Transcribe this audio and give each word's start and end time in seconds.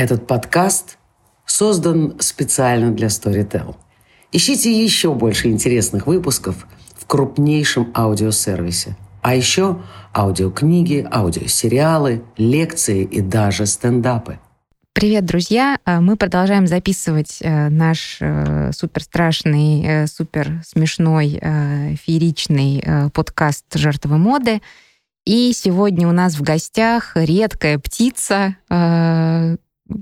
Этот 0.00 0.26
подкаст 0.26 0.96
создан 1.44 2.16
специально 2.20 2.90
для 2.90 3.08
Storytel. 3.08 3.76
Ищите 4.32 4.72
еще 4.72 5.12
больше 5.12 5.48
интересных 5.48 6.06
выпусков 6.06 6.66
в 6.96 7.04
крупнейшем 7.04 7.92
аудиосервисе. 7.94 8.96
А 9.20 9.34
еще 9.34 9.82
аудиокниги, 10.16 11.06
аудиосериалы, 11.12 12.22
лекции 12.38 13.04
и 13.04 13.20
даже 13.20 13.66
стендапы. 13.66 14.38
Привет, 14.94 15.26
друзья! 15.26 15.78
А, 15.84 16.00
мы 16.00 16.16
продолжаем 16.16 16.66
записывать 16.66 17.36
э, 17.42 17.68
наш 17.68 18.16
э, 18.20 18.72
супер 18.72 19.02
страшный, 19.02 19.84
э, 19.84 20.06
супер 20.06 20.62
смешной, 20.64 21.38
фееричный 22.06 23.10
подкаст 23.12 23.66
«Жертвы 23.74 24.16
моды». 24.16 24.62
И 25.26 25.52
сегодня 25.52 26.08
у 26.08 26.12
нас 26.12 26.36
в 26.36 26.42
гостях 26.42 27.12
редкая 27.16 27.78
птица, 27.78 28.56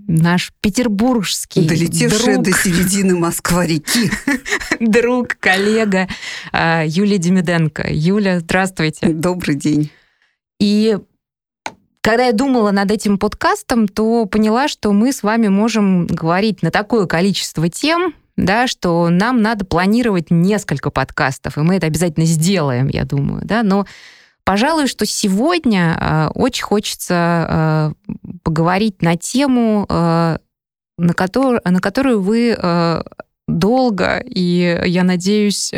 наш 0.06 0.52
петербургский 0.60 1.66
Долетевшая 1.66 2.36
друг, 2.36 2.46
до 2.46 2.52
середины 2.52 3.16
Москва-реки. 3.16 4.10
друг, 4.80 5.36
коллега 5.40 6.08
Юлия 6.52 7.18
Демиденко. 7.18 7.86
Юля, 7.90 8.40
здравствуйте. 8.40 9.08
Добрый 9.08 9.54
день. 9.54 9.90
И 10.60 10.98
когда 12.00 12.26
я 12.26 12.32
думала 12.32 12.70
над 12.70 12.90
этим 12.90 13.18
подкастом, 13.18 13.88
то 13.88 14.24
поняла, 14.26 14.68
что 14.68 14.92
мы 14.92 15.12
с 15.12 15.22
вами 15.22 15.48
можем 15.48 16.06
говорить 16.06 16.62
на 16.62 16.70
такое 16.70 17.06
количество 17.06 17.68
тем, 17.68 18.14
да, 18.36 18.66
что 18.66 19.08
нам 19.10 19.42
надо 19.42 19.64
планировать 19.64 20.30
несколько 20.30 20.90
подкастов, 20.90 21.58
и 21.58 21.60
мы 21.60 21.76
это 21.76 21.86
обязательно 21.86 22.24
сделаем, 22.24 22.88
я 22.88 23.04
думаю, 23.04 23.42
да, 23.44 23.62
но 23.62 23.84
Пожалуй, 24.48 24.86
что 24.86 25.04
сегодня 25.04 25.94
э, 26.00 26.28
очень 26.28 26.64
хочется 26.64 27.94
э, 28.08 28.12
поговорить 28.42 29.02
на 29.02 29.14
тему, 29.14 29.84
э, 29.86 30.38
на, 30.96 31.12
который, 31.12 31.60
на 31.66 31.80
которую 31.80 32.22
вы 32.22 32.56
долго 33.46 34.22
и, 34.24 34.80
я 34.86 35.04
надеюсь, 35.04 35.70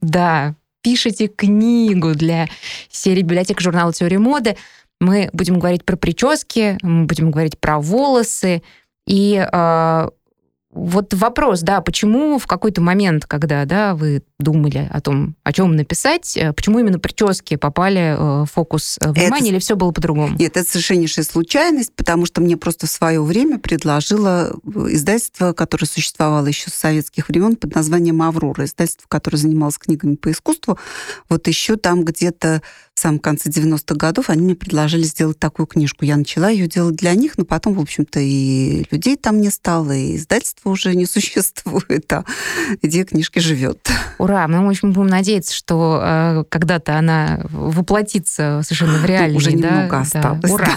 да, 0.00 0.56
пишете 0.82 1.28
книгу 1.28 2.14
для 2.14 2.48
серии 2.90 3.22
библиотек 3.22 3.60
журнала 3.60 3.92
«Теория 3.92 4.18
моды». 4.18 4.56
Мы 5.00 5.30
будем 5.32 5.60
говорить 5.60 5.84
про 5.84 5.96
прически, 5.96 6.78
мы 6.82 7.04
будем 7.04 7.30
говорить 7.30 7.60
про 7.60 7.78
волосы. 7.78 8.60
И 9.06 9.36
э, 9.36 10.08
вот 10.72 11.14
вопрос, 11.14 11.60
да, 11.60 11.80
почему 11.80 12.38
в 12.38 12.46
какой-то 12.46 12.80
момент, 12.80 13.24
когда, 13.24 13.64
да, 13.64 13.94
вы 13.94 14.22
думали 14.38 14.88
о 14.92 15.00
том, 15.00 15.34
о 15.42 15.52
чем 15.52 15.74
написать, 15.74 16.36
э, 16.36 16.52
почему 16.52 16.80
именно 16.80 16.98
прически 16.98 17.56
попали 17.56 18.14
э, 18.14 18.42
в 18.44 18.46
фокус 18.46 18.98
э, 19.00 19.10
внимания, 19.10 19.46
это... 19.46 19.54
или 19.54 19.58
все 19.58 19.76
было 19.76 19.92
по-другому? 19.92 20.36
Нет, 20.36 20.56
это 20.56 20.68
совершеннейшая 20.68 21.24
случайность, 21.24 21.94
потому 21.94 22.26
что 22.26 22.40
мне 22.40 22.56
просто 22.56 22.86
в 22.86 22.90
свое 22.90 23.22
время 23.22 23.58
предложило 23.58 24.54
издательство, 24.88 25.52
которое 25.52 25.86
существовало 25.86 26.46
еще 26.46 26.68
с 26.68 26.74
советских 26.74 27.28
времен 27.28 27.56
под 27.56 27.74
названием 27.74 28.20
«Аврора», 28.20 28.64
издательство, 28.64 29.06
которое 29.08 29.38
занималось 29.38 29.78
книгами 29.78 30.16
по 30.16 30.30
искусству. 30.30 30.78
Вот 31.28 31.46
еще 31.48 31.76
там 31.76 32.04
где-то 32.04 32.60
в 32.96 33.00
самом 33.00 33.18
конце 33.18 33.50
90-х 33.50 33.94
годов 33.94 34.30
они 34.30 34.40
мне 34.40 34.54
предложили 34.54 35.02
сделать 35.02 35.38
такую 35.38 35.66
книжку. 35.66 36.06
Я 36.06 36.16
начала 36.16 36.48
ее 36.48 36.66
делать 36.66 36.96
для 36.96 37.14
них, 37.14 37.36
но 37.36 37.44
потом, 37.44 37.74
в 37.74 37.80
общем-то, 37.80 38.18
и 38.20 38.86
людей 38.90 39.16
там 39.16 39.38
не 39.38 39.50
стало, 39.50 39.92
и 39.92 40.16
издательства 40.16 40.70
уже 40.70 40.94
не 40.94 41.04
существует, 41.06 42.10
а 42.10 42.24
идея 42.80 43.04
книжки 43.04 43.38
живет. 43.38 43.86
Ура! 44.16 44.48
Мы 44.48 44.66
очень 44.66 44.92
будем 44.92 45.08
надеяться, 45.08 45.54
что 45.54 46.00
э, 46.02 46.44
когда-то 46.48 46.96
она 46.96 47.40
воплотится 47.50 48.62
совершенно 48.64 48.96
в 48.96 49.04
реальность. 49.04 49.46
Уже 49.46 49.58
да? 49.58 49.68
немного 49.68 50.00
осталось. 50.00 50.40
Да. 50.42 50.54
Ура! 50.54 50.76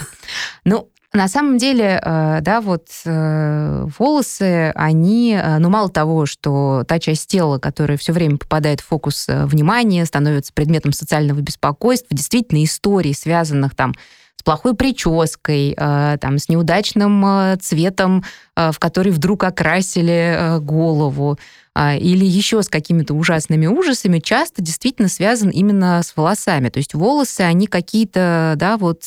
Ну, 0.64 0.90
на 1.12 1.26
самом 1.26 1.58
деле, 1.58 2.00
э, 2.00 2.38
да, 2.40 2.60
вот 2.60 2.86
э, 3.04 3.86
волосы, 3.98 4.70
они, 4.76 5.32
э, 5.34 5.58
ну, 5.58 5.68
мало 5.68 5.88
того, 5.88 6.24
что 6.24 6.84
та 6.86 7.00
часть 7.00 7.28
тела, 7.28 7.58
которая 7.58 7.98
все 7.98 8.12
время 8.12 8.38
попадает 8.38 8.80
в 8.80 8.86
фокус 8.86 9.26
внимания, 9.28 10.04
становится 10.04 10.52
предметом 10.52 10.92
социального 10.92 11.40
беспокойства, 11.40 12.16
действительно 12.16 12.62
историй, 12.62 13.12
связанных 13.12 13.74
там 13.74 13.94
с 14.36 14.42
плохой 14.44 14.74
прической, 14.74 15.74
там, 15.74 16.38
с 16.38 16.48
неудачным 16.48 17.58
цветом, 17.60 18.24
в 18.56 18.78
который 18.78 19.12
вдруг 19.12 19.44
окрасили 19.44 20.58
голову, 20.60 21.38
или 21.76 22.24
еще 22.24 22.62
с 22.62 22.70
какими-то 22.70 23.12
ужасными 23.12 23.66
ужасами, 23.66 24.18
часто 24.18 24.62
действительно 24.62 25.08
связан 25.08 25.50
именно 25.50 26.02
с 26.02 26.16
волосами. 26.16 26.70
То 26.70 26.78
есть 26.78 26.94
волосы, 26.94 27.42
они 27.42 27.66
какие-то, 27.66 28.54
да, 28.56 28.78
вот 28.78 29.02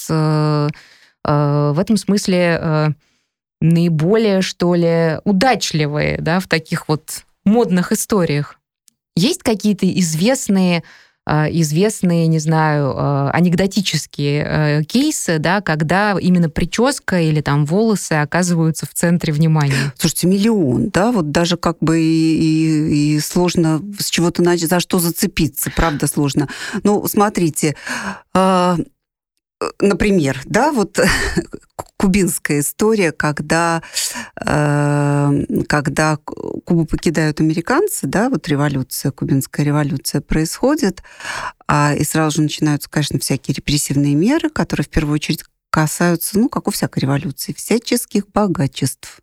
в 1.24 1.80
этом 1.80 1.98
смысле 1.98 2.60
э, 2.60 2.88
наиболее, 3.62 4.42
что 4.42 4.76
ли, 4.76 5.20
удачливые 5.24 6.18
да, 6.20 6.40
в 6.40 6.48
таких 6.48 6.90
вот 6.90 7.24
модных 7.46 7.92
историях. 7.92 8.60
Есть 9.16 9.44
какие-то 9.44 9.88
известные 10.00 10.84
э, 11.26 11.46
известные, 11.52 12.28
не 12.28 12.40
знаю, 12.40 13.34
анекдотические 13.34 14.84
кейсы, 14.84 15.40
да, 15.40 15.62
когда 15.62 16.18
именно 16.20 16.50
прическа 16.50 17.22
или 17.22 17.40
там 17.40 17.66
волосы 17.66 18.14
оказываются 18.14 18.86
в 18.86 18.94
центре 18.94 19.32
внимания? 19.32 19.94
Слушайте, 19.98 20.28
миллион, 20.28 20.90
да, 20.90 21.14
вот 21.14 21.32
даже 21.32 21.56
как 21.56 21.78
бы 21.80 22.02
и, 22.02 23.16
и 23.16 23.20
сложно 23.22 23.82
с 23.98 24.10
чего-то 24.10 24.42
начать, 24.42 24.70
за 24.70 24.82
что 24.82 25.00
зацепиться, 25.00 25.72
правда 25.74 26.08
сложно. 26.08 26.50
Ну, 26.84 27.08
смотрите, 27.08 27.78
например, 29.80 30.42
да, 30.46 30.72
вот 30.72 31.00
кубинская 31.98 32.60
история, 32.60 33.12
когда, 33.12 33.82
э, 34.46 35.64
когда 35.68 36.18
Кубу 36.18 36.86
покидают 36.86 37.40
американцы, 37.40 38.08
да, 38.08 38.30
вот 38.30 38.48
революция, 38.48 39.12
кубинская 39.12 39.66
революция 39.66 40.22
происходит, 40.22 41.02
а, 41.68 41.94
и 41.94 42.04
сразу 42.04 42.38
же 42.38 42.42
начинаются, 42.44 42.90
конечно, 42.90 43.20
всякие 43.20 43.56
репрессивные 43.56 44.16
меры, 44.16 44.50
которые 44.50 44.86
в 44.86 44.90
первую 44.90 45.16
очередь 45.16 45.44
касаются, 45.70 46.38
ну, 46.38 46.50
как 46.50 46.68
у 46.68 46.72
всякой 46.72 47.00
революции, 47.00 47.54
всяческих 47.54 48.28
богачеств. 48.28 49.20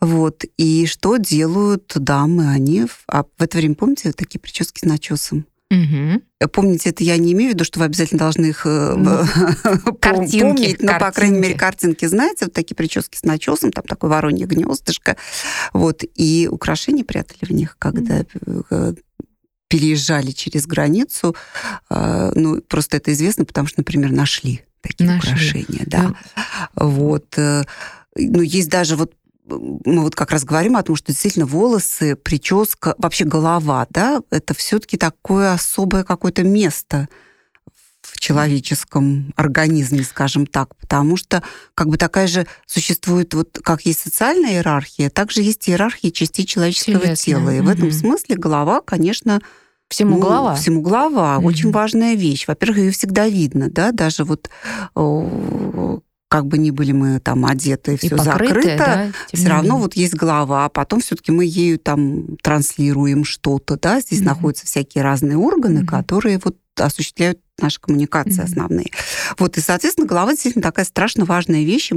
Вот. 0.00 0.44
И 0.56 0.86
что 0.86 1.16
делают 1.16 1.92
дамы? 1.96 2.50
Они... 2.50 2.86
А 3.06 3.24
в 3.24 3.42
это 3.42 3.58
время, 3.58 3.74
помните, 3.74 4.12
такие 4.12 4.40
прически 4.40 4.80
с 4.80 4.84
начесом? 4.84 5.46
Угу. 5.70 6.48
Помните, 6.52 6.90
это 6.90 7.04
я 7.04 7.18
не 7.18 7.32
имею 7.32 7.50
в 7.50 7.54
виду, 7.54 7.64
что 7.64 7.80
вы 7.80 7.84
обязательно 7.84 8.18
должны 8.18 8.46
их 8.46 8.62
картинки, 10.00 10.40
помнить, 10.40 10.82
но, 10.82 10.88
картинки. 10.88 10.98
по 10.98 11.12
крайней 11.12 11.38
мере, 11.38 11.54
картинки 11.54 12.06
знаете, 12.06 12.46
вот 12.46 12.54
такие 12.54 12.74
прически 12.74 13.18
с 13.18 13.22
начесом, 13.22 13.70
там 13.70 13.84
такое 13.84 14.10
воронье 14.10 14.46
гнездышко, 14.46 15.16
вот, 15.74 16.04
и 16.14 16.48
украшения 16.50 17.04
прятали 17.04 17.40
в 17.42 17.50
них, 17.50 17.76
когда 17.78 18.24
угу. 18.46 18.96
переезжали 19.68 20.30
через 20.30 20.66
границу, 20.66 21.36
а, 21.90 22.32
ну, 22.34 22.62
просто 22.62 22.96
это 22.96 23.12
известно, 23.12 23.44
потому 23.44 23.66
что, 23.66 23.80
например, 23.80 24.10
нашли 24.10 24.62
такие 24.80 25.10
нашли. 25.10 25.32
украшения, 25.32 25.84
да. 25.86 26.14
да. 26.36 26.68
Вот. 26.74 27.26
Э, 27.36 27.64
ну, 28.16 28.42
есть 28.42 28.68
даже 28.68 28.96
вот 28.96 29.12
мы 29.48 30.02
вот 30.02 30.14
как 30.14 30.30
раз 30.30 30.44
говорим 30.44 30.76
о 30.76 30.82
том, 30.82 30.96
что 30.96 31.12
действительно 31.12 31.46
волосы, 31.46 32.16
прическа, 32.16 32.94
вообще 32.98 33.24
голова, 33.24 33.86
да, 33.90 34.20
это 34.30 34.54
все-таки 34.54 34.96
такое 34.96 35.52
особое 35.52 36.04
какое-то 36.04 36.42
место 36.42 37.08
в 38.02 38.20
человеческом 38.20 39.32
организме, 39.36 40.02
скажем 40.02 40.46
так, 40.46 40.74
потому 40.76 41.16
что 41.16 41.42
как 41.74 41.88
бы 41.88 41.96
такая 41.98 42.26
же 42.26 42.46
существует, 42.66 43.34
вот 43.34 43.58
как 43.62 43.82
есть 43.82 44.00
социальная 44.00 44.52
иерархия, 44.52 45.10
также 45.10 45.42
есть 45.42 45.68
иерархия 45.68 46.10
частей 46.10 46.46
человеческого 46.46 47.00
Телесная. 47.00 47.16
тела. 47.16 47.50
И 47.50 47.60
угу. 47.60 47.66
в 47.66 47.70
этом 47.70 47.92
смысле 47.92 48.36
голова, 48.36 48.80
конечно, 48.80 49.40
Всему 49.88 50.16
ну, 50.16 50.22
голова. 50.22 50.54
Всему 50.54 50.82
голова. 50.82 51.36
Mm-hmm. 51.36 51.46
Очень 51.46 51.70
важная 51.70 52.14
вещь. 52.14 52.46
Во-первых, 52.46 52.78
ее 52.78 52.90
всегда 52.90 53.26
видно, 53.26 53.70
да, 53.70 53.90
даже 53.90 54.24
вот 54.24 54.50
как 56.28 56.46
бы 56.46 56.58
ни 56.58 56.70
были 56.70 56.92
мы 56.92 57.20
там 57.20 57.46
одеты, 57.46 57.96
все 57.96 58.16
закрыто, 58.16 58.76
да, 58.76 59.12
все 59.32 59.48
равно 59.48 59.78
вот 59.78 59.94
есть 59.94 60.14
голова, 60.14 60.66
а 60.66 60.68
потом 60.68 61.00
все-таки 61.00 61.32
мы 61.32 61.44
ею 61.44 61.78
там 61.78 62.36
транслируем 62.42 63.24
что-то, 63.24 63.78
да, 63.78 64.00
здесь 64.00 64.20
mm-hmm. 64.20 64.24
находятся 64.24 64.66
всякие 64.66 65.02
разные 65.02 65.38
органы, 65.38 65.80
mm-hmm. 65.80 65.86
которые 65.86 66.38
вот 66.44 66.56
осуществляют 66.76 67.40
наши 67.58 67.80
коммуникации 67.80 68.42
mm-hmm. 68.42 68.44
основные. 68.44 68.90
Вот, 69.38 69.56
и, 69.56 69.60
соответственно, 69.60 70.06
голова 70.06 70.32
действительно 70.32 70.62
такая 70.62 70.84
страшно 70.84 71.24
важная 71.24 71.64
вещь, 71.64 71.92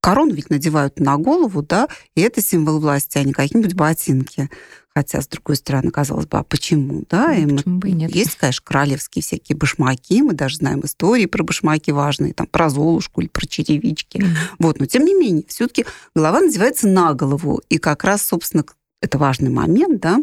Корону 0.00 0.32
ведь 0.32 0.50
надевают 0.50 0.98
на 0.98 1.18
голову, 1.18 1.62
да, 1.62 1.88
и 2.14 2.22
это 2.22 2.40
символ 2.40 2.80
власти, 2.80 3.18
а 3.18 3.22
не 3.22 3.32
какие-нибудь 3.32 3.74
ботинки. 3.74 4.48
Хотя, 4.92 5.20
с 5.20 5.28
другой 5.28 5.54
стороны, 5.56 5.90
казалось 5.90 6.26
бы, 6.26 6.38
а 6.38 6.42
почему? 6.42 7.04
Да? 7.08 7.28
Ну, 7.28 7.34
и 7.34 7.56
почему 7.56 7.74
мы... 7.74 7.78
бы 7.80 7.88
и 7.90 7.92
нет? 7.92 8.14
Есть, 8.14 8.36
конечно, 8.36 8.62
королевские 8.64 9.22
всякие 9.22 9.56
башмаки, 9.56 10.20
мы 10.22 10.32
даже 10.32 10.56
знаем 10.56 10.80
истории 10.84 11.26
про 11.26 11.44
башмаки 11.44 11.92
важные, 11.92 12.34
там, 12.34 12.46
про 12.48 12.70
Золушку 12.70 13.20
или 13.20 13.28
про 13.28 13.46
черевички. 13.46 14.18
Mm-hmm. 14.18 14.36
Вот, 14.58 14.80
но 14.80 14.86
тем 14.86 15.04
не 15.04 15.14
менее, 15.14 15.44
все 15.46 15.68
таки 15.68 15.86
голова 16.14 16.40
надевается 16.40 16.88
на 16.88 17.14
голову, 17.14 17.60
и 17.68 17.78
как 17.78 18.02
раз, 18.02 18.22
собственно, 18.22 18.64
это 19.00 19.16
важный 19.18 19.50
момент, 19.50 20.00
да, 20.00 20.18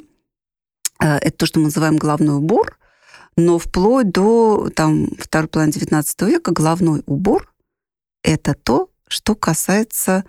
э, 1.02 1.18
это 1.18 1.38
то, 1.38 1.46
что 1.46 1.60
мы 1.60 1.66
называем 1.66 1.96
головной 1.96 2.36
убор, 2.36 2.78
но 3.38 3.60
вплоть 3.60 4.12
до 4.12 4.70
там, 4.76 5.12
второй 5.18 5.48
половины 5.48 5.72
XIX 5.72 6.28
века 6.28 6.52
головной 6.52 7.04
убор– 7.06 7.54
это 8.24 8.54
то, 8.54 8.90
что 9.08 9.36
касается 9.36 10.24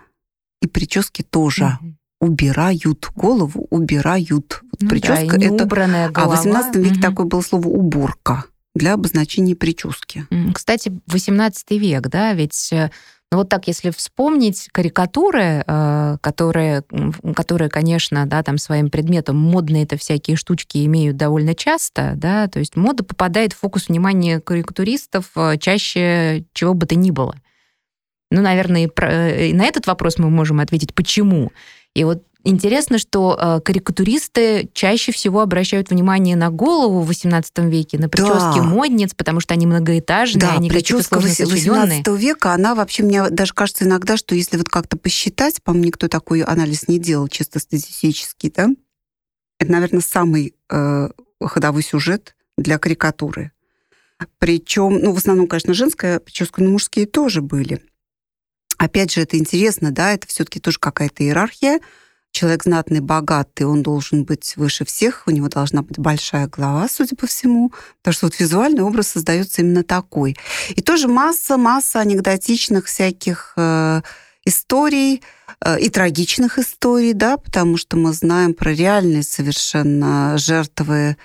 и 0.61 0.67
прически 0.67 1.21
тоже. 1.21 1.77
Угу 1.81 1.95
убирают 2.21 3.09
голову, 3.15 3.67
убирают. 3.69 4.61
Вот 4.71 4.81
ну 4.81 4.89
прическа 4.89 5.37
да, 5.37 5.45
это. 5.45 5.65
Голова. 6.11 6.11
А 6.13 6.27
в 6.27 6.29
18 6.29 6.75
веке 6.75 6.95
угу. 6.95 7.01
такое 7.01 7.25
было 7.25 7.41
слово 7.41 7.67
уборка 7.67 8.45
для 8.75 8.93
обозначения 8.93 9.55
прически. 9.55 10.25
Кстати, 10.53 10.91
18 11.07 11.71
век, 11.71 12.07
да, 12.07 12.33
ведь 12.33 12.71
э, 12.71 12.91
ну 13.31 13.39
вот 13.39 13.49
так, 13.49 13.67
если 13.67 13.89
вспомнить 13.89 14.69
карикатуры, 14.71 15.63
э, 15.65 16.17
которые, 16.21 16.83
которые, 17.35 17.69
конечно, 17.69 18.25
да, 18.25 18.43
там 18.43 18.57
своим 18.57 18.89
предметом 18.89 19.37
модные 19.37 19.83
это 19.83 19.97
всякие 19.97 20.35
штучки 20.35 20.85
имеют 20.85 21.17
довольно 21.17 21.55
часто, 21.55 22.13
да, 22.15 22.47
то 22.47 22.59
есть 22.59 22.75
мода 22.75 23.03
попадает 23.03 23.53
в 23.53 23.59
фокус 23.59 23.87
внимания 23.87 24.39
карикатуристов 24.39 25.31
э, 25.35 25.57
чаще 25.59 26.45
чего 26.53 26.73
бы 26.73 26.85
то 26.85 26.95
ни 26.95 27.11
было. 27.11 27.35
Ну, 28.31 28.41
наверное, 28.41 28.85
и, 28.85 28.87
про, 28.87 29.47
и 29.47 29.53
на 29.53 29.65
этот 29.65 29.87
вопрос 29.87 30.17
мы 30.17 30.29
можем 30.29 30.59
ответить, 30.59 30.93
почему. 30.93 31.51
И 31.95 32.03
вот 32.03 32.23
интересно, 32.43 32.99
что 32.99 33.37
э, 33.39 33.61
карикатуристы 33.61 34.69
чаще 34.73 35.11
всего 35.11 35.41
обращают 35.41 35.89
внимание 35.89 36.35
на 36.35 36.49
голову 36.49 37.01
в 37.01 37.09
XVIII 37.09 37.69
веке, 37.69 37.97
на 37.97 38.07
прически 38.07 38.59
да. 38.59 38.63
модниц, 38.63 39.13
потому 39.15 39.39
что 39.39 39.53
они 39.53 39.65
многоэтажные, 39.65 40.41
да, 40.41 40.53
они 40.55 40.69
прическа 40.69 41.17
XVIII 41.17 42.17
века, 42.17 42.53
она 42.53 42.75
вообще, 42.75 43.03
мне 43.03 43.29
даже 43.29 43.53
кажется 43.53 43.85
иногда, 43.85 44.15
что 44.15 44.35
если 44.35 44.57
вот 44.57 44.69
как-то 44.69 44.97
посчитать, 44.97 45.61
по-моему, 45.63 45.87
никто 45.87 46.07
такой 46.07 46.41
анализ 46.41 46.87
не 46.87 46.99
делал, 46.99 47.27
чисто 47.27 47.59
статистический, 47.59 48.51
да, 48.55 48.69
это, 49.59 49.71
наверное, 49.71 50.01
самый 50.01 50.53
э, 50.69 51.09
ходовой 51.41 51.83
сюжет 51.83 52.35
для 52.57 52.77
карикатуры. 52.77 53.51
Причем, 54.37 54.99
ну, 54.99 55.13
в 55.13 55.17
основном, 55.17 55.47
конечно, 55.47 55.73
женская 55.73 56.19
прическа, 56.19 56.61
но 56.61 56.71
мужские 56.71 57.05
тоже 57.05 57.41
были. 57.41 57.81
Опять 58.79 59.11
же, 59.11 59.21
это 59.21 59.37
интересно, 59.37 59.91
да, 59.91 60.13
это 60.13 60.25
все-таки 60.25 60.61
тоже 60.61 60.79
какая-то 60.79 61.21
иерархия. 61.21 61.81
Человек 62.31 62.63
знатный, 62.63 63.01
богатый, 63.01 63.63
он 63.63 63.83
должен 63.83 64.23
быть 64.23 64.55
выше 64.55 64.85
всех, 64.85 65.23
у 65.25 65.31
него 65.31 65.49
должна 65.49 65.81
быть 65.81 65.99
большая 65.99 66.47
голова, 66.47 66.87
судя 66.89 67.17
по 67.17 67.27
всему, 67.27 67.73
потому 67.97 68.13
что 68.13 68.27
вот 68.27 68.39
визуальный 68.39 68.83
образ 68.83 69.09
создается 69.09 69.61
именно 69.61 69.83
такой. 69.83 70.37
И 70.69 70.81
тоже 70.81 71.09
масса, 71.09 71.57
масса 71.57 71.99
анекдотичных 71.99 72.85
всяких 72.85 73.53
э, 73.57 74.01
историй 74.45 75.23
э, 75.59 75.79
и 75.79 75.89
трагичных 75.89 76.57
историй, 76.57 77.11
да, 77.11 77.35
потому 77.35 77.75
что 77.75 77.97
мы 77.97 78.13
знаем 78.13 78.53
про 78.53 78.71
реальные 78.73 79.23
совершенно 79.23 80.37
жертвы 80.37 81.17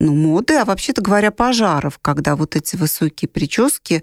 ну, 0.00 0.14
моды, 0.14 0.56
а 0.56 0.66
вообще-то 0.66 1.00
говоря, 1.00 1.30
пожаров, 1.30 1.98
когда 1.98 2.36
вот 2.36 2.56
эти 2.56 2.76
высокие 2.76 3.28
прически 3.28 4.02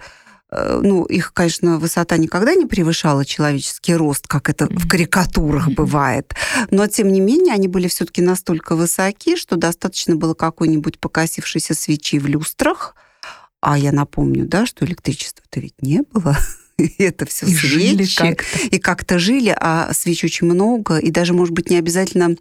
ну, 0.52 1.04
их, 1.06 1.34
конечно, 1.34 1.78
высота 1.78 2.18
никогда 2.18 2.56
не 2.56 2.66
превышала 2.66 3.26
человеческий 3.26 3.96
рост, 3.96 4.28
как 4.28 4.50
это 4.50 4.68
в 4.68 4.88
карикатурах 4.88 5.70
бывает, 5.70 6.34
но, 6.72 6.88
тем 6.88 7.12
не 7.12 7.20
менее, 7.20 7.54
они 7.54 7.68
были 7.68 7.88
все-таки 7.88 8.22
настолько 8.22 8.76
высоки, 8.76 9.36
что 9.36 9.58
достаточно 9.58 10.16
было 10.16 10.34
какой-нибудь 10.34 11.00
покосившейся 11.00 11.74
свечи 11.74 12.20
в 12.20 12.28
люстрах, 12.28 12.96
а 13.62 13.78
я 13.78 13.92
напомню, 13.92 14.46
да, 14.46 14.66
что 14.66 14.86
электричества-то 14.86 15.60
ведь 15.60 15.82
не 15.82 16.04
было. 16.14 16.38
и 16.98 17.04
это 17.04 17.26
все 17.26 17.48
и 17.48 17.56
свечи. 17.56 18.18
Как 18.18 18.46
и 18.72 18.78
как-то 18.78 19.18
жили, 19.18 19.56
а 19.60 19.92
свеч 19.94 20.24
очень 20.24 20.46
много, 20.48 20.98
и 20.98 21.10
даже, 21.10 21.34
может 21.34 21.54
быть, 21.54 21.70
не 21.70 21.78
обязательно, 21.78 22.36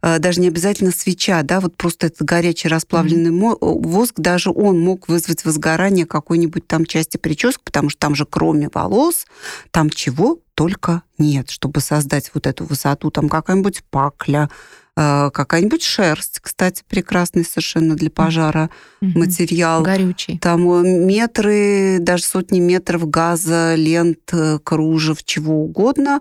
э, 0.00 0.18
даже 0.18 0.40
не 0.40 0.48
обязательно 0.48 0.92
свеча, 0.92 1.42
да, 1.42 1.60
вот 1.60 1.76
просто 1.76 2.06
этот 2.06 2.22
горячий 2.22 2.68
расплавленный 2.68 3.30
mm-hmm. 3.30 3.82
воск, 3.82 4.14
даже 4.16 4.50
он 4.50 4.80
мог 4.80 5.08
вызвать 5.08 5.44
возгорание 5.44 6.06
какой-нибудь 6.06 6.66
там 6.66 6.86
части 6.86 7.16
прически, 7.16 7.62
потому 7.64 7.90
что 7.90 7.98
там 7.98 8.14
же 8.14 8.26
кроме 8.28 8.68
волос, 8.72 9.26
там 9.72 9.90
чего 9.90 10.38
только 10.54 11.02
нет, 11.18 11.50
чтобы 11.50 11.80
создать 11.80 12.30
вот 12.32 12.46
эту 12.46 12.64
высоту, 12.64 13.10
там 13.10 13.28
какая-нибудь 13.28 13.82
пакля, 13.90 14.50
какая-нибудь 14.96 15.82
шерсть, 15.82 16.38
кстати, 16.40 16.84
прекрасный 16.88 17.44
совершенно 17.44 17.96
для 17.96 18.10
пожара 18.10 18.70
угу. 19.00 19.18
материал. 19.18 19.82
Горючий. 19.82 20.38
Там 20.38 20.70
э, 20.70 20.82
метры, 20.82 21.98
даже 22.00 22.22
сотни 22.22 22.60
метров 22.60 23.10
газа, 23.10 23.74
лент, 23.74 24.32
э, 24.32 24.60
кружев, 24.62 25.24
чего 25.24 25.64
угодно. 25.64 26.20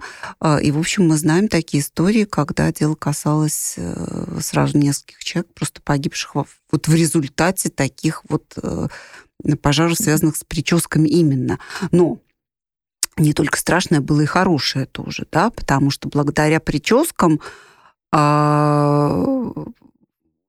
И, 0.62 0.72
в 0.72 0.80
общем, 0.80 1.08
мы 1.08 1.18
знаем 1.18 1.48
такие 1.50 1.84
истории, 1.84 2.26
когда 2.26 2.72
дело 2.72 2.96
касалось 2.96 3.78
сразу 4.42 4.78
нескольких 4.78 5.24
человек, 5.24 5.54
просто 5.54 5.82
погибших 5.82 6.36
вот 6.36 6.88
в 6.88 6.96
результате 6.96 7.70
таких 7.70 8.24
вот 8.28 8.56
пожаров, 9.62 9.98
связанных 9.98 10.36
с 10.36 10.44
прическами 10.44 11.08
именно. 11.08 11.60
Но 11.92 12.20
не 13.18 13.34
только 13.34 13.58
страшное 13.58 14.02
было 14.02 14.22
и 14.22 14.26
хорошее 14.26 14.86
тоже, 14.86 15.28
да, 15.32 15.50
потому 15.50 15.92
что 15.92 16.10
благодаря 16.10 16.60
прическам 16.60 17.34
а, 17.36 17.40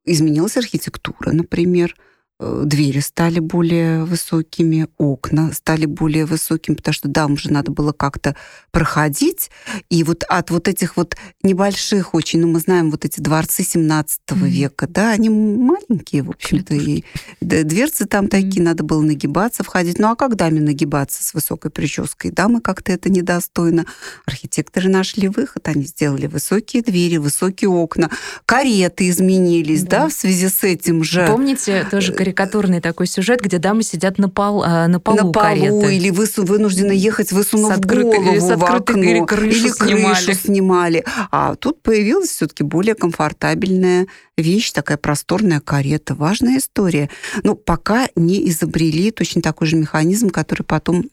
изменилась 0.04 0.56
архитектура, 0.56 1.32
например, 1.32 1.94
Э, 1.96 2.13
двери 2.40 2.98
стали 2.98 3.38
более 3.38 4.04
высокими, 4.04 4.88
окна 4.98 5.52
стали 5.52 5.86
более 5.86 6.26
высокими, 6.26 6.74
потому 6.74 6.92
что 6.92 7.08
да, 7.08 7.26
уже 7.26 7.50
надо 7.52 7.70
было 7.70 7.92
как-то 7.92 8.34
проходить. 8.72 9.50
И 9.88 10.02
вот 10.02 10.24
от 10.24 10.50
вот 10.50 10.66
этих 10.66 10.96
вот 10.96 11.16
небольших 11.42 12.14
очень, 12.14 12.40
ну 12.40 12.48
мы 12.48 12.58
знаем 12.58 12.90
вот 12.90 13.04
эти 13.04 13.20
дворцы 13.20 13.62
17 13.62 14.20
mm-hmm. 14.26 14.48
века, 14.48 14.86
да, 14.88 15.10
они 15.10 15.28
маленькие, 15.28 16.22
в 16.22 16.30
общем-то, 16.30 16.74
и 16.74 17.04
дверцы 17.40 18.06
там 18.06 18.24
mm-hmm. 18.24 18.28
такие, 18.28 18.62
надо 18.62 18.82
было 18.82 19.00
нагибаться, 19.00 19.62
входить. 19.62 20.00
Ну 20.00 20.08
а 20.08 20.16
как 20.16 20.34
даме 20.34 20.60
нагибаться 20.60 21.22
с 21.22 21.34
высокой 21.34 21.70
прической? 21.70 22.32
Дамы 22.32 22.60
как-то 22.60 22.90
это 22.90 23.10
недостойно. 23.10 23.86
Архитекторы 24.26 24.88
нашли 24.88 25.28
выход, 25.28 25.68
они 25.68 25.84
сделали 25.84 26.26
высокие 26.26 26.82
двери, 26.82 27.18
высокие 27.18 27.70
окна, 27.70 28.10
кареты 28.44 29.08
изменились, 29.08 29.82
да, 29.82 30.04
да 30.04 30.08
в 30.08 30.12
связи 30.12 30.48
с 30.48 30.64
этим 30.64 31.04
же. 31.04 31.26
Помните 31.28 31.86
тоже 31.90 32.12
карикатурный 32.24 32.80
такой 32.80 33.06
сюжет, 33.06 33.40
где 33.40 33.58
дамы 33.58 33.82
сидят 33.82 34.18
на, 34.18 34.30
пол, 34.30 34.64
э, 34.64 34.86
на 34.86 34.98
полу 34.98 35.16
На 35.16 35.22
полу 35.24 35.32
кареты. 35.32 35.94
или 35.94 36.08
высу, 36.08 36.44
вынуждены 36.44 36.92
ехать, 36.92 37.32
высунув 37.32 37.72
с 37.72 37.76
открытой, 37.76 38.18
голову 38.18 38.40
с 38.40 38.56
в 38.56 38.64
окно. 38.64 39.02
Или 39.02 39.24
крышу, 39.24 39.66
или 39.66 39.68
крышу 39.68 40.32
снимали. 40.32 40.32
снимали. 40.32 41.04
А 41.30 41.54
тут 41.56 41.82
появилась 41.82 42.30
все 42.30 42.46
таки 42.46 42.62
более 42.62 42.94
комфортабельная 42.94 44.06
вещь, 44.38 44.72
такая 44.72 44.96
просторная 44.96 45.60
карета. 45.60 46.14
Важная 46.14 46.58
история. 46.58 47.10
Но 47.42 47.54
пока 47.54 48.08
не 48.16 48.48
изобрели 48.48 49.10
точно 49.10 49.42
такой 49.42 49.66
же 49.66 49.76
механизм, 49.76 50.30
который 50.30 50.62
потом 50.62 51.04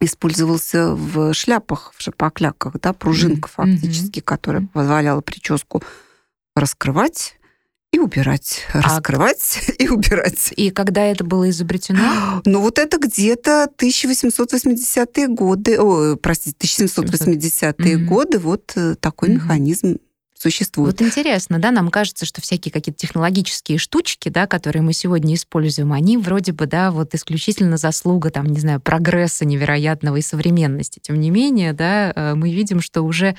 использовался 0.00 0.94
в 0.94 1.32
шляпах, 1.32 1.94
в 1.96 2.02
шапокляках, 2.02 2.74
да, 2.82 2.92
пружинка 2.92 3.48
mm-hmm. 3.48 3.72
фактически, 3.78 4.20
которая 4.20 4.68
позволяла 4.70 5.22
прическу 5.22 5.82
раскрывать 6.54 7.36
и 7.96 7.98
убирать, 7.98 8.62
а 8.72 8.82
раскрывать 8.82 9.58
и 9.78 9.88
убирать. 9.88 10.52
И 10.56 10.70
когда 10.70 11.04
это 11.04 11.24
было 11.24 11.50
изобретено? 11.50 11.96
Ну 12.44 12.60
вот 12.60 12.78
это 12.78 12.98
где-то 12.98 13.68
1880-е 13.78 15.28
годы, 15.28 15.78
о, 15.80 16.16
простите, 16.16 16.56
1780-е 16.60 17.72
mm-hmm. 17.74 18.04
годы, 18.04 18.38
вот 18.38 18.72
э, 18.76 18.94
такой 18.96 19.30
mm-hmm. 19.30 19.34
механизм 19.34 19.98
существует. 20.34 21.00
Вот 21.00 21.06
интересно, 21.06 21.58
да, 21.58 21.70
нам 21.70 21.90
кажется, 21.90 22.26
что 22.26 22.40
всякие 22.40 22.72
какие-то 22.72 22.98
технологические 22.98 23.78
штучки, 23.78 24.28
да, 24.28 24.46
которые 24.46 24.82
мы 24.82 24.92
сегодня 24.92 25.34
используем, 25.34 25.92
они 25.92 26.18
вроде 26.18 26.52
бы, 26.52 26.66
да, 26.66 26.90
вот 26.90 27.14
исключительно 27.14 27.78
заслуга, 27.78 28.30
там, 28.30 28.46
не 28.46 28.60
знаю, 28.60 28.80
прогресса 28.80 29.44
невероятного 29.44 30.16
и 30.16 30.22
современности. 30.22 31.00
Тем 31.00 31.18
не 31.18 31.30
менее, 31.30 31.72
да, 31.72 32.12
э, 32.14 32.34
мы 32.34 32.52
видим, 32.52 32.80
что 32.80 33.02
уже 33.02 33.36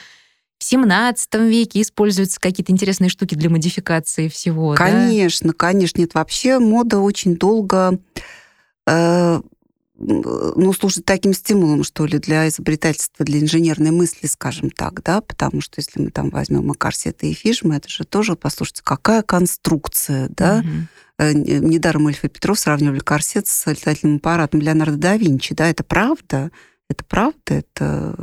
в 0.59 0.63
17 0.63 1.35
веке 1.35 1.81
используются 1.81 2.39
какие-то 2.39 2.71
интересные 2.71 3.09
штуки 3.09 3.35
для 3.35 3.49
модификации 3.49 4.27
всего. 4.27 4.73
Конечно, 4.75 5.49
да? 5.49 5.55
конечно. 5.55 5.99
Нет, 5.99 6.13
вообще 6.13 6.59
мода 6.59 6.99
очень 6.99 7.35
долго 7.35 7.99
э, 8.87 9.41
ну, 9.99 10.73
служит 10.73 11.05
таким 11.05 11.33
стимулом, 11.33 11.83
что 11.83 12.05
ли, 12.05 12.19
для 12.19 12.47
изобретательства, 12.47 13.25
для 13.25 13.39
инженерной 13.39 13.91
мысли, 13.91 14.27
скажем 14.27 14.69
так, 14.69 15.01
да, 15.03 15.21
потому 15.21 15.61
что 15.61 15.79
если 15.79 16.01
мы 16.01 16.11
там 16.11 16.29
возьмем 16.29 16.71
и 16.71 16.77
корсеты, 16.77 17.31
и 17.31 17.33
фишмы, 17.33 17.75
это 17.75 17.89
же 17.89 18.03
тоже, 18.03 18.35
послушайте, 18.35 18.81
какая 18.83 19.23
конструкция, 19.23 20.29
да, 20.29 20.59
угу. 20.59 20.87
Недаром 21.19 22.07
Эльф 22.07 22.23
и 22.23 22.27
Петров 22.27 22.59
сравнивали 22.59 22.99
корсет 22.99 23.47
с 23.47 23.65
летательным 23.65 24.17
аппаратом 24.17 24.61
Леонардо 24.61 24.97
да 24.97 25.17
Винчи, 25.17 25.55
да, 25.55 25.67
это 25.67 25.83
правда, 25.83 26.51
это 26.89 27.03
правда, 27.05 27.53
это 27.53 28.15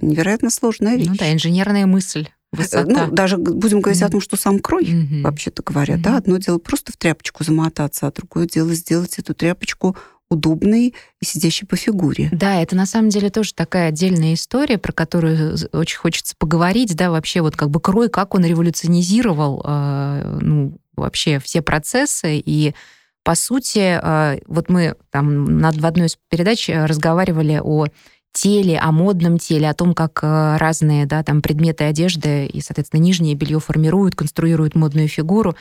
невероятно 0.00 0.50
сложная 0.50 0.96
вещь. 0.96 1.08
Ну 1.08 1.16
да, 1.16 1.32
инженерная 1.32 1.86
мысль. 1.86 2.28
Э, 2.52 2.56
высота. 2.56 3.06
Ну, 3.06 3.12
даже 3.12 3.36
будем 3.36 3.80
говорить 3.80 4.02
mm-hmm. 4.02 4.06
о 4.06 4.10
том, 4.10 4.20
что 4.20 4.36
сам 4.36 4.58
крой, 4.58 4.84
mm-hmm. 4.84 5.22
вообще-то 5.22 5.62
говоря, 5.62 5.94
mm-hmm. 5.94 6.02
да, 6.02 6.16
одно 6.16 6.36
дело 6.38 6.58
просто 6.58 6.92
в 6.92 6.96
тряпочку 6.96 7.44
замотаться, 7.44 8.06
а 8.06 8.12
другое 8.12 8.46
дело 8.46 8.72
сделать 8.74 9.18
эту 9.18 9.34
тряпочку 9.34 9.96
удобной 10.30 10.94
и 11.20 11.24
сидящей 11.24 11.66
по 11.66 11.76
фигуре. 11.76 12.30
Да, 12.32 12.60
это 12.62 12.74
на 12.74 12.86
самом 12.86 13.10
деле 13.10 13.28
тоже 13.28 13.52
такая 13.52 13.88
отдельная 13.88 14.34
история, 14.34 14.78
про 14.78 14.92
которую 14.92 15.56
очень 15.72 15.98
хочется 15.98 16.34
поговорить, 16.38 16.96
да, 16.96 17.10
вообще 17.10 17.42
вот 17.42 17.54
как 17.54 17.70
бы 17.70 17.80
крой, 17.80 18.08
как 18.08 18.34
он 18.34 18.44
революционизировал, 18.44 19.62
э, 19.64 20.38
ну, 20.40 20.78
вообще 20.96 21.38
все 21.38 21.60
процессы 21.60 22.38
и 22.38 22.74
по 23.24 23.34
сути, 23.34 24.00
э, 24.02 24.40
вот 24.46 24.68
мы 24.68 24.96
там 25.10 25.60
в 25.70 25.86
одной 25.86 26.06
из 26.06 26.18
передач 26.28 26.68
разговаривали 26.68 27.60
о 27.62 27.86
теле, 28.32 28.78
о 28.78 28.92
модном 28.92 29.38
теле, 29.38 29.68
о 29.68 29.74
том, 29.74 29.94
как 29.94 30.20
э, 30.22 30.56
разные 30.56 31.06
да, 31.06 31.22
там, 31.22 31.42
предметы 31.42 31.84
одежды 31.84 32.46
и, 32.46 32.60
соответственно, 32.60 33.00
нижнее 33.00 33.34
белье 33.34 33.60
формируют, 33.60 34.14
конструируют 34.14 34.74
модную 34.74 35.08
фигуру. 35.08 35.54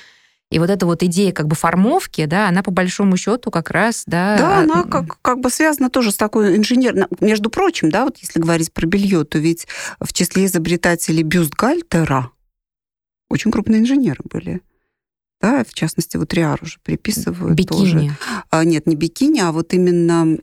И 0.50 0.60
вот 0.60 0.70
эта 0.70 0.86
вот 0.86 1.01
идея 1.03 1.32
как 1.32 1.48
бы 1.48 1.56
формовки, 1.56 2.25
да, 2.25 2.50
она 2.50 2.62
по 2.62 2.72
большому 2.72 3.15
счету 3.15 3.51
как 3.51 3.72
раз, 3.72 4.03
да... 4.06 4.38
Да, 4.38 4.60
она 4.60 4.84
как, 4.84 5.22
как 5.22 5.39
бы 5.39 5.50
связана 5.50 5.89
тоже 5.89 6.12
с 6.12 6.18
такой 6.18 6.58
инженерной... 6.58 7.08
Между 7.22 7.50
прочим, 7.50 7.89
да, 7.89 8.03
вот 8.03 8.18
если 8.18 8.39
говорить 8.39 8.74
про 8.74 8.86
белье, 8.86 9.24
то 9.24 9.38
ведь 9.38 9.68
в 10.01 10.12
числе 10.12 10.46
изобретателей 10.46 11.24
бюстгальтера 11.24 12.32
очень 13.30 13.50
крупные 13.50 13.80
инженеры 13.80 14.20
были. 14.25 14.62
Да, 15.41 15.63
в 15.63 15.74
частности, 15.74 16.17
вот 16.17 16.33
Риару 16.33 16.65
же 16.65 16.77
приписывают 16.83 17.55
бикини. 17.55 17.67
тоже. 17.67 18.17
А, 18.50 18.63
нет, 18.63 18.88
не 18.88 18.95
бикини, 18.95 19.39
а 19.39 19.51
вот 19.51 19.74
именно 19.74 20.38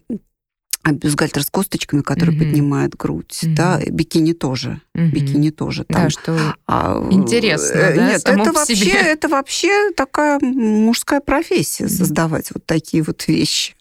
а 0.83 0.93
бюстгальтер 0.93 1.43
с 1.43 1.50
косточками, 1.50 2.00
который 2.00 2.35
mm-hmm. 2.35 2.38
поднимает 2.38 2.95
грудь, 2.97 3.40
mm-hmm. 3.43 3.55
да, 3.55 3.81
бикини 3.88 4.33
тоже, 4.33 4.81
mm-hmm. 4.97 5.11
бикини 5.11 5.50
тоже. 5.50 5.85
Там. 5.85 6.05
Да, 6.05 6.11
что 6.11 6.55
а, 6.67 7.07
интересно, 7.11 7.76
э, 7.76 7.97
да, 7.97 8.09
Нет, 8.09 8.23
это 8.25 8.52
вообще, 8.52 8.75
себе. 8.75 8.93
это 8.93 9.28
вообще 9.28 9.90
такая 9.93 10.38
мужская 10.40 11.21
профессия 11.21 11.85
mm-hmm. 11.85 11.88
создавать 11.88 12.50
вот 12.55 12.64
такие 12.64 13.02
вот 13.02 13.26
вещи. 13.28 13.75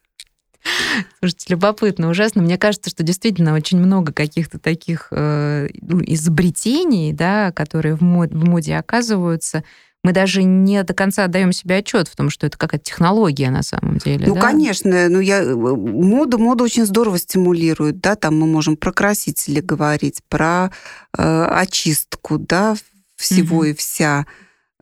Слушайте, 1.19 1.45
любопытно, 1.49 2.09
ужасно. 2.09 2.41
Мне 2.41 2.57
кажется, 2.57 2.89
что 2.89 3.03
действительно 3.03 3.53
очень 3.53 3.77
много 3.77 4.11
каких-то 4.11 4.59
таких 4.59 5.07
э, 5.11 5.69
ну, 5.81 6.01
изобретений, 6.05 7.13
да, 7.13 7.51
которые 7.53 7.95
в, 7.95 8.01
мод, 8.01 8.31
в 8.31 8.43
моде 8.43 8.75
оказываются 8.75 9.63
мы 10.07 10.13
даже 10.13 10.41
не 10.43 10.81
до 10.83 10.93
конца 10.93 11.25
отдаем 11.25 11.51
себе 11.51 11.75
отчет 11.75 12.07
в 12.07 12.15
том, 12.15 12.29
что 12.29 12.47
это 12.47 12.57
какая-то 12.57 12.85
технология 12.85 13.49
на 13.49 13.61
самом 13.61 13.97
деле. 13.97 14.25
Ну, 14.25 14.35
да? 14.35 14.39
конечно, 14.41 15.09
ну 15.09 15.19
я 15.19 15.43
моду, 15.43 16.37
моду 16.37 16.63
очень 16.63 16.85
здорово 16.85 17.19
стимулирует, 17.19 17.99
да, 17.99 18.15
там 18.15 18.39
мы 18.39 18.47
можем 18.47 18.77
про 18.77 18.93
красители 18.93 19.59
говорить, 19.59 20.21
про 20.29 20.71
э, 21.17 21.43
очистку, 21.51 22.37
да, 22.37 22.77
всего 23.17 23.65
mm-hmm. 23.65 23.71
и 23.71 23.73
вся. 23.73 24.25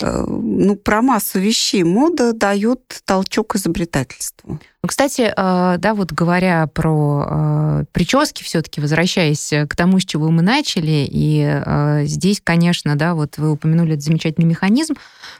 Э, 0.01 0.25
ну, 0.27 0.75
про 0.75 1.01
массу 1.01 1.39
вещей. 1.39 1.83
Мода 1.83 2.33
дает 2.33 3.01
толчок 3.05 3.55
изобретательству. 3.55 4.59
Ну, 4.83 4.87
кстати, 4.87 5.21
э, 5.21 5.77
да, 5.77 5.93
вот 5.93 6.11
говоря 6.11 6.67
про 6.67 7.25
э, 7.29 7.85
прически, 7.93 8.43
все-таки 8.43 8.81
возвращаясь 8.81 9.53
к 9.69 9.75
тому, 9.75 9.99
с 9.99 10.05
чего 10.05 10.29
мы 10.31 10.41
начали, 10.41 11.07
и 11.09 11.61
здесь, 12.05 12.41
конечно, 12.43 12.95
да, 12.95 13.15
вот 13.15 13.37
вы 13.37 13.51
упомянули 13.51 13.93
этот 13.93 14.03
замечательный 14.03 14.45
механизм, 14.45 14.95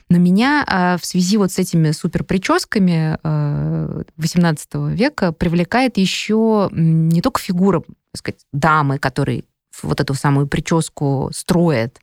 но 0.10 0.18
меня 0.18 0.98
в 1.02 1.06
связи 1.06 1.38
вот 1.38 1.52
с 1.52 1.60
этими 1.60 1.92
супер 1.92 2.24
прическами 2.24 3.18
18 4.18 4.70
века 4.96 5.32
привлекает 5.32 5.98
еще 5.98 6.70
не 6.72 7.22
только 7.22 7.40
фигура, 7.40 7.82
так 7.82 8.20
сказать, 8.20 8.42
дамы, 8.52 9.00
которые 9.00 9.44
вот 9.84 10.00
эту 10.00 10.14
самую 10.14 10.48
прическу 10.48 11.30
строят, 11.34 12.00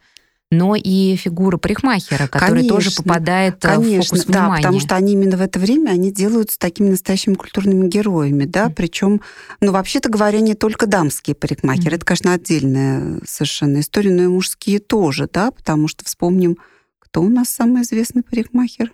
но 0.52 0.76
и 0.76 1.16
фигура 1.16 1.56
парикмахера, 1.56 2.28
который 2.28 2.56
конечно, 2.56 2.68
тоже 2.68 2.90
попадает 2.90 3.56
конечно, 3.58 4.02
в 4.02 4.04
фокус 4.04 4.26
внимания. 4.26 4.50
Да, 4.50 4.56
потому 4.56 4.80
что 4.80 4.96
они 4.96 5.14
именно 5.14 5.38
в 5.38 5.40
это 5.40 5.58
время 5.58 5.90
они 5.92 6.12
делаются 6.12 6.58
такими 6.58 6.90
настоящими 6.90 7.34
культурными 7.34 7.88
героями, 7.88 8.44
да, 8.44 8.66
mm. 8.66 8.74
причем, 8.74 9.22
ну, 9.62 9.72
вообще-то 9.72 10.10
говоря, 10.10 10.40
не 10.40 10.54
только 10.54 10.86
дамские 10.86 11.34
парикмахеры, 11.34 11.92
mm. 11.92 11.96
это, 11.96 12.04
конечно, 12.04 12.32
отдельная 12.34 13.20
совершенно 13.26 13.80
история, 13.80 14.10
но 14.10 14.24
и 14.24 14.26
мужские 14.26 14.78
тоже, 14.78 15.26
да, 15.32 15.52
потому 15.52 15.88
что 15.88 16.04
вспомним, 16.04 16.58
кто 16.98 17.22
у 17.22 17.30
нас 17.30 17.48
самый 17.48 17.82
известный 17.82 18.22
парикмахер? 18.22 18.92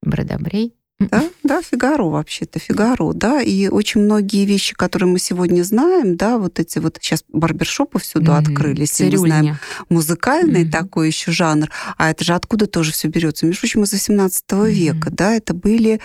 Брэдобрей. 0.00 0.74
Да, 0.98 1.24
да, 1.42 1.60
Фигаро 1.60 2.04
вообще-то, 2.04 2.58
Фигаро, 2.58 3.12
да, 3.12 3.42
и 3.42 3.68
очень 3.68 4.00
многие 4.00 4.46
вещи, 4.46 4.74
которые 4.74 5.10
мы 5.10 5.18
сегодня 5.18 5.62
знаем, 5.62 6.16
да, 6.16 6.38
вот 6.38 6.58
эти 6.58 6.78
вот 6.78 6.98
сейчас 7.02 7.22
барбершопы 7.28 7.98
всюду 7.98 8.32
mm-hmm. 8.32 8.38
открылись, 8.38 8.90
Цирюльня. 8.92 9.18
мы 9.18 9.26
знаем 9.28 9.58
музыкальный 9.90 10.64
mm-hmm. 10.64 10.70
такой 10.70 11.08
еще 11.08 11.32
жанр, 11.32 11.68
а 11.98 12.10
это 12.10 12.24
же 12.24 12.32
откуда 12.32 12.66
тоже 12.66 12.92
все 12.92 13.08
берется? 13.08 13.44
Между 13.44 13.60
прочим, 13.60 13.82
из 13.82 13.92
18 13.92 14.44
mm-hmm. 14.48 14.70
века, 14.70 15.10
да, 15.10 15.34
это 15.34 15.52
были, 15.52 16.00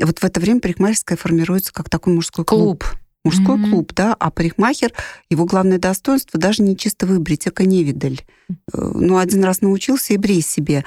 вот 0.00 0.18
в 0.18 0.24
это 0.24 0.40
время 0.40 0.60
парикмахерская 0.60 1.16
формируется 1.16 1.72
как 1.72 1.88
такой 1.88 2.12
мужской 2.12 2.44
клуб. 2.44 2.82
клуб 2.82 3.01
мужской 3.24 3.56
mm-hmm. 3.56 3.70
клуб, 3.70 3.92
да, 3.94 4.16
а 4.18 4.30
парикмахер, 4.30 4.92
его 5.30 5.44
главное 5.44 5.78
достоинство 5.78 6.38
даже 6.40 6.62
не 6.62 6.76
чисто 6.76 7.06
выбрить, 7.06 7.46
эко 7.46 7.64
невидаль. 7.64 8.20
Э, 8.48 8.90
ну, 8.94 9.18
один 9.18 9.44
раз 9.44 9.60
научился 9.60 10.14
и 10.14 10.16
брей 10.16 10.42
себе. 10.42 10.84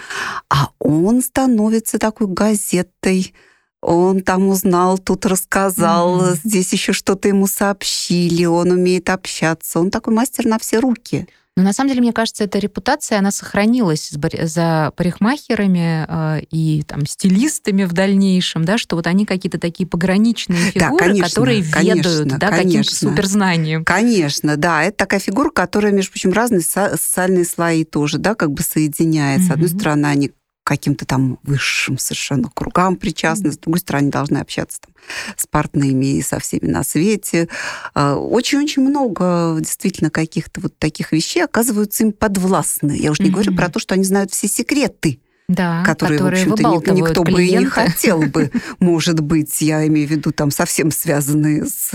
А 0.50 0.70
он 0.80 1.22
становится 1.22 1.98
такой 1.98 2.28
газетой, 2.28 3.34
он 3.82 4.22
там 4.22 4.50
узнал, 4.50 4.98
тут 4.98 5.26
рассказал, 5.26 6.22
mm-hmm. 6.22 6.40
здесь 6.44 6.74
еще 6.74 6.92
что-то 6.92 7.28
ему 7.28 7.48
сообщили, 7.48 8.46
он 8.46 8.72
умеет 8.72 9.10
общаться, 9.10 9.80
он 9.80 9.92
такой 9.92 10.14
мастер 10.14 10.46
на 10.46 10.60
все 10.60 10.80
руки. 10.80 11.28
Но 11.58 11.64
на 11.64 11.72
самом 11.72 11.90
деле, 11.90 12.02
мне 12.02 12.12
кажется, 12.12 12.44
эта 12.44 12.60
репутация, 12.60 13.18
она 13.18 13.32
сохранилась 13.32 14.12
за 14.12 14.92
парикмахерами 14.98 16.06
э, 16.08 16.42
и 16.52 16.84
там 16.84 17.06
стилистами 17.06 17.86
в 17.86 17.94
дальнейшем, 17.94 18.66
да, 18.66 18.78
что 18.78 18.98
вот 18.98 19.08
они 19.08 19.26
какие-то 19.26 19.58
такие 19.58 19.88
пограничные 19.88 20.72
фигуры, 20.72 20.92
да, 20.92 21.06
конечно, 21.06 21.30
которые 21.30 21.62
ведают, 21.62 22.04
конечно, 22.04 22.40
да, 22.40 22.50
каким-то 22.50 22.94
суперзнанием. 22.96 23.86
Конечно, 23.86 24.58
да, 24.58 24.84
это 24.84 24.98
такая 24.98 25.22
фигура, 25.22 25.50
которая, 25.50 25.94
между 25.94 26.12
прочим, 26.12 26.34
разные 26.34 26.62
социальные 26.62 27.46
слои 27.46 27.86
тоже, 27.86 28.18
да, 28.18 28.36
как 28.36 28.52
бы 28.52 28.62
соединяет. 28.62 29.44
С 29.44 29.50
одной 29.50 29.70
стороны, 29.70 30.08
они 30.08 30.32
каким-то 30.66 31.06
там 31.06 31.40
высшим 31.44 31.98
совершенно 31.98 32.50
кругам 32.54 32.98
причастны, 32.98 33.52
с 33.52 33.58
другой 33.58 33.80
стороны, 33.80 34.10
должны 34.10 34.40
общаться 34.40 34.82
там 34.82 34.94
с 35.38 35.46
партнерами 35.46 36.18
и 36.18 36.22
со 36.22 36.40
всеми 36.40 36.68
на 36.68 36.84
свете. 36.84 37.48
А, 37.94 38.16
очень-очень 38.16 38.82
много 38.82 39.58
действительно 39.60 40.10
каких-то 40.10 40.62
вот 40.62 40.78
таких 40.78 41.12
вещей 41.12 41.44
оказываются 41.44 42.04
им 42.04 42.12
подвластны. 42.12 42.98
Я 42.98 43.12
уже 43.12 43.24
не 43.24 43.30
mm-hmm. 43.30 43.34
говорю 43.34 43.56
про 43.56 43.70
то, 43.70 43.80
что 43.80 43.94
они 43.94 44.04
знают 44.04 44.32
все 44.32 44.48
секреты, 44.48 45.20
да, 45.48 45.84
которые, 45.86 46.18
которые 46.18 46.46
в 46.46 46.54
общем-то, 46.54 46.92
никто 46.94 47.24
клиента. 47.24 47.32
бы 47.32 47.44
и 47.44 47.58
не 47.58 47.66
хотел 47.66 48.22
бы, 48.24 48.52
может 48.80 49.20
быть, 49.20 49.62
я 49.62 49.86
имею 49.86 50.08
в 50.08 50.12
виду 50.12 50.32
там 50.32 50.50
совсем 50.50 50.90
связанные 50.90 51.66
с 51.66 51.92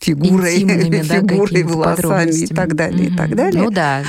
фигурой, 0.00 0.58
фигурой, 0.60 1.62
волосами 1.64 2.44
и 2.44 2.46
так 2.46 2.76
далее, 2.76 3.08
и 3.08 3.16
так 3.16 3.34
далее. 3.34 3.62
Ну 3.62 3.70
да. 3.70 4.04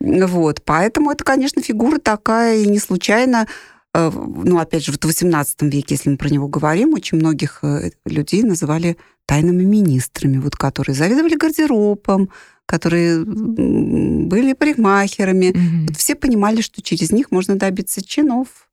Вот, 0.00 0.62
поэтому 0.64 1.10
это, 1.10 1.24
конечно, 1.24 1.60
фигура 1.60 1.98
такая, 1.98 2.58
и 2.58 2.66
не 2.66 2.78
случайно 2.78 3.48
э, 3.94 4.10
ну, 4.10 4.58
опять 4.58 4.84
же, 4.84 4.92
в 4.92 4.98
XVIII 4.98 5.68
веке, 5.68 5.94
если 5.94 6.10
мы 6.10 6.16
про 6.16 6.28
него 6.28 6.46
говорим, 6.46 6.94
очень 6.94 7.18
многих 7.18 7.60
э, 7.62 7.90
людей 8.04 8.42
называли 8.42 8.96
тайными 9.26 9.64
министрами, 9.64 10.38
вот, 10.38 10.56
которые 10.56 10.94
заведовали 10.94 11.34
гардеробом, 11.34 12.30
которые 12.64 13.24
были 13.24 14.52
парикмахерами. 14.52 15.46
Mm-hmm. 15.46 15.86
Вот 15.88 15.96
все 15.96 16.14
понимали, 16.14 16.60
что 16.60 16.80
через 16.80 17.10
них 17.10 17.30
можно 17.30 17.56
добиться 17.56 18.04
чинов, 18.04 18.67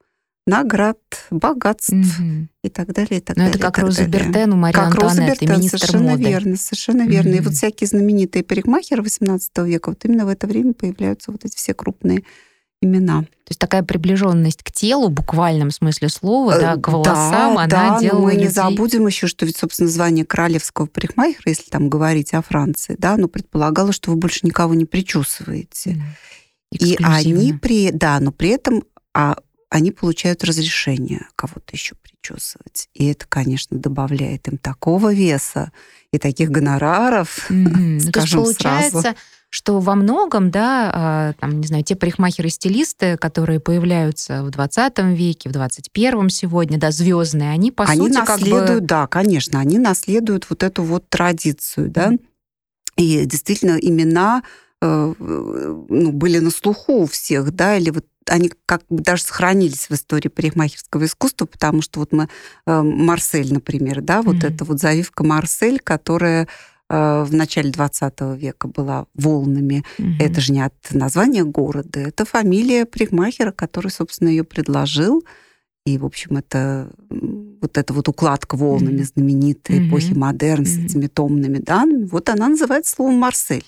наград, 0.45 0.99
богатств 1.31 1.93
mm-hmm. 1.93 2.47
и 2.63 2.69
так 2.69 2.93
далее, 2.93 3.17
и 3.17 3.21
так 3.21 3.35
Но 3.35 3.43
далее. 3.43 3.57
это 3.57 3.59
как 3.59 3.79
Роза 3.79 4.05
Бертен 4.05 4.53
у 4.53 4.55
Марии 4.55 4.75
как 4.75 4.87
Антуанетты, 4.87 5.47
министр 5.47 5.79
совершенно 5.79 6.11
моды. 6.11 6.23
верно, 6.23 6.55
совершенно 6.55 7.07
верно. 7.07 7.29
Mm-hmm. 7.29 7.37
И 7.37 7.41
вот 7.41 7.53
всякие 7.53 7.87
знаменитые 7.87 8.43
парикмахеры 8.43 9.01
XVIII 9.03 9.67
века, 9.67 9.89
вот 9.89 10.05
именно 10.05 10.25
в 10.25 10.29
это 10.29 10.45
время 10.45 10.73
появляются 10.73 11.31
вот 11.31 11.45
эти 11.45 11.55
все 11.55 11.73
крупные 11.73 12.23
имена. 12.81 13.21
То 13.21 13.51
есть 13.51 13.59
такая 13.59 13.83
приближенность 13.83 14.63
к 14.63 14.71
телу, 14.71 15.07
в 15.07 15.11
буквальном 15.11 15.71
смысле 15.71 16.09
слова, 16.09 16.59
да, 16.59 16.75
к 16.75 16.87
волосам, 16.87 17.55
да, 17.55 17.63
она 17.63 17.67
да, 17.67 17.99
делала 17.99 18.19
но 18.19 18.25
мы 18.25 18.31
людей... 18.33 18.45
не 18.45 18.51
забудем 18.51 19.07
еще, 19.07 19.27
что 19.27 19.45
ведь, 19.45 19.57
собственно, 19.57 19.89
звание 19.89 20.25
королевского 20.25 20.85
парикмахера, 20.85 21.43
если 21.45 21.69
там 21.69 21.89
говорить 21.89 22.33
о 22.33 22.41
Франции, 22.41 22.95
да, 22.99 23.13
оно 23.13 23.27
предполагало, 23.27 23.91
что 23.91 24.11
вы 24.11 24.17
больше 24.17 24.41
никого 24.43 24.73
не 24.73 24.85
причесываете. 24.85 26.03
И 26.71 26.97
они 27.01 27.53
при, 27.53 27.91
да, 27.91 28.19
но 28.19 28.31
при 28.31 28.49
этом 28.49 28.83
а 29.13 29.37
они 29.69 29.91
получают 29.91 30.43
разрешение 30.43 31.27
кого-то 31.35 31.73
еще 31.73 31.95
причесывать. 31.95 32.89
И 32.93 33.07
это, 33.07 33.25
конечно, 33.27 33.77
добавляет 33.77 34.47
им 34.47 34.57
такого 34.57 35.13
веса 35.13 35.71
и 36.11 36.17
таких 36.17 36.49
гонораров, 36.49 37.49
mm-hmm. 37.49 37.99
скажем 37.99 38.11
То 38.11 38.19
есть 38.21 38.33
получается, 38.33 39.01
сразу. 39.01 39.17
что 39.49 39.79
во 39.79 39.95
многом, 39.95 40.51
да, 40.51 40.91
а, 40.93 41.33
там, 41.33 41.59
не 41.59 41.67
знаю, 41.67 41.83
те 41.83 41.95
парикмахеры-стилисты, 41.95 43.17
которые 43.17 43.59
появляются 43.59 44.43
в 44.43 44.49
20 44.51 44.99
веке, 45.17 45.49
в 45.49 45.51
21 45.51 46.29
сегодня, 46.29 46.77
да, 46.77 46.91
звездные, 46.91 47.51
они, 47.51 47.71
по 47.71 47.85
они 47.85 48.01
сути, 48.01 48.13
наследуют, 48.13 48.67
как 48.67 48.79
бы... 48.79 48.85
да, 48.85 49.07
конечно, 49.07 49.59
они 49.59 49.77
наследуют 49.77 50.49
вот 50.49 50.63
эту 50.63 50.83
вот 50.83 51.09
традицию, 51.09 51.89
да, 51.89 52.13
mm-hmm. 52.13 52.19
и 52.97 53.25
действительно 53.25 53.77
имена 53.77 54.43
э, 54.81 55.13
ну, 55.19 56.11
были 56.11 56.37
на 56.37 56.51
слуху 56.51 57.01
у 57.01 57.07
всех, 57.07 57.51
да, 57.51 57.77
или 57.77 57.89
вот 57.89 58.05
они 58.29 58.51
как 58.65 58.83
бы 58.89 59.01
даже 59.01 59.23
сохранились 59.23 59.89
в 59.89 59.91
истории 59.91 60.29
парикмахерского 60.29 61.05
искусства, 61.05 61.45
потому 61.45 61.81
что 61.81 61.99
вот 61.99 62.11
мы 62.11 62.27
э, 62.65 62.81
Марсель, 62.81 63.53
например, 63.53 64.01
да, 64.01 64.21
вот 64.21 64.37
mm-hmm. 64.37 64.53
эта 64.53 64.65
вот 64.65 64.79
завивка 64.79 65.23
Марсель, 65.23 65.79
которая 65.79 66.47
э, 66.89 67.23
в 67.23 67.33
начале 67.33 67.71
20 67.71 68.21
века 68.37 68.67
была 68.67 69.05
волнами. 69.13 69.83
Mm-hmm. 69.97 70.15
Это 70.19 70.41
же 70.41 70.53
не 70.53 70.61
от 70.61 70.73
названия 70.91 71.43
города, 71.43 71.99
это 71.99 72.25
фамилия 72.25 72.85
парикмахера, 72.85 73.51
который, 73.51 73.91
собственно, 73.91 74.29
ее 74.29 74.43
предложил. 74.43 75.23
И, 75.85 75.99
в 75.99 76.05
общем, 76.05 76.37
это 76.37 76.89
вот 77.09 77.77
эта 77.77 77.93
вот 77.93 78.07
укладка 78.07 78.55
волнами 78.55 79.01
mm-hmm. 79.01 79.13
знаменитая 79.13 79.77
mm-hmm. 79.77 79.87
эпохи 79.87 80.13
модерн 80.13 80.63
mm-hmm. 80.63 80.65
с 80.65 80.85
этими 80.85 81.07
томными 81.07 81.59
данными, 81.59 82.05
вот 82.05 82.29
она 82.29 82.49
называется 82.49 82.95
словом 82.95 83.15
«Марсель». 83.15 83.65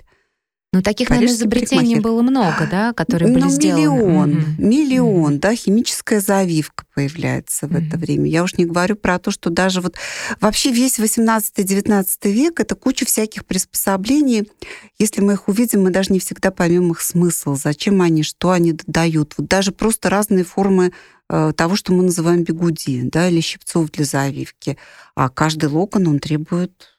Ну, 0.74 0.82
таких, 0.82 1.10
наверное, 1.10 1.34
изобретений 1.34 2.00
было 2.00 2.22
много, 2.22 2.68
да, 2.70 2.92
которые 2.92 3.32
были 3.32 3.46
ну, 3.46 3.50
сделаны. 3.50 3.80
миллион, 3.80 4.32
mm-hmm. 4.32 4.56
миллион, 4.58 5.34
mm-hmm. 5.36 5.40
да, 5.40 5.56
химическая 5.56 6.20
завивка 6.20 6.84
появляется 6.94 7.68
в 7.68 7.72
mm-hmm. 7.72 7.88
это 7.88 7.98
время. 7.98 8.30
Я 8.30 8.44
уж 8.44 8.56
не 8.56 8.66
говорю 8.66 8.98
про 8.98 9.18
то, 9.18 9.32
что 9.32 9.50
даже 9.50 9.80
вот 9.80 9.96
вообще 10.42 10.72
весь 10.72 11.00
18-19 11.00 12.06
век 12.26 12.60
это 12.60 12.76
куча 12.76 13.06
всяких 13.06 13.46
приспособлений. 13.46 14.52
Если 15.00 15.22
мы 15.22 15.34
их 15.34 15.48
увидим, 15.48 15.84
мы 15.84 15.90
даже 15.90 16.12
не 16.12 16.20
всегда 16.20 16.52
поймем 16.52 16.92
их 16.92 17.00
смысл, 17.00 17.56
зачем 17.56 18.02
они, 18.02 18.24
что 18.24 18.52
они 18.52 18.78
дают. 18.88 19.36
Вот 19.38 19.48
даже 19.48 19.72
просто 19.72 20.10
разные 20.10 20.44
формы 20.44 20.92
э, 21.30 21.54
того, 21.56 21.78
что 21.78 21.94
мы 21.94 22.04
называем 22.04 22.44
бегуди, 22.44 23.04
да, 23.04 23.30
или 23.30 23.40
щипцов 23.40 23.90
для 23.92 24.04
завивки. 24.04 24.78
А 25.16 25.30
каждый 25.30 25.70
локон, 25.70 26.10
он 26.10 26.20
требует 26.20 26.98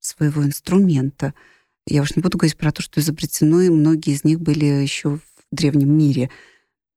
своего 0.00 0.44
инструмента. 0.44 1.32
Я 1.86 2.02
уж 2.02 2.16
не 2.16 2.22
буду 2.22 2.36
говорить 2.36 2.56
про 2.56 2.72
то, 2.72 2.82
что 2.82 3.00
изобретено, 3.00 3.60
и 3.60 3.70
многие 3.70 4.14
из 4.14 4.24
них 4.24 4.40
были 4.40 4.64
еще 4.64 5.16
в 5.16 5.20
древнем 5.52 5.96
мире. 5.96 6.30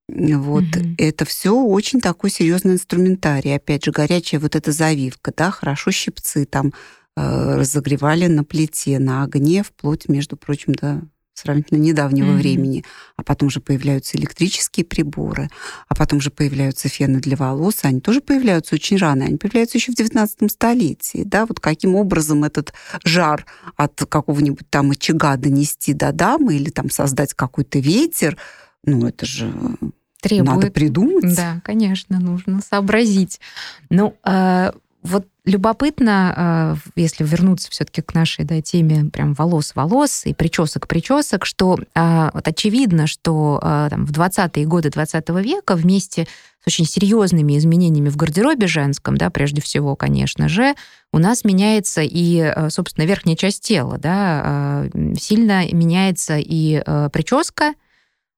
Вот 0.07 0.63
mm-hmm. 0.63 0.95
это 0.97 1.25
все 1.25 1.53
очень 1.53 2.01
такой 2.01 2.31
серьезный 2.31 2.73
инструментарий. 2.73 3.55
Опять 3.55 3.85
же, 3.85 3.91
горячая 3.91 4.39
вот 4.39 4.55
эта 4.55 4.71
завивка, 4.71 5.31
да, 5.35 5.51
хорошо 5.51 5.91
щипцы 5.91 6.45
там 6.45 6.73
э, 7.15 7.55
разогревали 7.55 8.25
на 8.25 8.43
плите, 8.43 8.97
на 8.97 9.23
огне, 9.23 9.61
вплоть, 9.61 10.09
между 10.09 10.35
прочим, 10.35 10.73
до 10.73 11.03
сравнительно 11.39 11.79
недавнего 11.79 12.31
mm-hmm. 12.31 12.37
времени. 12.37 12.85
А 13.15 13.23
потом 13.23 13.49
же 13.49 13.59
появляются 13.59 14.17
электрические 14.17 14.85
приборы, 14.85 15.49
а 15.87 15.95
потом 15.95 16.21
же 16.21 16.29
появляются 16.31 16.89
фены 16.89 17.19
для 17.19 17.35
волос. 17.35 17.79
Они 17.83 17.99
тоже 18.01 18.21
появляются 18.21 18.75
очень 18.75 18.97
рано. 18.97 19.25
Они 19.25 19.37
появляются 19.37 19.77
еще 19.77 19.91
в 19.91 19.95
19 19.95 20.51
столетии. 20.51 21.23
Да? 21.25 21.45
Вот 21.45 21.59
каким 21.59 21.95
образом 21.95 22.43
этот 22.43 22.73
жар 23.03 23.45
от 23.75 24.03
какого-нибудь 24.07 24.69
там 24.69 24.91
очага 24.91 25.35
донести 25.37 25.93
до 25.93 26.11
дамы 26.11 26.55
или 26.55 26.69
там 26.69 26.89
создать 26.89 27.33
какой-то 27.33 27.79
ветер, 27.79 28.37
ну 28.83 29.07
это 29.07 29.25
же 29.25 29.53
Требует. 30.21 30.47
надо 30.47 30.71
придумать. 30.71 31.35
Да, 31.35 31.61
конечно, 31.63 32.19
нужно 32.19 32.61
сообразить. 32.61 33.39
Ну, 33.89 34.15
э, 34.25 34.71
вот 35.01 35.27
любопытно, 35.45 36.75
э, 36.95 36.99
если 36.99 37.23
вернуться 37.23 37.71
все-таки 37.71 38.01
к 38.01 38.13
нашей 38.13 38.43
да, 38.43 38.61
теме 38.61 39.09
прям 39.09 39.33
волос-волос 39.33 40.25
и 40.25 40.33
причесок-причесок, 40.33 41.45
что 41.45 41.79
э, 41.95 42.29
вот 42.33 42.47
очевидно, 42.47 43.07
что 43.07 43.59
э, 43.61 43.87
там, 43.89 44.05
в 44.05 44.11
20-е 44.11 44.65
годы 44.65 44.89
20 44.89 45.29
века 45.29 45.75
вместе 45.75 46.27
с 46.63 46.67
очень 46.67 46.85
серьезными 46.85 47.57
изменениями 47.57 48.09
в 48.09 48.17
гардеробе 48.17 48.67
женском, 48.67 49.15
да, 49.15 49.29
прежде 49.29 49.61
всего, 49.61 49.95
конечно 49.95 50.49
же, 50.49 50.75
у 51.13 51.17
нас 51.17 51.45
меняется 51.45 52.01
и, 52.03 52.53
собственно, 52.69 53.05
верхняя 53.05 53.37
часть 53.37 53.63
тела, 53.63 53.97
да, 53.97 54.83
сильно 55.17 55.65
меняется 55.71 56.37
и 56.37 56.83
прическа, 57.13 57.73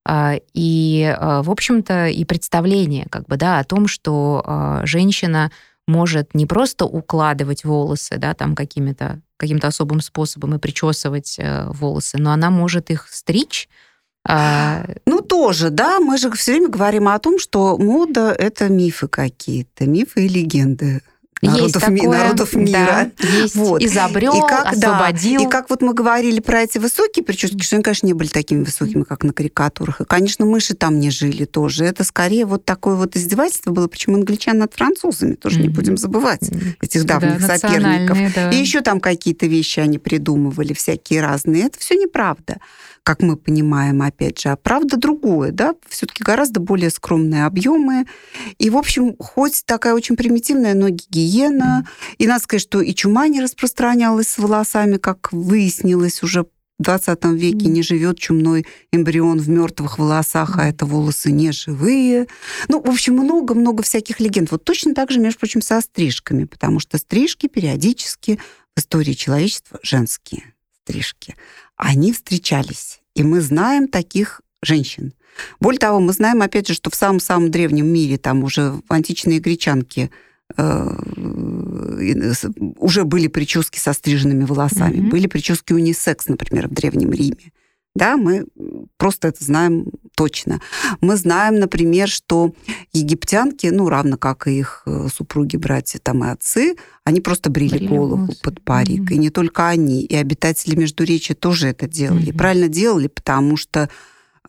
и, 0.08 1.18
в 1.20 1.50
общем-то, 1.50 2.08
и 2.08 2.24
представление 2.24 3.08
как 3.10 3.26
бы, 3.26 3.38
да, 3.38 3.58
о 3.58 3.64
том, 3.64 3.88
что 3.88 4.82
женщина 4.84 5.52
может 5.88 6.34
не 6.34 6.46
просто 6.46 6.86
укладывать 6.86 7.64
волосы, 7.64 8.18
да, 8.18 8.34
там 8.34 8.56
какими-то 8.56 9.22
каким-то 9.38 9.68
особым 9.68 10.02
способом 10.02 10.56
и 10.56 10.60
причесывать 10.60 11.38
э, 11.40 11.66
волосы, 11.70 12.20
но 12.20 12.32
она 12.32 12.52
может 12.52 12.92
их 12.92 13.08
стричь, 13.10 13.68
а... 14.28 14.86
Ну, 15.06 15.22
тоже, 15.22 15.72
да. 15.72 16.00
Мы 16.00 16.18
же 16.18 16.32
все 16.32 16.52
время 16.52 16.70
говорим 16.70 17.08
о 17.08 17.18
том, 17.18 17.40
что 17.40 17.78
мода— 17.78 18.32
это 18.38 18.70
мифы 18.70 19.08
какие-то, 19.08 19.88
мифы 19.88 20.26
и 20.26 20.30
легенды 20.30 21.02
народов, 21.42 21.64
есть 21.64 21.80
такое, 21.80 22.10
народов 22.10 22.54
мира. 22.54 23.12
Да, 23.18 23.28
есть. 23.28 23.56
Вот. 23.56 23.82
Изобрел, 23.82 24.36
и 24.36 24.42
как, 24.42 24.72
освободил. 24.72 25.42
Да, 25.42 25.48
и 25.48 25.50
как 25.50 25.70
вот 25.70 25.82
мы 25.82 25.94
говорили 25.94 26.40
про 26.40 26.62
эти 26.62 26.78
высокие 26.78 27.24
прически, 27.24 27.62
что 27.62 27.76
они, 27.76 27.84
конечно, 27.84 28.06
не 28.08 28.14
были 28.14 28.28
такими 28.28 28.64
высокими, 28.64 29.04
как 29.04 29.24
на 29.24 29.34
карикатурах. 29.34 30.02
И, 30.02 30.06
конечно, 30.06 30.46
мыши 30.46 30.74
там 30.74 31.00
не 31.00 31.10
жили 31.10 31.46
тоже. 31.46 31.86
Это 31.86 32.04
скорее 32.04 32.46
вот 32.46 32.66
такое 32.66 32.96
вот 32.96 33.16
издевательство 33.16 33.72
было, 33.72 33.88
почему 33.88 34.18
англичан 34.18 34.58
над 34.58 34.74
французами, 34.74 35.36
тоже 35.36 35.60
mm-hmm. 35.60 35.64
не 35.64 35.70
будем 35.70 35.98
забывать 35.98 36.50
этих 36.82 37.06
давних 37.06 37.46
да, 37.46 37.58
соперников. 37.58 38.18
Да. 38.36 38.52
И 38.52 38.58
еще 38.58 38.82
там 38.82 39.00
какие-то 39.00 39.48
вещи 39.48 39.80
они 39.80 39.98
придумывали, 39.98 40.74
всякие 40.74 41.22
разные. 41.22 41.66
Это 41.66 41.80
все 41.80 41.96
неправда 41.96 42.58
как 43.04 43.22
мы 43.22 43.36
понимаем, 43.36 44.02
опять 44.02 44.40
же, 44.40 44.50
а 44.50 44.56
правда 44.56 44.98
другое, 44.98 45.52
да, 45.52 45.76
все-таки 45.90 46.24
гораздо 46.24 46.60
более 46.60 46.92
скромные 46.92 47.46
объемы. 47.46 48.06
И, 48.60 48.70
в 48.70 48.78
общем, 48.78 49.16
хоть 49.18 49.64
такая 49.66 49.94
очень 49.94 50.16
примитивная, 50.16 50.76
но 50.76 50.90
гигиена. 50.90 51.86
Mm. 51.86 52.16
И 52.20 52.28
надо 52.28 52.44
сказать, 52.44 52.62
что 52.62 52.82
и 52.82 52.94
чума 52.94 53.28
не 53.28 53.42
распространялась 53.42 54.28
с 54.28 54.38
волосами, 54.38 54.98
как 54.98 55.32
выяснилось 55.32 56.22
уже 56.22 56.44
в 56.44 56.48
20 56.84 57.26
веке 57.26 57.68
не 57.68 57.84
живет 57.84 58.20
чумной 58.20 58.66
эмбрион 58.92 59.40
в 59.40 59.50
мертвых 59.50 60.00
волосах, 60.00 60.58
а 60.58 60.68
это 60.68 60.86
волосы 60.86 61.32
не 61.32 61.52
живые. 61.52 62.28
Ну, 62.70 62.82
в 62.82 62.90
общем, 62.90 63.14
много-много 63.14 63.84
всяких 63.84 64.20
легенд. 64.20 64.52
Вот 64.52 64.64
точно 64.64 64.96
так 64.96 65.12
же, 65.12 65.20
между 65.20 65.40
прочим, 65.40 65.62
со 65.62 65.80
стрижками, 65.82 66.46
потому 66.46 66.80
что 66.80 66.98
стрижки 66.98 67.48
периодически 67.48 68.40
в 68.76 68.80
истории 68.80 69.14
человечества 69.14 69.80
женские 69.84 70.54
стрижки 70.84 71.36
они 71.82 72.14
встречались. 72.14 73.02
И 73.16 73.24
мы 73.24 73.42
знаем 73.42 73.88
таких 73.88 74.42
женщин. 74.62 75.14
Более 75.60 75.80
того, 75.80 76.00
мы 76.00 76.14
знаем, 76.14 76.42
опять 76.44 76.68
же, 76.68 76.76
что 76.76 76.92
в 76.92 76.96
самом-самом 76.96 77.50
древнем 77.50 77.88
мире, 77.88 78.18
там 78.18 78.44
уже 78.44 78.80
античные 78.88 79.40
гречанки 79.40 80.12
э, 80.58 80.88
уже 82.78 83.04
были 83.04 83.28
прически 83.28 83.80
со 83.80 83.94
стриженными 83.94 84.44
волосами, 84.44 84.98
mm-hmm. 84.98 85.10
были 85.10 85.26
прически 85.28 85.74
унисекс, 85.74 86.28
например, 86.28 86.68
в 86.68 86.74
Древнем 86.74 87.12
Риме. 87.12 87.52
Да, 87.96 88.16
мы 88.16 88.46
просто 88.98 89.30
это 89.30 89.44
знаем 89.44 89.88
точно. 90.16 90.62
Мы 91.02 91.18
знаем, 91.18 91.60
например, 91.60 92.08
что 92.08 92.54
египтянки, 92.94 93.68
ну, 93.68 93.90
равно 93.90 94.18
как 94.18 94.48
и 94.48 94.60
их 94.60 94.84
э, 94.86 95.08
супруги, 95.14 95.58
братья 95.58 96.00
там 96.00 96.24
и 96.24 96.30
отцы, 96.30 96.76
они 97.12 97.22
просто 97.22 97.50
брили, 97.50 97.78
брили 97.78 97.88
голову 97.88 98.26
волосы. 98.26 98.42
под 98.42 98.62
парик. 98.62 99.12
Mm-hmm. 99.12 99.16
И 99.16 99.18
не 99.18 99.30
только 99.30 99.68
они, 99.68 100.02
и 100.02 100.16
обитатели 100.16 100.76
Междуречия 100.76 101.36
тоже 101.36 101.68
это 101.68 101.88
делали. 101.88 102.32
Mm-hmm. 102.32 102.38
Правильно 102.38 102.68
делали, 102.68 103.08
потому 103.08 103.58
что 103.58 103.90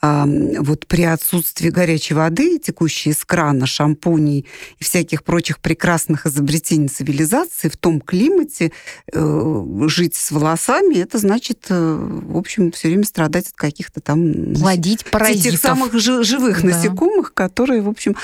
вот 0.02 0.88
при 0.88 1.02
отсутствии 1.04 1.70
горячей 1.70 2.14
воды, 2.14 2.58
текущей 2.58 3.10
из 3.10 3.24
крана, 3.24 3.66
шампуней 3.66 4.46
и 4.80 4.84
всяких 4.84 5.22
прочих 5.22 5.60
прекрасных 5.60 6.26
изобретений 6.26 6.88
цивилизации, 6.88 7.68
в 7.68 7.76
том 7.76 8.00
климате 8.00 8.72
э, 9.12 9.64
жить 9.86 10.16
с 10.16 10.32
волосами, 10.32 10.96
это 10.96 11.18
значит, 11.18 11.66
э, 11.68 11.94
в 11.96 12.36
общем, 12.36 12.72
все 12.72 12.88
время 12.88 13.04
страдать 13.04 13.46
от 13.48 13.54
каких-то 13.54 14.00
там... 14.00 14.54
Плодить 14.54 15.04
паразитов. 15.04 15.52
Тех 15.52 15.60
самых 15.60 15.92
живых 15.94 16.62
да. 16.62 16.68
насекомых, 16.68 17.32
которые, 17.32 17.82
в 17.82 17.88
общем... 17.88 18.16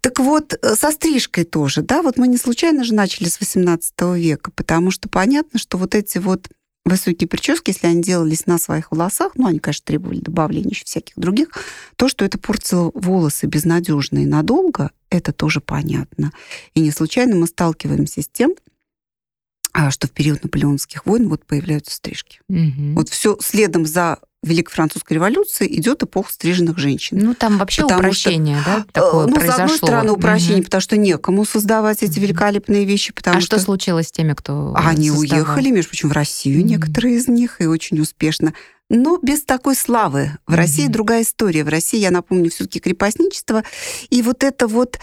Так 0.00 0.20
вот, 0.20 0.54
э, 0.54 0.74
со 0.74 0.90
стрижкой 0.90 1.44
тоже, 1.44 1.82
да, 1.82 2.00
вот 2.00 2.16
мы 2.16 2.28
не 2.28 2.38
случайно 2.38 2.82
же 2.82 2.94
начали 2.94 3.28
с 3.28 3.38
18 3.38 3.92
века, 4.14 4.52
потому 4.54 4.90
что 4.90 5.10
понятно, 5.10 5.58
что 5.58 5.76
вот 5.76 5.94
эти 5.94 6.16
вот 6.16 6.48
высокие 6.86 7.28
прически, 7.28 7.70
если 7.70 7.88
они 7.88 8.00
делались 8.00 8.46
на 8.46 8.58
своих 8.58 8.90
волосах, 8.90 9.32
ну, 9.34 9.46
они, 9.46 9.58
конечно, 9.58 9.84
требовали 9.84 10.20
добавления 10.20 10.70
еще 10.70 10.84
всяких 10.84 11.14
других, 11.16 11.48
то, 11.96 12.08
что 12.08 12.24
это 12.24 12.38
портило 12.38 12.90
волосы 12.94 13.46
безнадежно 13.46 14.18
и 14.20 14.26
надолго, 14.26 14.90
это 15.10 15.32
тоже 15.32 15.60
понятно. 15.60 16.32
И 16.74 16.80
не 16.80 16.90
случайно 16.90 17.36
мы 17.36 17.46
сталкиваемся 17.46 18.22
с 18.22 18.28
тем, 18.28 18.54
что 19.90 20.06
в 20.06 20.10
период 20.10 20.42
наполеонских 20.42 21.06
войн 21.06 21.28
вот 21.28 21.44
появляются 21.44 21.94
стрижки. 21.94 22.40
Угу. 22.48 22.94
Вот 22.94 23.08
все 23.08 23.36
следом 23.40 23.86
за 23.86 24.18
Великой 24.42 24.72
Французской 24.72 25.14
революции 25.14 25.66
идет 25.78 26.02
эпоха 26.02 26.32
стриженных 26.32 26.78
женщин. 26.78 27.18
Ну, 27.18 27.34
там 27.34 27.58
вообще 27.58 27.82
потому 27.82 28.00
упрощение, 28.00 28.60
что, 28.60 28.70
да, 28.70 28.86
такое 28.92 29.26
ну, 29.26 29.34
произошло. 29.34 29.56
с 29.56 29.60
одной 29.60 29.76
стороны, 29.76 30.12
упрощение, 30.12 30.58
угу. 30.58 30.64
потому 30.66 30.80
что 30.80 30.96
некому 30.96 31.44
создавать 31.44 32.02
эти 32.02 32.18
великолепные 32.18 32.84
вещи, 32.84 33.12
потому 33.12 33.38
а 33.38 33.40
что... 33.40 33.56
что 33.56 33.64
случилось 33.64 34.08
с 34.08 34.12
теми, 34.12 34.34
кто 34.34 34.72
Они 34.76 35.10
создавал? 35.10 35.38
уехали, 35.38 35.70
между 35.70 35.90
прочим, 35.90 36.08
в 36.10 36.12
Россию, 36.12 36.60
угу. 36.60 36.68
некоторые 36.68 37.16
из 37.16 37.28
них, 37.28 37.60
и 37.60 37.66
очень 37.66 38.00
успешно. 38.00 38.54
Но 38.88 39.18
без 39.20 39.42
такой 39.42 39.74
славы. 39.74 40.38
В 40.46 40.52
mm 40.52 40.56
России 40.56 40.86
другая 40.86 41.22
история. 41.22 41.64
В 41.64 41.68
России, 41.68 41.98
я 41.98 42.12
напомню, 42.12 42.50
все-таки 42.50 42.78
крепостничество. 42.78 43.64
И 44.10 44.22
вот 44.22 44.44
это 44.44 44.68
вот 44.68 45.00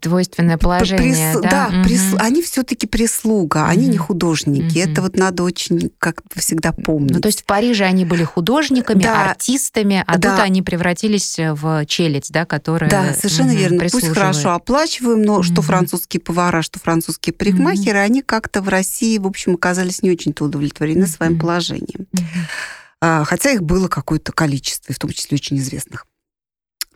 Двойственное 0.00 0.58
положение, 0.58 1.32
Прис... 1.32 1.42
да? 1.42 1.50
Да, 1.50 1.76
угу. 1.76 1.84
прис... 1.84 2.02
они 2.18 2.42
все-таки 2.42 2.86
прислуга, 2.86 3.58
угу. 3.58 3.66
они 3.66 3.86
не 3.88 3.98
художники. 3.98 4.78
Угу. 4.78 4.90
Это 4.90 5.02
вот 5.02 5.16
надо 5.16 5.42
очень 5.42 5.90
как 5.98 6.22
всегда 6.34 6.72
помнить. 6.72 7.14
Ну, 7.14 7.20
то 7.20 7.28
есть 7.28 7.42
в 7.42 7.44
Париже 7.44 7.84
они 7.84 8.04
были 8.04 8.24
художниками, 8.24 9.02
да. 9.02 9.30
артистами, 9.30 10.04
а 10.06 10.18
да. 10.18 10.30
тут 10.30 10.40
они 10.40 10.62
превратились 10.62 11.36
в 11.38 11.86
челядь, 11.86 12.28
да, 12.30 12.44
которая 12.46 12.90
Да, 12.90 13.14
совершенно 13.14 13.52
угу, 13.52 13.58
верно. 13.58 13.86
Пусть 13.90 14.08
хорошо 14.08 14.52
оплачиваем, 14.52 15.22
но 15.22 15.36
угу. 15.36 15.42
что 15.42 15.62
французские 15.62 16.20
повара, 16.20 16.62
что 16.62 16.78
французские 16.78 17.32
парикмахеры, 17.32 17.98
угу. 17.98 18.04
они 18.04 18.22
как-то 18.22 18.62
в 18.62 18.68
России, 18.68 19.18
в 19.18 19.26
общем, 19.26 19.54
оказались 19.54 20.02
не 20.02 20.10
очень-то 20.10 20.44
удовлетворены 20.44 21.04
угу. 21.04 21.10
своим 21.10 21.38
положением. 21.38 22.06
Угу. 22.12 23.24
Хотя 23.24 23.52
их 23.52 23.62
было 23.62 23.88
какое-то 23.88 24.30
количество, 24.32 24.94
в 24.94 24.98
том 24.98 25.10
числе 25.10 25.36
очень 25.36 25.58
известных. 25.58 26.06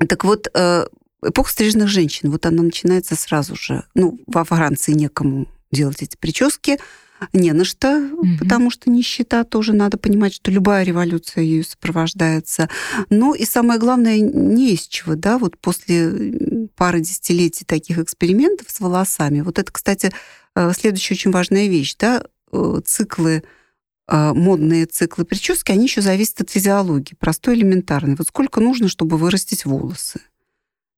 Так 0.08 0.24
вот, 0.24 0.48
э, 0.52 0.86
эпоха 1.28 1.50
стрижных 1.50 1.88
женщин. 1.88 2.30
Вот 2.30 2.46
она 2.46 2.62
начинается 2.62 3.16
сразу 3.16 3.56
же. 3.56 3.84
Ну, 3.94 4.18
во 4.26 4.44
Франции 4.44 4.92
некому 4.92 5.48
делать 5.72 6.02
эти 6.02 6.16
прически, 6.16 6.78
не 7.32 7.52
на 7.52 7.64
что, 7.64 7.88
mm 7.88 8.38
потому 8.38 8.70
что 8.70 8.90
нищета 8.90 9.44
тоже 9.44 9.72
надо 9.72 9.96
понимать, 9.96 10.34
что 10.34 10.50
любая 10.50 10.84
революция 10.84 11.42
ею 11.44 11.64
сопровождается. 11.64 12.68
Но 13.10 13.34
и 13.34 13.44
самое 13.44 13.78
главное, 13.78 14.18
не 14.18 14.74
из 14.74 14.82
чего, 14.82 15.14
да, 15.14 15.38
вот 15.38 15.58
после 15.58 16.68
пары 16.76 17.00
десятилетий 17.00 17.64
таких 17.64 17.98
экспериментов 17.98 18.70
с 18.70 18.80
волосами. 18.80 19.40
Вот 19.40 19.58
это, 19.58 19.72
кстати, 19.72 20.12
э, 20.54 20.72
следующая 20.76 21.14
очень 21.14 21.30
важная 21.30 21.68
вещь, 21.68 21.94
да, 21.98 22.24
э, 22.52 22.80
циклы 22.84 23.44
э, 24.08 24.32
модные 24.34 24.86
циклы 24.86 25.24
прически, 25.24 25.72
они 25.72 25.84
еще 25.84 26.02
зависят 26.02 26.42
от 26.42 26.50
физиологии, 26.50 27.14
простой 27.18 27.54
элементарный. 27.54 28.16
Вот 28.16 28.28
сколько 28.28 28.60
нужно, 28.60 28.88
чтобы 28.88 29.16
вырастить 29.16 29.64
волосы? 29.64 30.20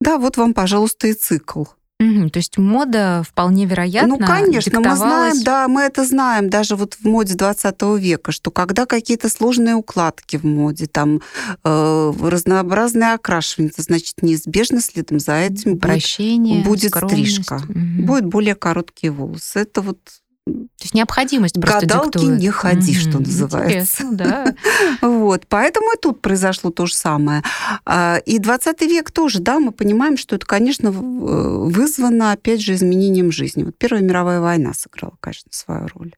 Да, 0.00 0.18
вот 0.18 0.36
вам, 0.36 0.54
пожалуйста, 0.54 1.08
и 1.08 1.14
цикл. 1.14 1.64
Угу, 1.98 2.28
то 2.28 2.38
есть 2.38 2.58
мода 2.58 3.22
вполне 3.26 3.64
вероятно 3.64 4.18
Ну, 4.18 4.18
конечно, 4.18 4.70
диктовалась... 4.70 5.00
мы 5.00 5.06
знаем, 5.06 5.42
да, 5.44 5.68
мы 5.68 5.80
это 5.80 6.04
знаем 6.04 6.50
даже 6.50 6.76
вот 6.76 6.92
в 6.94 7.04
моде 7.06 7.34
20 7.34 7.82
века, 7.98 8.32
что 8.32 8.50
когда 8.50 8.84
какие-то 8.84 9.30
сложные 9.30 9.76
укладки 9.76 10.36
в 10.36 10.44
моде, 10.44 10.88
там 10.88 11.22
э, 11.64 12.12
разнообразные 12.20 13.14
окрашивания, 13.14 13.72
значит, 13.78 14.16
неизбежно 14.20 14.82
следом 14.82 15.18
за 15.20 15.38
этим 15.38 15.72
Обращение, 15.72 16.62
будет, 16.62 16.92
будет 16.92 17.10
стрижка, 17.10 17.62
угу. 17.66 18.06
будет 18.06 18.26
более 18.26 18.56
короткие 18.56 19.10
волосы. 19.10 19.60
Это 19.60 19.80
вот 19.80 19.98
то 20.46 20.82
есть 20.82 20.94
необходимость 20.94 21.60
просто 21.60 21.80
Гадалки 21.80 22.18
диктует. 22.18 22.38
не 22.38 22.50
ходи, 22.50 22.92
mm-hmm. 22.92 23.10
что 23.10 23.18
называется. 23.18 24.04
Интересно, 24.04 24.12
да. 24.12 24.54
вот, 25.02 25.46
поэтому 25.48 25.92
и 25.92 25.98
тут 26.00 26.22
произошло 26.22 26.70
то 26.70 26.86
же 26.86 26.94
самое. 26.94 27.42
А, 27.84 28.18
и 28.24 28.38
20 28.38 28.80
век 28.82 29.10
тоже, 29.10 29.40
да, 29.40 29.58
мы 29.58 29.72
понимаем, 29.72 30.16
что 30.16 30.36
это, 30.36 30.46
конечно, 30.46 30.92
вызвано, 30.92 32.30
опять 32.30 32.60
же, 32.60 32.74
изменением 32.74 33.32
жизни. 33.32 33.64
Вот 33.64 33.76
Первая 33.76 34.02
мировая 34.02 34.40
война 34.40 34.72
сыграла, 34.72 35.14
конечно, 35.20 35.48
свою 35.50 35.88
роль. 35.94 36.14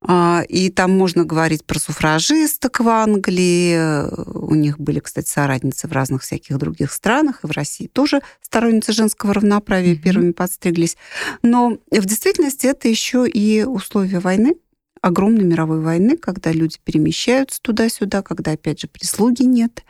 А, 0.00 0.42
и 0.48 0.70
там 0.70 0.96
можно 0.96 1.24
говорить 1.24 1.64
про 1.64 1.78
суфражисток 1.78 2.80
в 2.80 2.88
Англии. 2.88 4.08
У 4.32 4.54
них 4.54 4.78
были, 4.78 5.00
кстати, 5.00 5.28
соратницы 5.28 5.88
в 5.88 5.92
разных 5.92 6.22
всяких 6.22 6.56
других 6.58 6.92
странах. 6.92 7.40
И 7.42 7.46
в 7.46 7.50
России 7.50 7.88
тоже 7.88 8.20
сторонницы 8.40 8.92
женского 8.92 9.34
равноправия 9.34 9.94
mm-hmm. 9.94 10.02
первыми 10.02 10.32
подстриглись. 10.32 10.96
Но 11.42 11.78
в 11.90 12.04
действительности 12.04 12.66
это 12.66 12.88
еще 12.88 13.28
и 13.28 13.64
условия 13.64 14.20
войны, 14.20 14.54
огромной 15.02 15.44
мировой 15.44 15.80
войны, 15.80 16.16
когда 16.16 16.52
люди 16.52 16.78
перемещаются 16.84 17.60
туда-сюда, 17.60 18.22
когда, 18.22 18.52
опять 18.52 18.80
же, 18.80 18.86
прислуги 18.86 19.42
нет. 19.42 19.84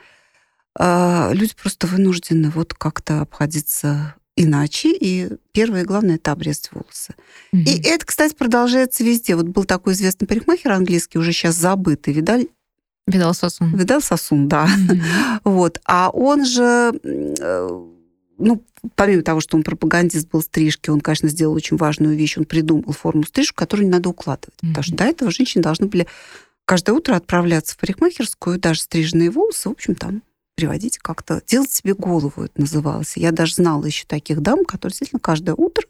А, 0.77 1.31
люди 1.33 1.53
просто 1.55 1.85
вынуждены 1.85 2.49
вот 2.49 2.73
как-то 2.73 3.21
обходиться 3.21 4.15
иначе. 4.39 4.91
И 4.93 5.29
первое 5.51 5.81
и 5.81 5.85
главное 5.85 6.15
это 6.15 6.31
обрезать 6.31 6.69
волосы. 6.71 7.13
Mm-hmm. 7.53 7.63
И 7.63 7.81
это, 7.83 8.05
кстати, 8.05 8.33
продолжается 8.33 9.03
везде. 9.03 9.35
Вот 9.35 9.47
был 9.47 9.65
такой 9.65 9.93
известный 9.93 10.27
парикмахер 10.27 10.71
английский, 10.71 11.19
уже 11.19 11.33
сейчас 11.33 11.55
забытый, 11.55 12.13
видали? 12.13 12.49
Видал 13.05 13.33
Сосун. 13.33 13.75
Видал 13.75 14.01
Сосун, 14.01 14.47
да. 14.47 14.65
Mm-hmm. 14.65 15.39
вот. 15.43 15.81
А 15.85 16.09
он 16.09 16.45
же, 16.45 16.93
э, 17.03 17.69
ну, 18.37 18.63
помимо 18.95 19.23
того, 19.23 19.41
что 19.41 19.57
он 19.57 19.63
пропагандист 19.63 20.29
был 20.29 20.41
стрижки, 20.41 20.89
он, 20.89 21.01
конечно, 21.01 21.27
сделал 21.27 21.53
очень 21.53 21.75
важную 21.75 22.15
вещь. 22.15 22.37
Он 22.37 22.45
придумал 22.45 22.93
форму 22.93 23.23
стрижки, 23.23 23.55
которую 23.55 23.87
не 23.87 23.91
надо 23.91 24.09
укладывать. 24.09 24.55
Mm-hmm. 24.61 24.67
Потому 24.69 24.83
что 24.83 24.95
до 24.95 25.03
этого 25.03 25.31
женщины 25.31 25.63
должны 25.63 25.87
были 25.87 26.07
каждое 26.65 26.93
утро 26.93 27.15
отправляться 27.15 27.73
в 27.73 27.77
парикмахерскую, 27.77 28.59
даже 28.59 28.81
стриженные 28.81 29.31
волосы, 29.31 29.67
в 29.67 29.73
общем, 29.73 29.95
там 29.95 30.21
приводить 30.59 30.97
как-то, 30.97 31.41
делать 31.47 31.71
себе 31.71 31.93
голову, 31.93 32.43
это 32.43 32.59
называлось. 32.59 33.15
Я 33.15 33.31
даже 33.31 33.55
знала 33.55 33.85
еще 33.85 34.05
таких 34.05 34.41
дам, 34.41 34.65
которые 34.65 34.91
действительно 34.91 35.21
каждое 35.21 35.55
утро 35.55 35.85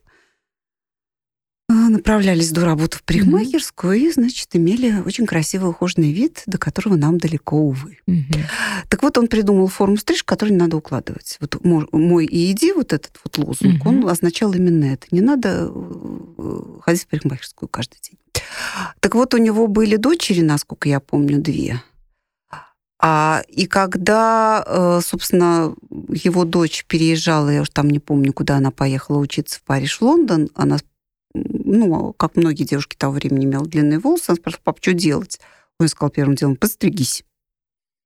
э, 1.69 1.73
направлялись 1.73 2.51
до 2.51 2.65
работы 2.65 2.97
в 2.97 3.03
парикмахерскую 3.03 3.97
mm-hmm. 3.97 4.09
и, 4.09 4.11
значит, 4.11 4.47
имели 4.53 5.01
очень 5.03 5.25
красивый 5.25 5.71
ухоженный 5.71 6.11
вид, 6.11 6.43
до 6.45 6.59
которого 6.59 6.97
нам 6.97 7.17
далеко, 7.17 7.57
увы. 7.57 7.97
Mm-hmm. 8.07 8.43
Так 8.89 9.01
вот, 9.01 9.17
он 9.17 9.27
придумал 9.27 9.69
форму 9.69 9.97
стрижки, 9.97 10.27
которую 10.27 10.53
не 10.53 10.59
надо 10.59 10.77
укладывать. 10.77 11.39
Вот 11.39 11.57
мой 11.63 12.25
и 12.27 12.51
иди, 12.51 12.71
вот 12.71 12.93
этот 12.93 13.19
вот 13.23 13.39
лозунг, 13.39 13.83
mm-hmm. 13.83 13.89
он 13.89 14.07
означал 14.07 14.53
именно 14.53 14.85
это. 14.85 15.07
Не 15.09 15.21
надо 15.21 15.71
э, 15.73 16.79
ходить 16.83 17.05
в 17.05 17.07
парикмахерскую 17.07 17.67
каждый 17.67 17.97
день. 18.03 18.19
Так 18.99 19.15
вот, 19.15 19.33
у 19.33 19.37
него 19.37 19.65
были 19.65 19.95
дочери, 19.95 20.41
насколько 20.41 20.87
я 20.87 20.99
помню, 20.99 21.39
две. 21.41 21.81
А, 23.01 23.43
и 23.47 23.65
когда, 23.65 24.63
э, 24.67 24.99
собственно, 25.01 25.73
его 25.89 26.43
дочь 26.43 26.85
переезжала, 26.85 27.49
я 27.49 27.61
уж 27.61 27.69
там 27.69 27.89
не 27.89 27.99
помню, 27.99 28.33
куда 28.33 28.57
она 28.57 28.71
поехала 28.71 29.19
учиться 29.19 29.59
в 29.59 29.63
Париж, 29.63 29.99
в 29.99 30.01
Лондон, 30.01 30.49
она, 30.53 30.77
ну, 31.33 32.13
как 32.13 32.35
многие 32.35 32.65
девушки 32.65 32.97
того 32.97 33.13
времени 33.13 33.45
имела 33.45 33.65
длинные 33.65 33.99
волосы, 33.99 34.31
она 34.31 34.35
спросила, 34.35 34.61
пап, 34.63 34.79
что 34.81 34.93
делать? 34.93 35.39
Он 35.79 35.87
сказал 35.87 36.09
первым 36.09 36.35
делом, 36.35 36.57
подстригись. 36.57 37.23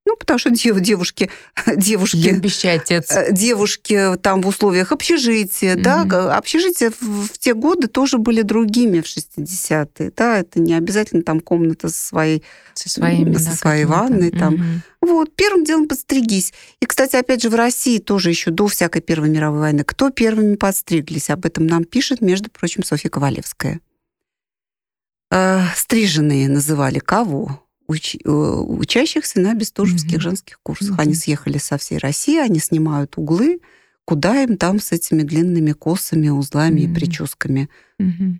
Ну, 0.06 0.16
потому 0.16 0.38
что 0.38 0.50
девушки, 0.50 1.30
девушки, 1.76 2.16
Любящий 2.16 2.68
отец. 2.68 3.10
Э, 3.10 3.32
девушки 3.32 4.16
там 4.20 4.42
в 4.42 4.48
условиях 4.48 4.92
общежития, 4.92 5.76
mm-hmm. 5.76 6.04
да, 6.04 6.36
общежития 6.36 6.90
в, 6.90 7.28
в 7.28 7.38
те 7.38 7.54
годы 7.54 7.88
тоже 7.88 8.18
были 8.18 8.42
другими 8.42 9.00
в 9.00 9.04
60-е, 9.04 10.12
да, 10.14 10.38
это 10.40 10.60
не 10.60 10.74
обязательно 10.74 11.22
там 11.22 11.40
комната 11.40 11.88
со 11.88 12.06
своей, 12.06 12.42
со, 12.74 12.90
своими, 12.90 13.34
со 13.36 13.50
да, 13.50 13.56
своей 13.56 13.84
ванной, 13.86 14.30
там. 14.30 14.54
Mm-hmm. 14.54 14.78
Вот, 15.00 15.34
первым 15.34 15.64
делом 15.64 15.88
подстригись. 15.88 16.52
И, 16.80 16.86
кстати, 16.86 17.16
опять 17.16 17.42
же, 17.42 17.48
в 17.48 17.54
России 17.54 17.98
тоже 17.98 18.30
еще 18.30 18.50
до 18.50 18.66
всякой 18.68 19.00
Первой 19.00 19.30
мировой 19.30 19.60
войны, 19.60 19.84
кто 19.84 20.10
первыми 20.10 20.56
подстриглись, 20.56 21.30
об 21.30 21.46
этом 21.46 21.66
нам 21.66 21.84
пишет, 21.84 22.20
между 22.20 22.50
прочим, 22.50 22.84
Софья 22.84 23.08
Ковалевская. 23.08 23.80
Э, 25.30 25.62
стриженные 25.74 26.48
называли 26.48 26.98
кого? 26.98 27.63
Уч, 27.86 28.16
э, 28.16 28.28
учащихся 28.28 29.40
на 29.40 29.54
бестужевских 29.54 30.18
mm-hmm. 30.18 30.20
женских 30.20 30.60
курсах. 30.62 30.96
Mm-hmm. 30.96 31.02
Они 31.02 31.14
съехали 31.14 31.58
со 31.58 31.78
всей 31.78 31.98
России, 31.98 32.38
они 32.38 32.58
снимают 32.58 33.16
углы, 33.16 33.60
куда 34.04 34.42
им 34.42 34.56
там 34.56 34.80
с 34.80 34.92
этими 34.92 35.22
длинными 35.22 35.72
косами, 35.72 36.28
узлами 36.28 36.80
mm-hmm. 36.80 36.92
и 36.92 36.94
прическами. 36.94 37.68
Mm-hmm. 38.00 38.38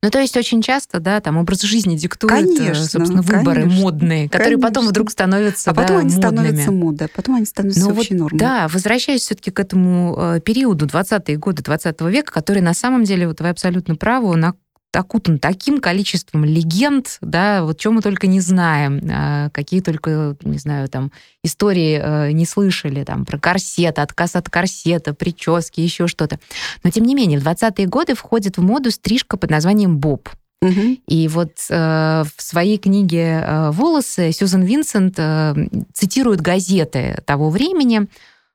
Ну, 0.00 0.10
то 0.10 0.20
есть 0.20 0.36
очень 0.36 0.62
часто, 0.62 1.00
да, 1.00 1.20
там 1.20 1.38
образ 1.38 1.62
жизни 1.62 1.96
диктует, 1.96 2.32
э, 2.32 2.56
конечно, 2.56 2.84
собственно, 2.84 3.20
выборы 3.20 3.62
конечно, 3.62 3.82
модные, 3.82 4.28
которые 4.28 4.52
конечно. 4.52 4.68
потом 4.68 4.88
вдруг 4.88 5.10
становятся, 5.10 5.72
А 5.72 5.74
потом 5.74 5.96
да, 5.96 6.02
они 6.02 6.14
модными. 6.14 6.36
становятся 6.36 6.72
модой, 6.72 7.06
а 7.08 7.10
потом 7.16 7.34
они 7.34 7.44
становятся 7.46 7.80
Но 7.80 7.90
общей 7.90 8.14
вот, 8.14 8.20
нормой. 8.20 8.38
Да, 8.38 8.68
возвращаясь 8.68 9.22
все-таки 9.22 9.50
к 9.50 9.58
этому 9.58 10.16
э, 10.16 10.40
периоду, 10.40 10.86
20-е 10.86 11.36
годы 11.36 11.64
20 11.64 12.00
века, 12.02 12.32
который 12.32 12.62
на 12.62 12.74
самом 12.74 13.02
деле, 13.02 13.26
вот 13.26 13.40
вы 13.40 13.48
абсолютно 13.48 13.96
правы, 13.96 14.28
он 14.28 14.44
окутан 14.92 15.38
таким 15.38 15.80
количеством 15.80 16.44
легенд, 16.44 17.18
да, 17.20 17.62
вот 17.62 17.78
чем 17.78 17.94
мы 17.94 18.02
только 18.02 18.26
не 18.26 18.40
знаем, 18.40 19.00
а, 19.10 19.50
какие 19.50 19.80
только, 19.80 20.36
не 20.42 20.58
знаю, 20.58 20.88
там, 20.88 21.12
истории 21.44 22.00
э, 22.02 22.32
не 22.32 22.46
слышали, 22.46 23.04
там, 23.04 23.24
про 23.24 23.38
корсет, 23.38 23.98
отказ 23.98 24.34
от 24.36 24.48
корсета, 24.48 25.14
прически, 25.14 25.80
еще 25.80 26.06
что-то. 26.06 26.38
Но, 26.82 26.90
тем 26.90 27.04
не 27.04 27.14
менее, 27.14 27.38
в 27.38 27.46
20-е 27.46 27.86
годы 27.86 28.14
входит 28.14 28.56
в 28.56 28.62
моду 28.62 28.90
стрижка 28.90 29.36
под 29.36 29.50
названием 29.50 29.98
боб. 29.98 30.28
Угу. 30.60 30.98
И 31.06 31.28
вот 31.28 31.52
э, 31.70 32.24
в 32.36 32.42
своей 32.42 32.78
книге 32.78 33.42
э, 33.44 33.70
«Волосы» 33.70 34.32
Сьюзан 34.32 34.62
Винсент 34.62 35.14
э, 35.18 35.54
цитирует 35.94 36.40
газеты 36.40 37.22
того 37.26 37.50
времени, 37.50 38.08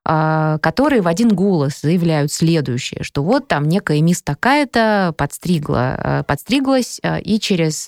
которые 0.06 1.02
в 1.02 1.08
один 1.08 1.30
голос 1.30 1.80
заявляют 1.82 2.32
следующее, 2.32 3.04
что 3.04 3.24
вот 3.24 3.48
там 3.48 3.70
некая 3.70 4.02
мисс 4.02 4.22
такая-то 4.22 5.14
подстригла, 5.18 5.96
а, 5.98 6.24
подстриглась, 6.24 7.00
а, 7.04 7.20
и 7.20 7.40
через 7.40 7.88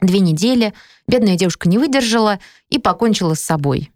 две 0.00 0.20
недели 0.20 0.72
бедная 1.06 1.36
девушка 1.36 1.68
не 1.68 1.76
выдержала 1.76 2.38
и 2.70 2.78
покончила 2.78 3.34
с 3.34 3.40
собой. 3.40 3.90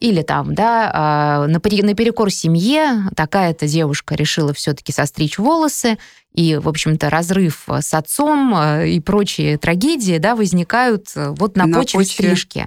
Или 0.00 0.22
там, 0.22 0.52
да, 0.56 1.46
наперекор 1.46 2.32
семье 2.32 3.04
такая-то 3.14 3.68
девушка 3.68 4.16
решила 4.16 4.52
все-таки 4.52 4.90
состричь 4.90 5.38
волосы, 5.38 5.96
и, 6.34 6.56
в 6.56 6.68
общем-то, 6.68 7.08
разрыв 7.08 7.68
с 7.68 7.94
отцом 7.94 8.52
и 8.82 8.98
прочие 8.98 9.58
трагедии, 9.58 10.18
да, 10.18 10.34
возникают 10.34 11.12
вот 11.14 11.54
на, 11.56 11.66
на 11.66 11.78
почве, 11.78 12.00
почве 12.00 12.14
стрижки. 12.14 12.66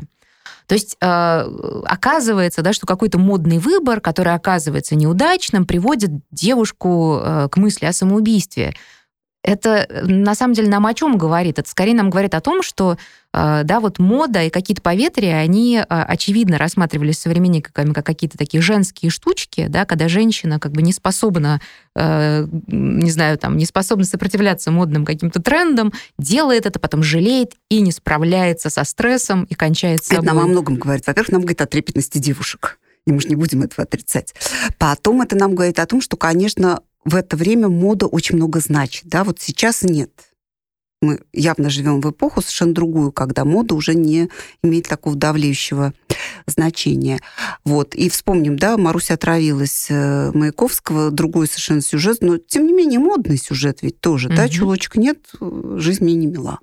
То 0.68 0.76
есть 0.76 0.98
э, 1.02 1.06
оказывается, 1.86 2.62
да, 2.62 2.74
что 2.74 2.86
какой-то 2.86 3.20
модный 3.20 3.60
выбор, 3.60 4.02
который 4.02 4.34
оказывается 4.34 4.96
неудачным, 4.96 5.66
приводит 5.66 6.12
девушку 6.32 7.20
э, 7.22 7.50
к 7.52 7.58
мысли 7.58 7.86
о 7.86 7.94
самоубийстве 7.94 8.74
это 9.44 9.86
э, 9.88 10.06
на 10.06 10.36
самом 10.36 10.54
деле 10.54 10.70
нам 10.70 10.86
о 10.86 10.94
чем 10.94 11.18
говорит? 11.18 11.60
Это 11.60 11.70
скорее 11.70 11.94
нам 11.94 12.10
говорит 12.10 12.34
о 12.34 12.40
том, 12.42 12.64
что 12.64 12.98
э, 13.34 13.62
да, 13.64 13.80
вот 13.82 14.00
мода 14.00 14.44
и 14.44 14.50
какие-то 14.50 14.82
поветрия, 14.82 15.36
они 15.36 15.78
э, 15.78 15.84
очевидно 15.88 16.58
рассматривались 16.58 17.20
современниками 17.20 17.92
как 17.92 18.06
какие-то 18.06 18.38
такие 18.38 18.62
женские 18.62 19.12
штучки, 19.12 19.68
да, 19.68 19.86
когда 19.86 20.08
женщина 20.08 20.60
как 20.60 20.72
бы 20.72 20.82
не 20.82 20.94
способна, 20.94 21.60
не 21.96 23.12
знаю, 23.12 23.38
там, 23.38 23.56
не 23.58 23.66
способна 23.66 24.06
сопротивляться 24.06 24.72
модным 24.72 25.06
каким-то 25.06 25.42
трендам, 25.42 25.94
делает 26.18 26.66
это, 26.66 26.80
потом 26.80 27.04
жалеет 27.04 27.54
и 27.70 27.82
не 27.82 27.92
справляется 27.92 28.70
со 28.70 28.84
стрессом 28.84 29.44
и 29.44 29.54
кончает 29.54 30.04
собой. 30.04 30.26
Это 30.26 30.34
нам 30.34 30.44
о 30.44 30.48
многом 30.48 30.76
говорит. 30.76 31.06
Во-первых, 31.06 31.32
нам 31.32 31.42
говорит 31.42 31.62
о 31.62 31.68
трепетности 31.68 32.18
девушек 32.18 32.80
И 33.06 33.12
мы 33.12 33.22
же 33.22 33.28
не 33.28 33.36
будем 33.36 33.62
этого 33.62 33.84
отрицать. 33.84 34.34
Потом 34.80 35.22
это 35.22 35.36
нам 35.36 35.54
говорит 35.54 35.80
о 35.80 35.86
том, 35.86 36.02
что, 36.02 36.18
конечно, 36.18 36.82
в 37.06 37.16
это 37.16 37.36
время 37.38 37.70
мода 37.70 38.08
очень 38.08 38.36
много 38.36 38.60
значит. 38.60 39.06
Да? 39.06 39.24
Вот 39.24 39.40
сейчас 39.40 39.84
нет 39.84 40.12
мы 41.04 41.20
явно 41.34 41.70
живем 41.70 42.02
в 42.02 42.10
эпоху 42.10 42.42
совершенно 42.42 42.74
другую, 42.74 43.12
когда 43.12 43.46
мода 43.46 43.76
уже 43.76 43.94
не 43.94 44.30
имеет 44.64 44.88
такого 44.88 45.16
давлеющего 45.16 45.94
значения. 46.48 47.20
Вот. 47.64 47.94
И 47.94 48.10
вспомним, 48.10 48.58
да, 48.58 48.78
Маруся 48.78 49.14
отравилась 49.14 49.88
э, 49.90 50.32
Маяковского, 50.34 51.12
другой 51.12 51.48
совершенно 51.48 51.82
сюжет, 51.82 52.20
но 52.22 52.38
тем 52.38 52.66
не 52.66 52.74
менее 52.74 53.00
модный 53.00 53.38
сюжет 53.38 53.80
ведь 53.82 54.00
тоже, 54.00 54.30
угу. 54.30 54.38
да, 54.38 54.50
чулочек 54.50 54.96
нет, 54.96 55.20
жизнь 55.40 56.04
мне 56.04 56.16
не 56.16 56.28
мила. 56.28 56.60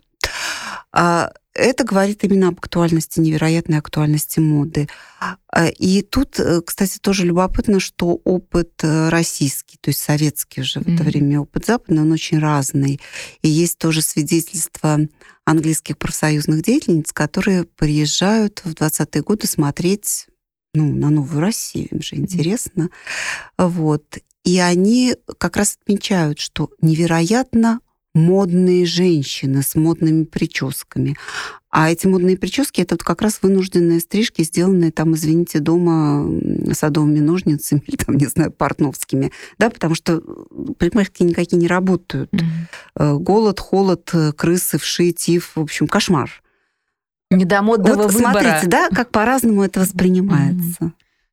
А 0.93 1.33
это 1.61 1.85
говорит 1.85 2.25
именно 2.25 2.49
об 2.49 2.59
актуальности, 2.59 3.21
невероятной 3.21 3.79
актуальности 3.79 4.41
моды. 4.41 4.89
А, 5.21 5.69
и 5.69 6.03
тут, 6.03 6.41
э, 6.41 6.63
кстати, 6.65 6.99
тоже 6.99 7.27
любопытно, 7.27 7.81
что 7.81 8.21
опыт 8.25 8.73
э, 8.83 9.09
российский, 9.09 9.77
то 9.81 9.91
есть 9.91 10.01
советский 10.01 10.63
уже 10.63 10.81
в 10.81 10.89
это 10.89 11.03
время 11.03 11.41
опыт 11.41 11.67
западный, 11.67 12.03
он 12.03 12.13
очень 12.13 12.39
разный. 12.39 13.01
И 13.43 13.49
есть 13.49 13.79
тоже 13.79 14.03
свидетельства 14.03 14.99
английских 15.45 15.99
профсоюзных 15.99 16.63
деятельниц, 16.63 17.13
которые 17.13 17.65
приезжают 17.65 18.63
в 18.65 18.73
20-е 18.73 19.23
годы 19.23 19.47
смотреть 19.47 20.27
ну, 20.75 20.95
на 20.95 21.11
новую 21.11 21.41
Россию, 21.41 21.89
им 21.91 22.03
же 22.03 22.17
интересно. 22.17 22.91
Вот. 23.59 24.19
И 24.45 24.59
они 24.59 25.17
как 25.39 25.57
раз 25.57 25.79
отмечают, 25.81 26.39
что 26.39 26.71
невероятно 26.81 27.81
модные 28.15 28.87
женщины 28.87 29.63
с 29.63 29.75
модными 29.75 30.25
прическами. 30.25 31.17
А 31.71 31.91
эти 31.91 32.09
модные 32.09 32.37
прически 32.37 32.81
это 32.81 32.95
вот 32.95 33.05
как 33.05 33.23
раз 33.23 33.39
вынужденные 33.43 34.01
стрижки, 34.01 34.43
сделанные 34.43 34.91
там, 34.91 35.15
извините, 35.15 35.61
дома 35.61 36.29
садовыми 36.73 37.21
ножницами 37.21 37.81
или 37.87 37.95
там, 37.97 38.17
не 38.17 38.27
знаю, 38.27 38.51
портновскими, 38.51 39.31
да, 39.59 39.71
потому 39.71 39.95
что 39.95 40.21
парикмахерские 40.79 41.29
никакие 41.29 41.59
не 41.61 41.69
работают. 41.69 42.33
Mm-hmm. 42.33 43.19
Голод, 43.19 43.61
холод, 43.61 44.13
крысы, 44.37 44.79
вши, 44.79 45.13
тиф, 45.13 45.53
в 45.55 45.61
общем, 45.61 45.87
кошмар. 45.87 46.43
Недомодного 47.31 48.03
вот, 48.03 48.13
выбора. 48.13 48.33
Смотрите, 48.33 48.67
да, 48.67 48.89
как 48.89 49.11
по-разному 49.11 49.63
это 49.63 49.79
воспринимается. 49.79 50.87
Mm-hmm. 50.87 50.93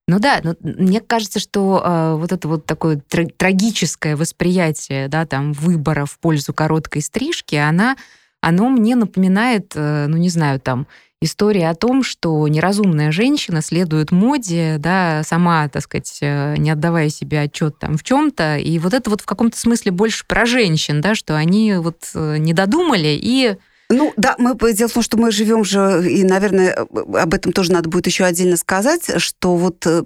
Ну 0.10 0.20
да, 0.20 0.40
но 0.42 0.56
мне 0.62 1.02
кажется, 1.02 1.40
что 1.40 1.82
э, 1.84 2.16
вот 2.18 2.32
это 2.32 2.48
вот 2.48 2.66
такое 2.66 2.96
тр- 2.96 3.34
трагическое 3.36 4.16
восприятие, 4.16 5.10
да, 5.10 5.26
там 5.26 5.52
выбора 5.52 6.06
в 6.06 6.18
пользу 6.20 6.54
короткой 6.54 7.02
стрижки, 7.02 7.56
она, 7.56 7.98
оно 8.40 8.70
мне 8.70 8.96
напоминает, 8.96 9.74
э, 9.76 10.06
ну 10.08 10.16
не 10.16 10.30
знаю, 10.30 10.62
там 10.62 10.88
история 11.22 11.70
о 11.70 11.76
том, 11.76 12.04
что 12.04 12.48
неразумная 12.48 13.12
женщина 13.12 13.62
следует 13.62 14.12
моде, 14.12 14.78
да, 14.80 15.24
сама, 15.26 15.68
так 15.68 15.84
сказать, 15.84 16.20
э, 16.22 16.56
не 16.58 16.70
отдавая 16.70 17.10
себе 17.10 17.42
отчет 17.42 17.78
там 17.78 17.98
в 17.98 18.04
чем-то, 18.04 18.58
и 18.60 18.80
вот 18.80 18.94
это 18.94 19.10
вот 19.10 19.20
в 19.20 19.26
каком-то 19.26 19.58
смысле 19.58 19.92
больше 19.92 20.26
про 20.26 20.46
женщин, 20.46 21.02
да, 21.02 21.16
что 21.16 21.36
они 21.36 21.74
вот 21.76 22.12
э, 22.16 22.38
не 22.38 22.54
додумали 22.54 23.20
и 23.22 23.58
ну 23.90 24.14
да, 24.18 24.36
мы 24.38 24.56
дело 24.74 24.90
в 24.90 24.94
том, 24.94 25.04
что 25.04 25.18
мы 25.18 25.32
живем 25.32 25.64
же, 25.64 26.06
и, 26.10 26.26
наверное, 26.26 26.74
об 26.74 27.34
этом 27.34 27.54
тоже 27.54 27.72
надо 27.72 27.90
будет 27.90 28.08
еще 28.08 28.26
отдельно 28.26 28.58
сказать, 28.58 29.10
что 29.22 29.56
вот, 29.56 29.86
э, 29.86 30.04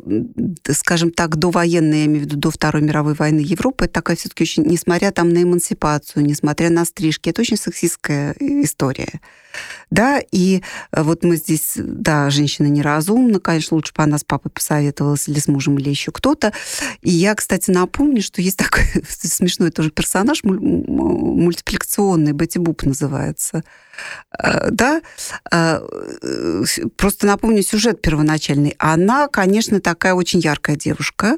скажем 0.72 1.12
так, 1.12 1.38
довоенная, 1.38 2.00
я 2.00 2.06
имею 2.06 2.20
в 2.20 2.26
виду 2.26 2.38
до 2.38 2.52
Второй 2.52 2.84
мировой 2.84 3.15
войны 3.15 3.39
Европа, 3.39 3.86
это 3.86 3.94
такая 3.94 4.15
все-таки 4.17 4.44
очень, 4.44 4.63
несмотря 4.63 5.12
там 5.12 5.30
на 5.30 5.41
эмансипацию, 5.41 6.24
несмотря 6.24 6.70
на 6.70 6.86
стрижки, 6.86 7.30
это 7.30 7.41
очень 7.41 7.58
сексистская 7.58 8.36
история 8.39 9.20
да, 9.90 10.22
и 10.32 10.62
э, 10.92 11.04
вот 11.04 11.24
мы 11.24 11.36
здесь, 11.36 11.74
да, 11.76 12.30
женщина 12.30 12.68
неразумна, 12.68 13.40
конечно, 13.40 13.76
лучше 13.76 13.94
бы 13.94 14.04
она 14.04 14.18
с 14.18 14.24
папой 14.24 14.52
посоветовалась 14.52 15.28
или 15.28 15.40
с 15.40 15.48
мужем, 15.48 15.78
или 15.78 15.90
еще 15.90 16.12
кто-то. 16.12 16.54
И 17.02 17.10
я, 17.12 17.36
кстати, 17.36 17.72
напомню, 17.72 18.22
что 18.22 18.42
есть 18.42 18.58
такой 18.60 18.84
смешной 19.10 19.72
тоже 19.72 19.92
персонаж, 19.92 20.44
мультипликационный, 20.44 22.32
Бетти 22.34 22.60
Буп 22.60 22.84
называется. 22.84 23.64
Э, 24.38 24.70
да, 24.72 25.02
э, 25.52 25.82
просто 26.96 27.28
напомню 27.28 27.64
сюжет 27.64 28.02
первоначальный. 28.02 28.76
Она, 28.78 29.28
конечно, 29.28 29.82
такая 29.82 30.14
очень 30.14 30.40
яркая 30.40 30.76
девушка, 30.76 31.38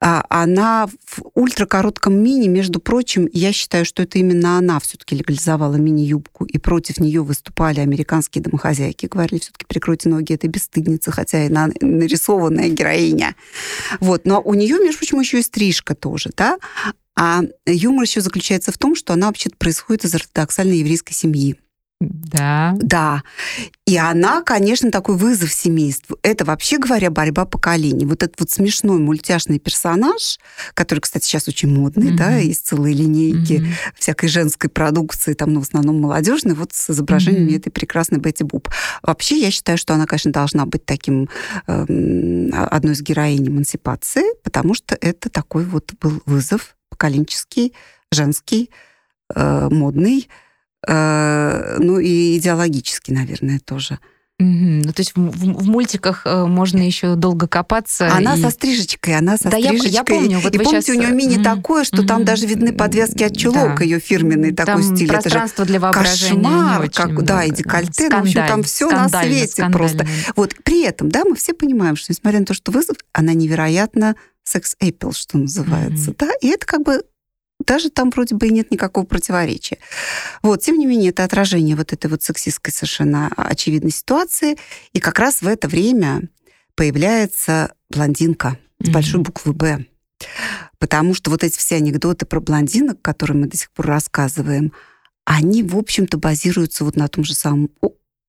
она 0.00 0.86
в 0.86 1.22
ультракоротком 1.34 2.14
мини, 2.14 2.48
между 2.48 2.80
прочим, 2.80 3.28
я 3.32 3.52
считаю, 3.52 3.84
что 3.84 4.02
это 4.02 4.18
именно 4.18 4.56
она 4.56 4.80
все-таки 4.80 5.14
легализовала 5.14 5.76
мини-юбку, 5.76 6.46
и 6.46 6.58
против 6.58 6.98
нее 6.98 7.22
выступали 7.22 7.80
американские 7.80 8.42
домохозяйки, 8.42 9.06
говорили, 9.06 9.40
все-таки 9.40 9.66
прикройте 9.66 10.08
ноги 10.08 10.32
этой 10.34 10.48
бесстыдницы, 10.48 11.10
хотя 11.12 11.44
и 11.44 11.48
нарисованная 11.48 12.70
героиня. 12.70 13.36
Вот. 14.00 14.24
Но 14.24 14.40
у 14.40 14.54
нее, 14.54 14.78
между 14.78 14.98
прочим, 14.98 15.20
еще 15.20 15.40
и 15.40 15.42
стрижка 15.42 15.94
тоже, 15.94 16.30
да, 16.34 16.58
а 17.14 17.42
юмор 17.66 18.04
еще 18.04 18.22
заключается 18.22 18.72
в 18.72 18.78
том, 18.78 18.94
что 18.94 19.12
она 19.12 19.26
вообще-то 19.26 19.56
происходит 19.56 20.06
из 20.06 20.14
ортодоксальной 20.14 20.78
еврейской 20.78 21.12
семьи. 21.12 21.56
Да. 22.00 22.74
Да. 22.80 23.22
И 23.84 23.96
она, 23.98 24.42
конечно, 24.42 24.90
такой 24.90 25.16
вызов 25.16 25.52
семейству. 25.52 26.18
Это, 26.22 26.46
вообще 26.46 26.78
говоря, 26.78 27.10
борьба 27.10 27.44
поколений. 27.44 28.06
Вот 28.06 28.22
этот 28.22 28.40
вот 28.40 28.50
смешной 28.50 28.98
мультяшный 28.98 29.58
персонаж, 29.58 30.38
который, 30.72 31.00
кстати, 31.00 31.26
сейчас 31.26 31.46
очень 31.48 31.68
модный, 31.68 32.12
mm-hmm. 32.12 32.16
да, 32.16 32.36
есть 32.36 32.66
целые 32.66 32.94
линейки 32.94 33.54
mm-hmm. 33.54 33.72
всякой 33.98 34.30
женской 34.30 34.70
продукции, 34.70 35.34
там, 35.34 35.52
ну, 35.52 35.60
в 35.60 35.64
основном 35.64 36.00
молодежной, 36.00 36.54
вот 36.54 36.72
с 36.72 36.88
изображениями 36.88 37.50
mm-hmm. 37.50 37.58
этой 37.58 37.70
прекрасной 37.70 38.18
Бетти 38.18 38.44
Буб. 38.44 38.70
Вообще, 39.02 39.38
я 39.38 39.50
считаю, 39.50 39.76
что 39.76 39.92
она, 39.92 40.06
конечно, 40.06 40.32
должна 40.32 40.64
быть 40.64 40.86
таким 40.86 41.28
э, 41.66 42.50
одной 42.52 42.94
из 42.94 43.02
героинь 43.02 43.46
эмансипации, 43.46 44.24
потому 44.42 44.72
что 44.72 44.96
это 44.98 45.28
такой 45.28 45.64
вот 45.64 45.92
был 46.00 46.22
вызов 46.24 46.76
поколенческий, 46.88 47.74
женский, 48.10 48.70
э, 49.34 49.68
модный, 49.70 50.28
ну 50.86 51.98
и 51.98 52.38
идеологически, 52.38 53.12
наверное, 53.12 53.60
тоже. 53.60 53.98
Mm-hmm. 54.40 54.82
Ну, 54.86 54.92
то 54.92 55.00
есть 55.00 55.12
в, 55.14 55.20
в, 55.20 55.64
в 55.64 55.68
мультиках 55.68 56.22
э, 56.24 56.46
можно 56.46 56.78
еще 56.78 57.14
долго 57.14 57.46
копаться. 57.46 58.10
Она 58.10 58.36
и... 58.36 58.40
со 58.40 58.48
стрижечкой, 58.48 59.18
она 59.18 59.36
со 59.36 59.50
да, 59.50 59.58
стрижечкой. 59.58 59.90
Я, 59.90 59.98
я 59.98 60.04
помню. 60.04 60.38
Вот 60.40 60.54
и 60.54 60.58
помните, 60.58 60.80
сейчас... 60.80 60.96
у 60.96 60.98
нее 60.98 61.10
мини 61.10 61.38
mm-hmm. 61.38 61.56
такое, 61.56 61.84
что 61.84 61.98
mm-hmm. 61.98 62.06
там 62.06 62.24
даже 62.24 62.46
видны 62.46 62.72
подвязки 62.72 63.22
от 63.22 63.36
чулок, 63.36 63.78
да. 63.78 63.84
ее 63.84 64.00
фирменный 64.00 64.54
там 64.54 64.64
такой 64.64 64.82
стиль. 64.82 65.08
Пространство 65.08 65.66
для 65.66 65.78
воображения 65.78 66.42
кошмар, 66.42 66.90
как, 66.90 67.06
много, 67.08 67.26
да, 67.26 67.44
и 67.44 67.50
декольте. 67.50 68.08
Ну, 68.08 68.16
в 68.16 68.20
общем, 68.22 68.46
там 68.46 68.62
все 68.62 68.90
на 68.90 69.08
свете 69.10 69.68
просто. 69.70 70.06
Вот 70.36 70.54
при 70.64 70.84
этом, 70.84 71.10
да, 71.10 71.24
мы 71.24 71.36
все 71.36 71.52
понимаем, 71.52 71.96
что 71.96 72.10
несмотря 72.10 72.40
на 72.40 72.46
то, 72.46 72.54
что 72.54 72.72
вызов, 72.72 72.96
она 73.12 73.34
невероятно 73.34 74.16
секс-эпил, 74.44 75.12
что 75.12 75.36
называется, 75.36 76.12
mm-hmm. 76.12 76.16
да, 76.18 76.30
и 76.40 76.48
это 76.48 76.64
как 76.64 76.82
бы 76.82 77.02
даже 77.66 77.90
там 77.90 78.10
вроде 78.10 78.34
бы 78.34 78.48
и 78.48 78.50
нет 78.50 78.70
никакого 78.70 79.04
противоречия. 79.04 79.78
Вот, 80.42 80.62
тем 80.62 80.78
не 80.78 80.86
менее, 80.86 81.10
это 81.10 81.24
отражение 81.24 81.76
вот 81.76 81.92
этой 81.92 82.10
вот 82.10 82.22
сексистской 82.22 82.72
совершенно 82.72 83.30
очевидной 83.36 83.92
ситуации. 83.92 84.56
И 84.92 85.00
как 85.00 85.18
раз 85.18 85.42
в 85.42 85.46
это 85.46 85.68
время 85.68 86.22
появляется 86.74 87.74
блондинка 87.90 88.58
с 88.80 88.88
mm-hmm. 88.88 88.92
большой 88.92 89.20
буквы 89.20 89.52
«Б». 89.52 89.86
Потому 90.78 91.14
что 91.14 91.30
вот 91.30 91.44
эти 91.44 91.58
все 91.58 91.76
анекдоты 91.76 92.26
про 92.26 92.40
блондинок, 92.40 93.00
которые 93.02 93.36
мы 93.36 93.46
до 93.46 93.56
сих 93.56 93.70
пор 93.70 93.86
рассказываем, 93.86 94.72
они, 95.24 95.62
в 95.62 95.76
общем-то, 95.76 96.18
базируются 96.18 96.84
вот 96.84 96.96
на 96.96 97.08
том 97.08 97.24
же 97.24 97.34
самом 97.34 97.70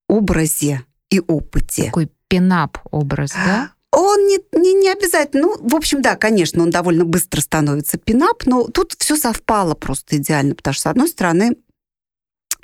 образе 0.08 0.82
и 1.10 1.20
опыте. 1.20 1.84
Такой 1.84 2.10
пинап 2.28 2.78
образ, 2.90 3.32
да? 3.32 3.72
Он 3.92 4.26
не, 4.26 4.38
не, 4.52 4.72
не 4.72 4.90
обязательно. 4.90 5.42
Ну, 5.42 5.68
в 5.68 5.76
общем, 5.76 6.00
да, 6.00 6.16
конечно, 6.16 6.62
он 6.62 6.70
довольно 6.70 7.04
быстро 7.04 7.42
становится 7.42 7.98
пинап, 7.98 8.46
но 8.46 8.64
тут 8.64 8.94
все 8.98 9.16
совпало 9.16 9.74
просто 9.74 10.16
идеально, 10.16 10.54
потому 10.54 10.72
что, 10.72 10.82
с 10.84 10.86
одной 10.86 11.08
стороны, 11.08 11.56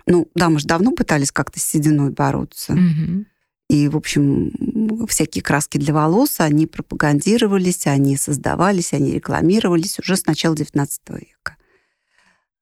ну, 0.06 0.26
да, 0.34 0.48
мы 0.48 0.58
же 0.58 0.66
давно 0.66 0.92
пытались 0.92 1.30
как-то 1.30 1.60
с 1.60 1.64
сединой 1.64 2.10
бороться. 2.10 2.72
Угу. 2.72 3.26
И, 3.68 3.88
в 3.88 3.96
общем, 3.98 5.06
всякие 5.06 5.42
краски 5.42 5.76
для 5.76 5.92
волос, 5.92 6.40
они 6.40 6.66
пропагандировались, 6.66 7.86
они 7.86 8.16
создавались, 8.16 8.94
они 8.94 9.12
рекламировались 9.12 9.98
уже 9.98 10.16
с 10.16 10.24
начала 10.24 10.54
XIX 10.54 10.88
века. 11.10 11.57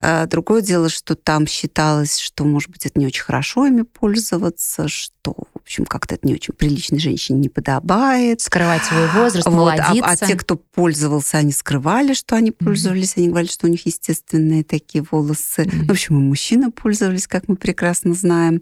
А 0.02 0.26
другое 0.26 0.61
дело, 0.61 0.90
что 0.90 1.14
там 1.14 1.46
считалось, 1.46 2.18
что, 2.18 2.44
может 2.44 2.70
быть, 2.70 2.85
это 2.85 2.98
не 3.00 3.06
очень 3.06 3.22
хорошо 3.22 3.66
ими 3.66 3.80
пользоваться, 3.80 4.88
что, 4.88 5.32
в 5.54 5.62
общем, 5.62 5.87
как-то 5.87 6.16
это 6.16 6.26
не 6.26 6.35
очень 6.35 6.52
приличной 6.52 6.98
женщине 6.98 7.38
не 7.38 7.48
подобает. 7.48 8.42
Скрывать 8.42 8.85
свой 8.85 9.09
возраст, 9.09 9.46
вот, 9.46 9.74
а, 9.78 9.94
а 10.02 10.16
те, 10.16 10.35
кто 10.35 10.56
пользовался, 10.56 11.38
они 11.38 11.50
скрывали, 11.50 12.12
что 12.12 12.37
они 12.37 12.50
пользовались, 12.50 13.14
mm-hmm. 13.14 13.20
они 13.20 13.28
говорили, 13.28 13.50
что 13.50 13.66
у 13.66 13.70
них 13.70 13.87
естественные 13.87 14.64
такие 14.64 15.02
волосы. 15.11 15.62
Mm-hmm. 15.62 15.87
В 15.87 15.90
общем, 15.90 16.20
и 16.20 16.22
мужчины 16.22 16.70
пользовались, 16.70 17.26
как 17.26 17.48
мы 17.48 17.56
прекрасно 17.56 18.12
знаем. 18.12 18.61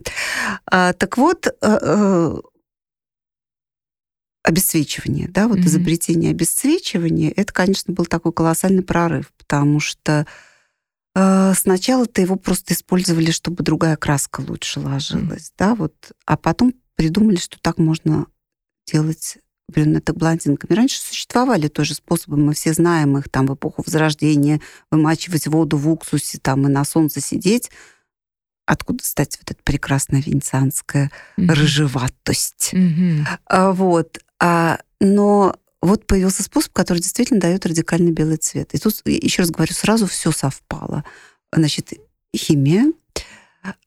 А, 0.67 0.93
так 0.93 1.19
вот, 1.19 1.49
а, 1.49 1.53
а, 1.61 2.41
обесцвечивание, 4.45 5.27
да, 5.27 5.49
вот 5.49 5.59
mm-hmm. 5.59 5.67
изобретение 5.67 6.31
обесцвечивания, 6.31 7.33
это, 7.35 7.53
конечно, 7.53 7.93
был 7.93 8.07
такой 8.07 8.33
колоссальный 8.33 8.83
прорыв, 8.85 9.33
потому 9.37 9.81
что 9.81 10.27
Э, 11.15 11.53
сначала-то 11.55 12.21
его 12.21 12.37
просто 12.37 12.75
использовали, 12.75 13.31
чтобы 13.31 13.63
другая 13.63 13.97
краска 13.97 14.41
лучше 14.41 14.81
ложилась, 14.81 15.49
mm. 15.49 15.53
да, 15.59 15.75
вот, 15.75 15.95
а 16.27 16.37
потом 16.37 16.75
придумали, 16.97 17.37
что 17.37 17.59
так 17.61 17.79
можно 17.79 18.27
делать 18.91 19.39
брюнеток 19.69 20.17
блондинками. 20.17 20.77
Раньше 20.77 21.01
существовали 21.01 21.69
тоже 21.69 21.95
способы, 21.95 22.37
мы 22.37 22.55
все 22.55 22.73
знаем 22.73 23.17
их, 23.17 23.29
там, 23.29 23.47
в 23.47 23.55
эпоху 23.55 23.83
Возрождения, 23.87 24.61
вымачивать 24.91 25.47
воду 25.47 25.77
в 25.77 25.89
уксусе, 25.89 26.39
там, 26.39 26.67
и 26.67 26.71
на 26.71 26.85
солнце 26.85 27.21
сидеть. 27.21 27.71
Откуда, 28.67 29.03
кстати, 29.03 29.39
вот 29.39 29.51
эта 29.51 29.63
прекрасная 29.63 30.23
венецианская 30.23 31.11
mm-hmm. 31.37 31.53
рыжеватость. 31.53 32.71
Mm-hmm. 32.73 33.27
А, 33.47 33.73
вот. 33.73 34.19
А, 34.41 34.81
но 35.01 35.57
вот 35.87 36.07
появился 36.07 36.43
способ, 36.43 36.73
который 36.73 36.99
действительно 36.99 37.41
дает 37.41 37.67
радикальный 37.67 38.13
белый 38.13 38.39
цвет. 38.39 38.75
И 38.75 38.79
тут, 38.79 39.03
еще 39.05 39.43
раз 39.43 39.51
говорю, 39.51 39.75
сразу 39.75 40.07
все 40.07 40.33
совпало. 40.33 41.05
Значит, 41.53 41.93
химия, 42.35 42.93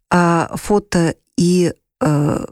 а, 0.09 0.55
фото 0.55 1.15
и 1.37 1.73
а, 1.99 2.45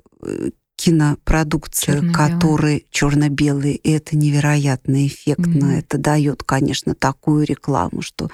кинопродукция, 0.75 2.12
который 2.12 2.86
черно-белый, 2.89 3.75
и 3.75 3.91
это 3.91 4.17
невероятно 4.17 5.08
эффектно. 5.08 5.73
Mm-hmm. 5.73 5.79
Это 5.79 5.97
дает, 5.97 6.43
конечно, 6.43 6.95
такую 6.95 7.45
рекламу, 7.45 8.01
что 8.01 8.29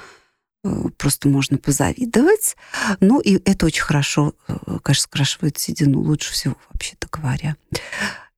э, 0.63 0.85
просто 0.97 1.27
можно 1.27 1.57
позавидовать. 1.57 2.55
Ну, 2.99 3.19
и 3.19 3.39
это 3.45 3.67
очень 3.67 3.83
хорошо, 3.83 4.33
э, 4.47 4.55
конечно, 4.81 5.03
скрашивает 5.03 5.59
седину, 5.59 5.99
лучше 5.99 6.33
всего, 6.33 6.55
вообще-то 6.71 7.07
говоря. 7.11 7.57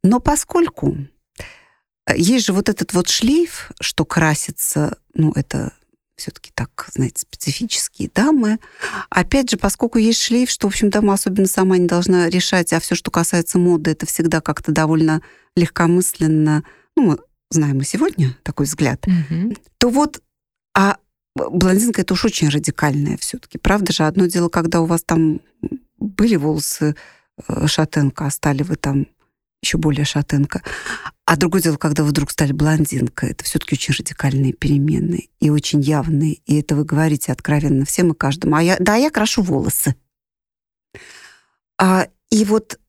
Но 0.03 0.19
поскольку 0.19 0.97
есть 2.11 2.45
же 2.45 2.53
вот 2.53 2.69
этот 2.69 2.93
вот 2.93 3.09
шлейф, 3.09 3.71
что 3.79 4.05
красится, 4.05 4.97
ну, 5.13 5.31
это 5.35 5.73
все-таки 6.15 6.51
так, 6.53 6.89
знаете, 6.93 7.21
специфические 7.21 8.09
дамы. 8.13 8.59
Опять 9.09 9.49
же, 9.49 9.57
поскольку 9.57 9.97
есть 9.97 10.21
шлейф, 10.21 10.49
что, 10.49 10.67
в 10.67 10.71
общем, 10.71 10.89
дама 10.89 11.13
особенно 11.13 11.47
сама 11.47 11.77
не 11.77 11.87
должна 11.87 12.29
решать, 12.29 12.71
а 12.73 12.79
все, 12.79 12.95
что 12.95 13.09
касается 13.09 13.57
моды, 13.57 13.91
это 13.91 14.05
всегда 14.05 14.41
как-то 14.41 14.71
довольно 14.71 15.21
легкомысленно, 15.55 16.63
ну, 16.95 17.03
мы 17.03 17.17
знаем 17.49 17.79
и 17.81 17.85
сегодня 17.85 18.37
такой 18.43 18.65
взгляд, 18.65 19.05
mm-hmm. 19.05 19.57
то 19.77 19.89
вот, 19.89 20.21
а 20.75 20.97
блондинка 21.35 22.01
это 22.01 22.13
уж 22.13 22.25
очень 22.25 22.49
радикальная 22.49 23.17
все-таки. 23.17 23.57
Правда 23.57 23.93
же, 23.93 24.03
одно 24.03 24.25
дело, 24.25 24.49
когда 24.49 24.81
у 24.81 24.85
вас 24.85 25.03
там 25.03 25.41
были 25.97 26.35
волосы 26.35 26.95
э, 27.47 27.67
шатенка, 27.67 28.25
а 28.25 28.31
стали 28.31 28.63
вы 28.63 28.75
там 28.75 29.07
еще 29.63 29.77
более 29.77 30.05
шатенка. 30.05 30.61
А 31.25 31.37
другое 31.37 31.61
дело, 31.61 31.77
когда 31.77 32.03
вы 32.03 32.09
вдруг 32.09 32.31
стали 32.31 32.51
блондинкой, 32.51 33.31
это 33.31 33.43
все-таки 33.43 33.75
очень 33.75 33.93
радикальные 33.97 34.53
перемены 34.53 35.29
и 35.39 35.49
очень 35.49 35.81
явные. 35.81 36.39
И 36.45 36.59
это 36.59 36.75
вы 36.75 36.83
говорите 36.83 37.31
откровенно 37.31 37.85
всем 37.85 38.11
и 38.11 38.15
каждому. 38.15 38.55
А 38.55 38.61
я, 38.63 38.77
да, 38.79 38.95
я 38.95 39.09
крашу 39.09 39.41
волосы. 39.41 39.95
А, 41.79 42.07
и 42.29 42.45
вот 42.45 42.79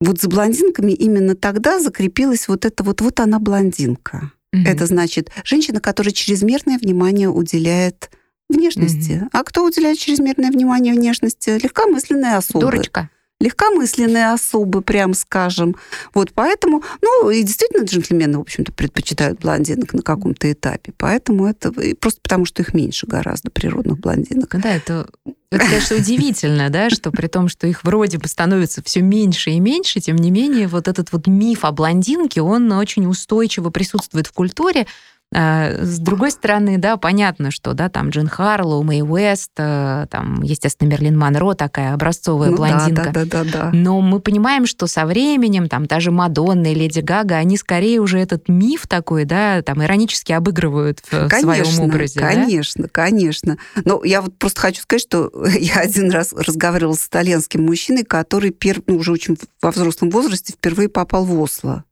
вот 0.00 0.20
за 0.20 0.28
блондинками 0.28 0.92
именно 0.92 1.36
тогда 1.36 1.78
закрепилась 1.78 2.48
вот 2.48 2.64
это 2.64 2.82
вот, 2.82 3.02
вот 3.02 3.20
она 3.20 3.38
блондинка. 3.38 4.32
Угу. 4.52 4.62
Это 4.66 4.86
значит 4.86 5.30
женщина, 5.44 5.80
которая 5.80 6.12
чрезмерное 6.12 6.78
внимание 6.78 7.28
уделяет 7.28 8.10
внешности. 8.48 9.20
Угу. 9.22 9.28
А 9.32 9.44
кто 9.44 9.64
уделяет 9.64 9.98
чрезмерное 9.98 10.50
внимание 10.50 10.94
внешности? 10.94 11.50
Легкомысленная 11.50 12.38
особа. 12.38 12.60
Дурочка 12.60 13.10
легкомысленные 13.40 14.32
особы, 14.32 14.82
прям 14.82 15.14
скажем. 15.14 15.76
Вот 16.14 16.32
поэтому, 16.34 16.84
ну, 17.00 17.30
и 17.30 17.42
действительно 17.42 17.84
джентльмены, 17.84 18.38
в 18.38 18.42
общем-то, 18.42 18.72
предпочитают 18.72 19.40
блондинок 19.40 19.94
на 19.94 20.02
каком-то 20.02 20.52
этапе. 20.52 20.92
Поэтому 20.98 21.46
это 21.46 21.72
просто 21.98 22.20
потому, 22.20 22.44
что 22.44 22.62
их 22.62 22.74
меньше 22.74 23.06
гораздо, 23.06 23.50
природных 23.50 23.98
блондинок. 23.98 24.60
Да, 24.60 24.74
это, 24.74 25.08
это 25.50 25.66
конечно, 25.66 25.96
удивительно, 25.96 26.68
да, 26.68 26.90
что 26.90 27.10
при 27.10 27.26
том, 27.26 27.48
что 27.48 27.66
их 27.66 27.82
вроде 27.82 28.18
бы 28.18 28.28
становится 28.28 28.82
все 28.82 29.00
меньше 29.00 29.50
и 29.50 29.60
меньше, 29.60 30.00
тем 30.00 30.16
не 30.16 30.30
менее, 30.30 30.68
вот 30.68 30.86
этот 30.86 31.10
вот 31.12 31.26
миф 31.26 31.64
о 31.64 31.72
блондинке, 31.72 32.42
он 32.42 32.70
очень 32.72 33.06
устойчиво 33.06 33.70
присутствует 33.70 34.26
в 34.26 34.32
культуре, 34.32 34.86
с 35.32 35.98
другой 36.00 36.32
стороны, 36.32 36.76
да, 36.78 36.96
понятно, 36.96 37.52
что, 37.52 37.72
да, 37.72 37.88
там 37.88 38.10
Джин 38.10 38.26
Харлоу, 38.26 38.82
Мэй 38.82 39.02
Уэст, 39.02 39.52
э, 39.58 40.06
там, 40.10 40.42
естественно, 40.42 40.88
Мерлин 40.88 41.16
Монро, 41.16 41.54
такая 41.54 41.94
образцовая 41.94 42.50
ну, 42.50 42.56
блондинка. 42.56 43.10
Да, 43.12 43.24
да, 43.24 43.44
да, 43.44 43.50
да. 43.52 43.70
Но 43.72 44.00
мы 44.00 44.18
понимаем, 44.18 44.66
что 44.66 44.88
со 44.88 45.06
временем, 45.06 45.68
там, 45.68 45.86
даже 45.86 46.10
Мадонна 46.10 46.72
и 46.72 46.74
Леди 46.74 46.98
Гага, 46.98 47.36
они 47.36 47.56
скорее 47.56 48.00
уже 48.00 48.18
этот 48.18 48.48
миф 48.48 48.88
такой, 48.88 49.24
да, 49.24 49.62
там, 49.62 49.84
иронически 49.84 50.32
обыгрывают 50.32 50.98
в, 50.98 51.28
конечно, 51.28 51.40
своем 51.40 51.80
образе. 51.80 52.18
Конечно, 52.18 52.84
да? 52.84 52.90
конечно. 52.90 53.58
Но 53.84 54.02
я 54.02 54.22
вот 54.22 54.36
просто 54.36 54.60
хочу 54.60 54.82
сказать, 54.82 55.02
что 55.02 55.30
я 55.60 55.76
один 55.76 56.10
раз 56.10 56.32
разговаривала 56.32 56.94
с 56.94 57.06
итальянским 57.06 57.64
мужчиной, 57.64 58.04
который 58.04 58.50
пер... 58.50 58.82
ну, 58.88 58.96
уже 58.96 59.12
очень 59.12 59.38
во 59.62 59.70
взрослом 59.70 60.10
возрасте 60.10 60.54
впервые 60.54 60.88
попал 60.88 61.24
в 61.24 61.40
Осло. 61.40 61.84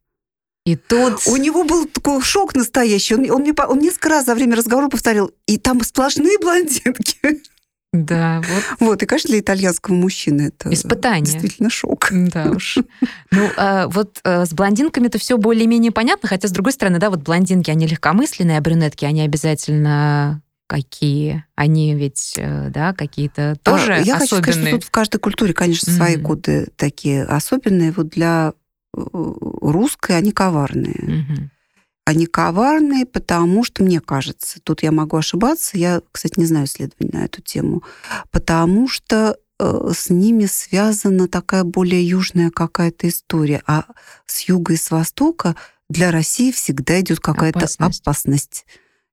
И 0.68 0.76
тут... 0.76 1.22
У 1.26 1.36
него 1.36 1.64
был 1.64 1.86
такой 1.86 2.20
шок 2.20 2.54
настоящий. 2.54 3.14
Он, 3.14 3.30
он, 3.30 3.40
мне, 3.40 3.54
он 3.54 3.78
несколько 3.78 4.10
раз 4.10 4.26
за 4.26 4.34
время 4.34 4.54
разговора 4.54 4.88
повторил, 4.88 5.30
и 5.46 5.56
там 5.56 5.82
сплошные 5.82 6.38
блондинки. 6.38 7.40
Да, 7.94 8.42
вот. 8.46 8.64
Вот, 8.80 9.02
и, 9.02 9.06
конечно, 9.06 9.30
для 9.30 9.40
итальянского 9.40 9.94
мужчины 9.94 10.52
это 10.52 10.70
Испытание. 10.74 11.24
действительно 11.24 11.70
шок. 11.70 12.08
Да 12.10 12.50
уж. 12.50 12.76
Ну, 13.30 13.48
а, 13.56 13.88
вот 13.88 14.20
а, 14.24 14.44
с 14.44 14.52
блондинками 14.52 15.06
это 15.06 15.18
все 15.18 15.38
более-менее 15.38 15.90
понятно, 15.90 16.28
хотя, 16.28 16.48
с 16.48 16.50
другой 16.50 16.72
стороны, 16.72 16.98
да, 16.98 17.08
вот 17.08 17.20
блондинки, 17.20 17.70
они 17.70 17.86
легкомысленные, 17.86 18.58
а 18.58 18.60
брюнетки, 18.60 19.06
они 19.06 19.22
обязательно 19.22 20.42
какие? 20.66 21.46
Они 21.56 21.94
ведь, 21.94 22.34
э, 22.36 22.68
да, 22.68 22.92
какие-то 22.92 23.56
тоже 23.62 23.94
а, 23.94 23.96
я 24.00 24.16
особенные. 24.16 24.16
Я 24.16 24.18
хочу 24.18 24.36
сказать, 24.36 24.60
что 24.60 24.70
тут 24.72 24.84
в 24.84 24.90
каждой 24.90 25.18
культуре, 25.18 25.54
конечно, 25.54 25.90
свои 25.90 26.16
mm-hmm. 26.16 26.22
коды 26.22 26.68
такие 26.76 27.24
особенные. 27.24 27.90
Вот 27.92 28.10
для 28.10 28.52
русской, 28.94 30.16
они 30.16 30.32
коварные. 30.32 31.24
Угу. 31.28 31.50
Они 32.04 32.26
коварные, 32.26 33.04
потому 33.04 33.64
что, 33.64 33.82
мне 33.82 34.00
кажется, 34.00 34.60
тут 34.62 34.82
я 34.82 34.92
могу 34.92 35.18
ошибаться, 35.18 35.76
я, 35.76 36.00
кстати, 36.10 36.38
не 36.38 36.46
знаю 36.46 36.64
исследований 36.64 37.10
на 37.12 37.24
эту 37.24 37.42
тему, 37.42 37.82
потому 38.30 38.88
что 38.88 39.36
э, 39.58 39.90
с 39.94 40.08
ними 40.08 40.46
связана 40.46 41.28
такая 41.28 41.64
более 41.64 42.02
южная 42.06 42.50
какая-то 42.50 43.08
история, 43.08 43.62
а 43.66 43.84
с 44.24 44.48
юга 44.48 44.72
и 44.72 44.76
с 44.76 44.90
востока 44.90 45.54
для 45.90 46.10
России 46.10 46.50
всегда 46.50 46.98
идет 47.00 47.20
какая-то 47.20 47.58
опасность. 47.58 48.00
опасность 48.00 48.66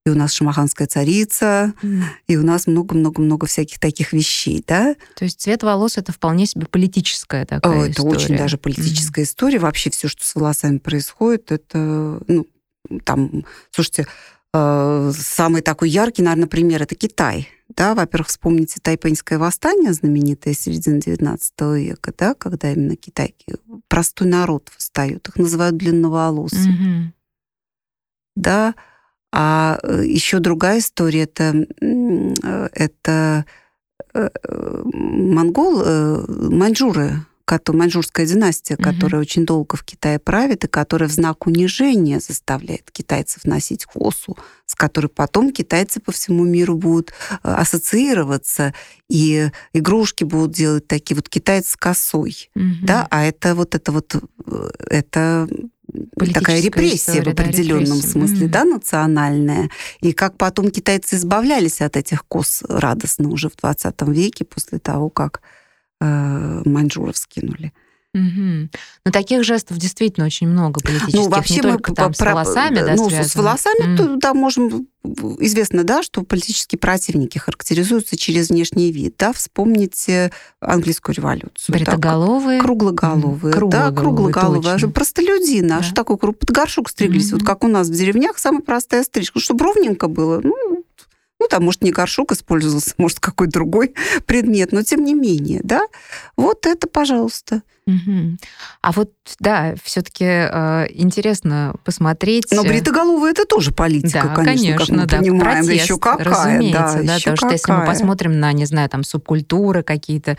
и 0.06 0.10
у 0.10 0.16
нас 0.16 0.34
шамаханская 0.34 0.88
царица, 0.88 1.74
mm. 1.82 2.04
и 2.28 2.38
у 2.38 2.44
нас 2.44 2.68
много-много-много 2.68 3.48
всяких 3.48 3.80
таких 3.80 4.14
вещей, 4.14 4.64
да. 4.66 4.96
То 5.16 5.26
есть 5.26 5.42
цвет 5.42 5.64
волос 5.64 5.98
это 5.98 6.12
вполне 6.12 6.46
себе 6.46 6.68
политическая 6.68 7.46
такая 7.46 7.90
это 7.90 7.92
история. 7.92 8.10
Это 8.10 8.18
очень 8.18 8.38
даже 8.38 8.58
политическая 8.58 9.22
mm. 9.22 9.26
история. 9.26 9.60
Вообще 9.60 9.90
все, 9.90 10.08
что 10.08 10.24
с 10.24 10.36
волосами 10.36 10.78
происходит, 10.78 11.52
это, 11.52 12.22
ну, 12.28 12.46
там, 13.04 13.46
слушайте, 13.72 14.06
э, 14.54 15.12
самый 15.18 15.64
такой 15.64 15.90
яркий, 15.90 16.22
наверное, 16.22 16.48
пример 16.48 16.84
это 16.84 16.94
Китай. 16.94 17.50
Да, 17.70 17.96
во-первых, 17.96 18.28
вспомните 18.28 18.80
тайпаньское 18.80 19.40
восстание, 19.40 19.92
знаменитое 19.92 20.54
середины 20.54 21.00
XIX 21.00 21.80
века, 21.80 22.14
да, 22.16 22.36
когда 22.36 22.72
именно 22.72 22.96
китайки, 22.96 23.56
простой 23.88 24.28
народ 24.28 24.72
восстают, 24.76 25.28
их 25.28 25.36
называют 25.38 25.78
длинноволосым. 25.78 26.72
Mm-hmm. 26.72 27.12
Да, 28.36 28.76
а 29.38 29.78
э, 29.84 30.04
еще 30.06 30.40
другая 30.40 30.80
история 30.80 31.24
это, 31.24 31.68
э, 31.82 32.70
это 32.72 33.46
э, 34.14 34.30
монгол, 34.86 35.84
маньчжуры, 36.28 37.26
маньчжурская 37.68 38.26
династия, 38.26 38.78
которая 38.78 39.20
угу. 39.20 39.28
очень 39.28 39.46
долго 39.46 39.76
в 39.76 39.84
Китае 39.84 40.20
правит, 40.20 40.64
и 40.64 40.68
которая 40.68 41.10
в 41.10 41.12
знак 41.12 41.46
унижения 41.48 42.22
заставляет 42.22 42.90
китайцев 42.92 43.44
носить 43.44 43.84
косу, 43.86 44.38
с 44.66 44.74
которой 44.74 45.08
потом 45.08 45.52
китайцы 45.52 46.00
по 46.00 46.14
всему 46.14 46.46
миру 46.46 46.78
будут 46.78 47.12
ассоциироваться, 47.44 48.74
и 49.10 49.52
игрушки 49.74 50.24
будут 50.24 50.54
делать 50.54 50.88
такие 50.88 51.18
вот 51.18 51.28
китайцы 51.28 51.72
с 51.72 51.76
косой. 51.76 52.50
Угу. 52.56 52.64
Да, 52.84 53.06
а 53.12 53.26
это 53.26 53.54
вот 53.54 53.76
это 53.76 53.92
вот 53.92 54.16
это 54.90 55.48
такая 56.34 56.62
репрессия 56.62 57.20
история, 57.20 57.24
в 57.24 57.28
определенном 57.28 58.02
да, 58.02 58.08
смысле, 58.08 58.48
mm-hmm. 58.48 58.50
да, 58.50 58.64
национальная. 58.64 59.70
И 60.02 60.14
как 60.14 60.38
потом 60.38 60.72
китайцы 60.72 61.16
избавлялись 61.16 61.82
от 61.82 61.98
этих 61.98 62.26
кос 62.26 62.64
радостно 62.68 63.30
уже 63.30 63.50
в 63.50 63.56
20 63.56 64.02
веке 64.10 64.46
после 64.46 64.80
того, 64.80 65.10
как 65.10 65.42
э, 66.02 66.62
маньчжуров 66.66 67.18
скинули. 67.18 67.74
Угу. 68.16 68.70
Но 69.06 69.12
таких 69.12 69.44
жестов 69.44 69.78
действительно 69.78 70.26
очень 70.26 70.48
много 70.48 70.80
политических, 70.80 71.20
ну, 71.20 71.30
вообще 71.30 71.56
не 71.56 71.62
только 71.64 71.92
мы 71.92 71.96
там 71.96 72.14
про, 72.14 72.32
с 72.32 72.34
волосами, 72.34 72.76
да, 72.76 72.96
Ну, 72.96 73.10
связано. 73.10 73.30
с 73.30 73.36
волосами, 73.36 73.98
mm. 73.98 74.16
да, 74.18 74.34
можем... 74.34 74.88
Известно, 75.40 75.84
да, 75.84 76.02
что 76.02 76.24
политические 76.24 76.80
противники 76.80 77.38
характеризуются 77.38 78.16
через 78.18 78.50
внешний 78.50 78.92
вид, 78.92 79.16
да, 79.20 79.34
вспомните 79.34 80.32
английскую 80.62 81.14
революцию. 81.14 81.76
Бритоголовые. 81.76 82.60
Да, 82.60 82.66
круглоголовые. 82.66 83.54
Mm. 83.54 83.70
Да, 83.70 83.92
круглоголовые. 83.92 84.62
Точно. 84.62 84.90
Простолюдины. 84.90 85.68
Да. 85.68 85.78
А 85.80 85.84
что 85.84 85.94
такое? 85.94 86.18
Под 86.18 86.50
горшок 86.50 86.90
стриглись. 86.90 87.32
Mm-hmm. 87.32 87.40
Вот 87.40 87.44
как 87.44 87.66
у 87.66 87.68
нас 87.68 87.90
в 87.90 87.94
деревнях, 87.94 88.40
самая 88.40 88.62
простая 88.62 89.04
стрижка. 89.04 89.40
Чтобы 89.40 89.66
ровненько 89.66 90.08
было. 90.08 90.40
Ну, 90.42 90.86
ну, 91.40 91.48
там, 91.48 91.64
может, 91.64 91.82
не 91.82 91.92
горшок 91.92 92.32
использовался, 92.32 92.94
может, 92.98 93.20
какой-то 93.20 93.54
другой 93.54 93.94
предмет, 94.26 94.72
но 94.72 94.82
тем 94.84 95.04
не 95.04 95.14
менее, 95.14 95.62
да. 95.64 95.84
Вот 96.36 96.66
это, 96.66 96.88
пожалуйста. 96.88 97.62
Угу. 97.88 98.38
А 98.82 98.92
вот, 98.94 99.12
да, 99.40 99.76
все-таки 99.84 100.26
э, 100.26 100.88
интересно 100.90 101.76
посмотреть. 101.84 102.48
Но 102.52 102.64
бритоголовые 102.64 103.32
это 103.32 103.46
тоже 103.46 103.72
политика, 103.72 104.28
да, 104.30 104.36
конечно, 104.36 104.78
конечно, 104.78 104.78
как 104.78 104.90
мы 104.90 105.06
да, 105.06 105.18
понимаем. 105.18 105.42
протест, 105.42 105.84
еще 105.84 105.98
какая, 106.00 106.26
разумеется, 106.26 106.98
да, 106.98 107.04
да, 107.04 107.16
еще 107.16 107.32
потому 107.32 107.36
какая. 107.36 107.36
что 107.36 107.52
если 107.52 107.72
мы 107.72 107.86
посмотрим 107.86 108.40
на, 108.40 108.54
не 108.54 108.66
знаю, 108.66 108.90
там 108.90 109.04
субкультуры 109.04 109.84
какие-то, 109.84 110.36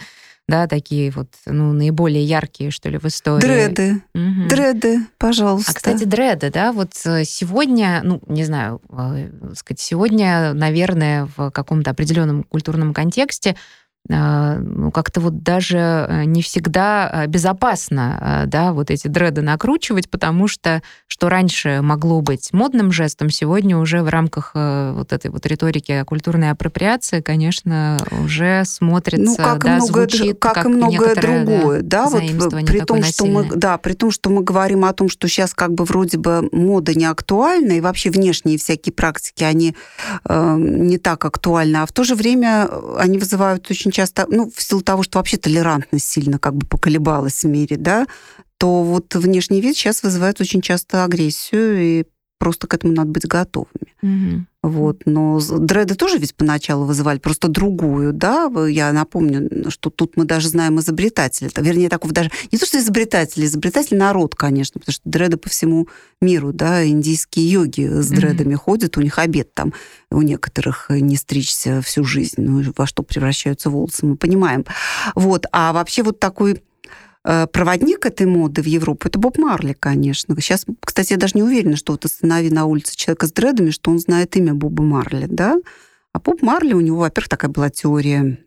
да, 0.49 0.67
такие 0.67 1.11
вот, 1.11 1.29
ну, 1.47 1.73
наиболее 1.73 2.25
яркие, 2.25 2.71
что 2.71 2.89
ли, 2.89 2.99
в 2.99 3.05
истории. 3.05 3.41
Дреды, 3.41 4.03
Мгм. 4.15 4.49
дреды, 4.49 5.01
пожалуйста. 5.19 5.71
А, 5.71 5.75
кстати, 5.75 6.05
дреды, 6.05 6.51
да, 6.51 6.73
вот 6.73 6.93
э, 7.05 7.25
сегодня, 7.25 8.01
ну, 8.05 8.21
не 8.29 8.45
знаю, 8.45 8.81
э, 8.91 9.31
сказать, 9.57 9.81
сегодня, 9.81 10.53
наверное, 10.53 11.29
в 11.37 11.51
каком-то 11.51 11.91
определенном 11.91 12.45
культурном 12.45 12.95
контексте 12.95 13.51
э, 13.51 13.55
ну, 14.09 14.91
как-то 14.93 15.21
вот 15.21 15.43
даже 15.43 15.79
э, 15.79 16.25
не 16.25 16.43
всегда 16.43 17.11
э, 17.13 17.27
безопасно, 17.27 18.45
э, 18.45 18.47
да, 18.47 18.73
вот 18.73 18.91
эти 18.91 19.09
дреды 19.09 19.43
накручивать, 19.43 20.09
потому 20.09 20.47
что 20.47 20.83
что 21.09 21.29
раньше 21.29 21.81
могло 21.83 22.21
быть 22.21 22.53
модным 22.53 22.93
жестом, 22.93 23.31
сегодня 23.31 23.77
уже 23.77 24.03
в 24.03 24.09
рамках 24.09 24.53
э, 24.55 24.93
вот 24.95 25.13
этой 25.13 25.31
вот 25.31 25.45
риторики 25.47 26.05
культурной 26.05 26.51
апроприации, 26.51 27.21
конечно, 27.21 27.97
уже 28.23 28.65
смотрится, 28.65 29.25
ну, 29.25 29.37
как 29.37 29.65
да, 29.65 29.77
и 29.77 29.77
многое, 29.79 30.09
звучит 30.09 30.39
как, 30.39 30.65
и 30.65 30.69
многое 30.69 30.91
некоторое, 30.91 31.45
да, 31.45 31.57
другое, 31.57 31.83
да, 31.83 32.09
вот 32.09 32.67
при 32.67 32.81
том, 32.81 33.03
что 33.03 33.27
мы, 33.27 33.51
да, 33.55 33.79
при 33.79 33.95
том, 33.95 34.11
что 34.11 34.31
мы 34.31 34.43
говорим 34.43 34.85
о 34.85 34.93
том, 34.93 35.09
что 35.09 35.27
сейчас 35.27 35.55
как 35.55 35.73
бы 35.73 35.85
вроде 35.85 36.19
бы 36.19 36.49
мода 36.53 36.95
не 36.95 37.07
актуальна, 37.07 37.73
и 37.73 37.81
вообще 37.81 38.11
внешние 38.11 38.59
всякие 38.59 38.93
практики, 38.93 39.43
они 39.43 39.75
э, 40.29 40.57
не 40.59 40.99
так 40.99 41.25
актуальны, 41.25 41.79
а 41.79 41.87
в 41.87 41.93
то 41.93 42.05
же 42.05 42.15
время 42.15 42.69
они 42.99 43.19
вызывают 43.19 43.69
очень 43.71 43.91
часто, 43.97 44.27
ну, 44.29 44.51
в 44.55 44.63
силу 44.63 44.83
того, 44.83 45.03
что 45.03 45.19
вообще 45.19 45.39
толерантность 45.39 46.11
сильно 46.11 46.39
как 46.39 46.55
бы 46.55 46.67
поколебалась 46.67 47.45
в 47.45 47.49
мире, 47.49 47.77
да, 47.77 48.07
то 48.59 48.83
вот 48.83 49.15
внешний 49.15 49.61
вид 49.61 49.77
сейчас 49.77 50.03
вызывает 50.03 50.41
очень 50.41 50.61
часто 50.61 51.05
агрессию, 51.05 51.81
и 51.81 52.05
просто 52.39 52.67
к 52.67 52.75
этому 52.75 52.93
надо 52.93 53.11
быть 53.11 53.27
готовыми. 53.27 53.95
Мгм. 54.03 54.47
Вот. 54.63 55.03
Но 55.07 55.41
дреды 55.41 55.95
тоже 55.95 56.19
ведь 56.19 56.35
поначалу 56.35 56.85
вызывали 56.85 57.19
просто 57.19 57.49
другую, 57.49 58.13
да? 58.13 58.51
Я 58.69 58.93
напомню, 58.93 59.71
что 59.71 59.91
тут 59.91 60.17
мы 60.17 60.25
даже 60.25 60.49
знаем 60.49 60.81
изобретателя. 60.81 61.51
Вернее, 61.57 61.89
такого 61.89 62.13
даже... 62.13 62.31
Не 62.51 62.59
то, 62.59 62.67
что 62.67 62.79
изобретатель, 62.79 63.45
изобретатель 63.45 63.97
народ, 63.97 64.35
конечно, 64.35 64.81
потому 64.81 64.93
что 64.93 65.09
дреды 65.09 65.37
по 65.37 65.49
всему 65.49 65.89
миру, 66.21 66.53
да, 66.53 66.85
индийские 66.87 67.49
йоги 67.49 67.83
с 68.01 68.09
дредами 68.09 68.55
ходят, 68.55 68.97
у 68.97 69.03
них 69.03 69.19
обед 69.19 69.55
там, 69.55 69.73
у 70.11 70.23
некоторых 70.23 70.87
не 70.91 71.17
стричься 71.17 71.81
всю 71.81 72.03
жизнь, 72.05 72.43
ну, 72.43 72.63
во 72.77 72.87
что 72.87 73.03
превращаются 73.03 73.71
волосы, 73.71 74.05
мы 74.05 74.17
понимаем. 74.17 74.65
Вот. 75.15 75.47
А 75.53 75.73
вообще 75.73 76.03
вот 76.03 76.19
такой 76.19 76.63
проводник 77.53 78.07
этой 78.07 78.27
моды 78.27 78.63
в 78.63 78.67
Европу, 78.67 79.09
это 79.09 79.19
Боб 79.19 79.37
Марли, 79.39 79.73
конечно. 79.73 80.41
Сейчас, 80.41 80.65
кстати, 80.81 81.13
я 81.13 81.19
даже 81.19 81.33
не 81.35 81.43
уверена, 81.43 81.77
что 81.77 81.93
вот 81.93 82.05
останови 82.05 82.51
на 82.51 82.67
улице 82.67 82.97
человека 82.97 83.27
с 83.27 83.33
дредами, 83.33 83.71
что 83.71 83.91
он 83.91 83.99
знает 83.99 84.37
имя 84.37 84.55
Боба 84.55 84.83
Марли, 84.83 85.27
да? 85.29 85.57
А 86.13 86.21
Боб 86.21 86.43
Марли, 86.43 86.73
у 86.73 86.81
него, 86.81 86.99
во-первых, 86.99 87.29
такая 87.29 87.51
была 87.51 87.69
теория 87.69 88.39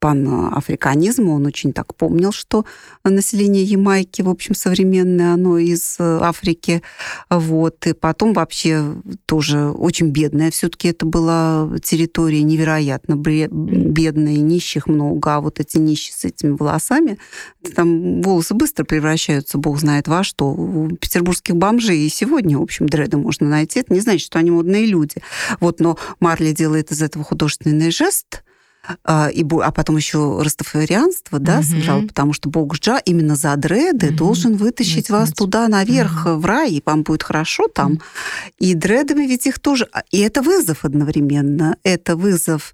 панафриканизма. 0.00 1.30
Он 1.30 1.46
очень 1.46 1.72
так 1.72 1.94
помнил, 1.94 2.32
что 2.32 2.64
население 3.04 3.62
Ямайки, 3.62 4.22
в 4.22 4.28
общем, 4.28 4.54
современное, 4.54 5.34
оно 5.34 5.58
из 5.58 5.96
Африки. 5.98 6.82
Вот. 7.28 7.86
И 7.86 7.92
потом 7.92 8.32
вообще 8.32 8.94
тоже 9.26 9.70
очень 9.70 10.08
бедная. 10.08 10.50
Все-таки 10.50 10.88
это 10.88 11.06
была 11.06 11.70
территория 11.82 12.42
невероятно 12.42 13.14
бедная, 13.16 14.36
нищих 14.36 14.86
много. 14.86 15.36
А 15.36 15.40
вот 15.40 15.60
эти 15.60 15.76
нищие 15.78 16.14
с 16.14 16.24
этими 16.24 16.56
волосами, 16.58 17.18
там 17.76 18.22
волосы 18.22 18.54
быстро 18.54 18.84
превращаются, 18.84 19.58
бог 19.58 19.78
знает 19.78 20.08
во 20.08 20.24
что. 20.24 20.46
У 20.46 20.88
петербургских 20.96 21.56
бомжей 21.56 22.06
и 22.06 22.08
сегодня, 22.08 22.58
в 22.58 22.62
общем, 22.62 22.86
дреды 22.86 23.18
можно 23.18 23.48
найти. 23.48 23.80
Это 23.80 23.92
не 23.92 24.00
значит, 24.00 24.26
что 24.26 24.38
они 24.38 24.50
модные 24.50 24.86
люди. 24.86 25.16
Вот, 25.60 25.80
но 25.80 25.98
Марли 26.20 26.52
делает 26.52 26.90
из 26.90 27.02
этого 27.02 27.24
художественный 27.24 27.90
жест, 27.90 28.26
а, 28.30 28.49
и, 29.32 29.42
бу- 29.42 29.62
а 29.62 29.70
потом 29.70 29.96
еще 29.96 30.40
растафарианство, 30.42 31.38
да, 31.38 31.56
Мгм. 31.60 31.62
сыграл, 31.64 32.02
потому 32.02 32.32
что 32.32 32.48
бог 32.48 32.74
Джа 32.78 32.98
именно 33.04 33.36
за 33.36 33.54
дреды 33.56 34.06
Мгм. 34.08 34.16
должен 34.16 34.56
вытащить 34.56 35.10
вас 35.10 35.30
Вытянуть. 35.30 35.36
туда 35.38 35.68
наверх, 35.68 36.26
в 36.26 36.44
рай, 36.44 36.72
и 36.72 36.82
вам 36.84 37.02
будет 37.02 37.22
хорошо 37.22 37.68
там. 37.68 37.92
Мгм. 37.92 38.02
И 38.58 38.74
дредами 38.74 39.24
ведь 39.26 39.46
их 39.46 39.58
тоже... 39.58 39.88
а, 39.92 40.02
И 40.10 40.18
это 40.20 40.42
вызов 40.42 40.84
одновременно. 40.84 41.76
Это 41.82 42.16
вызов... 42.16 42.72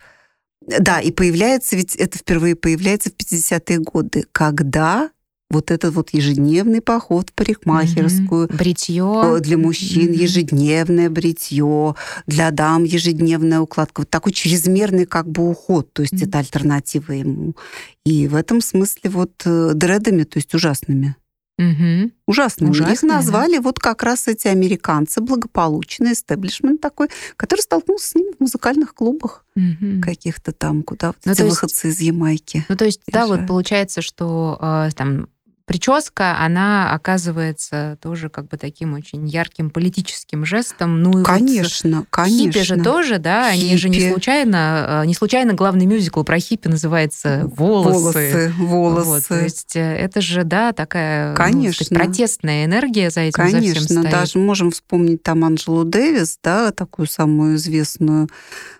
Да, 0.66 1.00
и 1.00 1.12
появляется, 1.12 1.76
ведь 1.76 1.94
это 1.94 2.18
впервые 2.18 2.56
появляется 2.56 3.10
в 3.10 3.12
50-е 3.12 3.78
годы, 3.78 4.24
когда 4.32 5.10
вот 5.50 5.70
этот 5.70 5.94
вот 5.94 6.10
ежедневный 6.10 6.80
поход 6.80 7.30
в 7.30 7.32
парикмахерскую, 7.34 8.46
Мгм. 8.48 8.56
Бритье. 8.56 9.22
Э, 9.36 9.40
Для 9.40 9.56
мужчин 9.56 10.10
Мгм. 10.10 10.12
ежедневное 10.20 11.08
бритье, 11.10 11.94
для 12.26 12.50
дам 12.50 12.84
ежедневная 12.84 13.60
укладка. 13.60 14.00
Вот 14.00 14.10
такой 14.10 14.32
чрезмерный 14.32 15.06
как 15.06 15.28
бы 15.28 15.48
уход, 15.48 15.92
то 15.92 16.02
есть 16.02 16.14
Мгм. 16.14 16.22
это 16.28 16.38
альтернатива 16.38 17.12
ему. 17.12 17.54
И 18.04 18.26
в 18.28 18.34
этом 18.34 18.60
смысле 18.60 19.10
вот 19.10 19.42
э, 19.44 19.72
дредами, 19.74 20.24
то 20.24 20.38
есть 20.38 20.54
ужасными. 20.54 21.14
Мгм. 21.58 22.12
Ужасными. 22.26 22.70
Их 22.92 23.00
да. 23.00 23.06
назвали 23.06 23.56
вот 23.58 23.78
как 23.78 24.02
раз 24.02 24.28
эти 24.28 24.46
американцы, 24.48 25.22
благополучный 25.22 26.12
эстеблишмент 26.12 26.82
такой, 26.82 27.08
который 27.36 27.60
столкнулся 27.60 28.08
с 28.10 28.14
ними 28.14 28.32
в 28.36 28.40
музыкальных 28.40 28.94
клубах 28.94 29.44
Мгм. 29.54 30.02
каких-то 30.02 30.52
там, 30.52 30.82
куда 30.82 31.14
Ну, 31.24 31.32
эти 31.32 31.38
то 31.38 31.44
есть- 31.44 31.56
выходцы 31.56 31.88
из 31.88 32.00
Ямайки. 32.00 32.66
Ну, 32.68 32.76
то 32.76 32.84
есть, 32.84 33.00
да, 33.06 33.20
вот 33.20 33.26
Приезжают. 33.28 33.48
получается, 33.48 34.02
что 34.02 34.58
э, 34.60 34.90
там 34.94 35.28
прическа, 35.66 36.38
она 36.38 36.92
оказывается 36.92 37.98
тоже 38.00 38.28
как 38.30 38.48
бы 38.48 38.56
таким 38.56 38.94
очень 38.94 39.26
ярким 39.26 39.70
политическим 39.70 40.44
жестом. 40.46 41.02
Ну, 41.02 41.10
и 41.10 41.16
вот 41.16 41.26
Конечно, 41.26 42.06
конечно. 42.10 42.52
Хиппи 42.52 42.64
же 42.64 42.76
тоже, 42.82 43.18
да, 43.18 43.48
они 43.48 43.76
же 43.76 43.88
не 43.88 43.98
Хиппи. 43.98 44.10
случайно, 44.12 45.02
э, 45.02 45.06
не 45.06 45.14
случайно 45.14 45.54
главный 45.54 45.86
мюзикл 45.86 46.22
про 46.22 46.38
хиппи 46.38 46.68
называется 46.68 47.42
«Волосы». 47.56 47.96
Волосы, 47.98 48.52
Вот, 48.58 49.04
волосы. 49.04 49.28
то 49.28 49.40
есть 49.42 49.76
э, 49.76 49.80
это 49.80 50.20
же, 50.20 50.44
да, 50.44 50.72
такая 50.72 51.30
ну, 51.30 51.36
Конечно. 51.36 51.84
сказать, 51.84 52.04
протестная 52.06 52.64
энергия 52.64 53.10
за 53.10 53.22
этим 53.22 53.42
за 53.42 53.48
всем 53.48 53.60
Конечно, 53.60 54.00
стоит. 54.00 54.10
даже 54.10 54.38
можем 54.38 54.70
вспомнить 54.70 55.22
там 55.24 55.44
Анджелу 55.44 55.84
Дэвис, 55.84 56.38
да, 56.42 56.70
такую 56.70 57.06
самую 57.06 57.56
известную. 57.56 58.28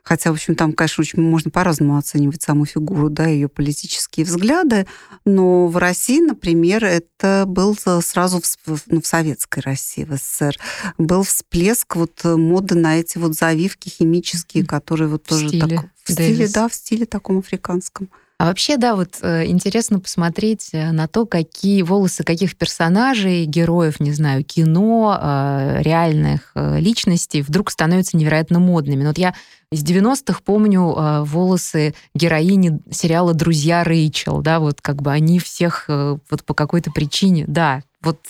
Хотя, 0.04 0.30
в 0.30 0.34
общем, 0.34 0.54
там, 0.54 0.72
конечно, 0.72 1.02
очень 1.02 1.20
можно 1.20 1.50
по-разному 1.50 1.98
оценивать 1.98 2.40
саму 2.42 2.64
фигуру, 2.64 3.10
да, 3.10 3.26
ее 3.26 3.48
политические 3.48 4.24
взгляды. 4.24 4.86
Но 5.24 5.66
в 5.66 5.76
России, 5.78 6.20
например, 6.20 6.75
это 6.84 7.44
был 7.46 7.76
сразу 8.02 8.40
в, 8.40 8.78
ну, 8.86 9.00
в 9.00 9.06
советской 9.06 9.60
России, 9.60 10.04
в 10.04 10.16
СССР, 10.16 10.56
был 10.98 11.22
всплеск 11.22 11.96
вот 11.96 12.24
моды 12.24 12.74
на 12.74 12.98
эти 12.98 13.18
вот 13.18 13.34
завивки 13.34 13.88
химические, 13.88 14.64
которые 14.66 15.08
вот 15.08 15.24
В 15.24 15.28
тоже 15.28 15.48
стиле 15.48 15.76
так, 15.76 15.86
в 16.04 16.12
стиле, 16.12 16.36
Дэвис. 16.36 16.52
да, 16.52 16.68
в 16.68 16.74
стиле 16.74 17.06
таком 17.06 17.38
африканском. 17.38 18.08
А 18.38 18.46
вообще, 18.46 18.76
да, 18.76 18.96
вот 18.96 19.16
э, 19.22 19.46
интересно 19.46 19.98
посмотреть 19.98 20.68
э, 20.72 20.92
на 20.92 21.08
то, 21.08 21.24
какие 21.24 21.80
волосы 21.80 22.22
каких 22.22 22.54
персонажей, 22.56 23.46
героев, 23.46 23.98
не 23.98 24.12
знаю, 24.12 24.44
кино, 24.44 25.18
э, 25.18 25.78
реальных 25.80 26.52
личностей 26.54 27.40
вдруг 27.40 27.70
становятся 27.70 28.18
невероятно 28.18 28.58
модными. 28.58 29.02
Но 29.02 29.08
вот 29.08 29.18
я 29.18 29.34
из 29.72 29.82
90-х 29.82 30.40
помню 30.44 31.24
волосы 31.24 31.94
героини 32.14 32.78
сериала 32.90 33.32
«Друзья 33.32 33.82
Рэйчел», 33.82 34.42
да, 34.42 34.60
вот 34.60 34.80
как 34.82 35.00
бы 35.02 35.12
они 35.12 35.38
всех 35.38 35.88
вот 35.88 36.44
по 36.44 36.54
какой-то 36.54 36.90
причине, 36.92 37.44
да, 37.48 37.82
вот, 38.02 38.20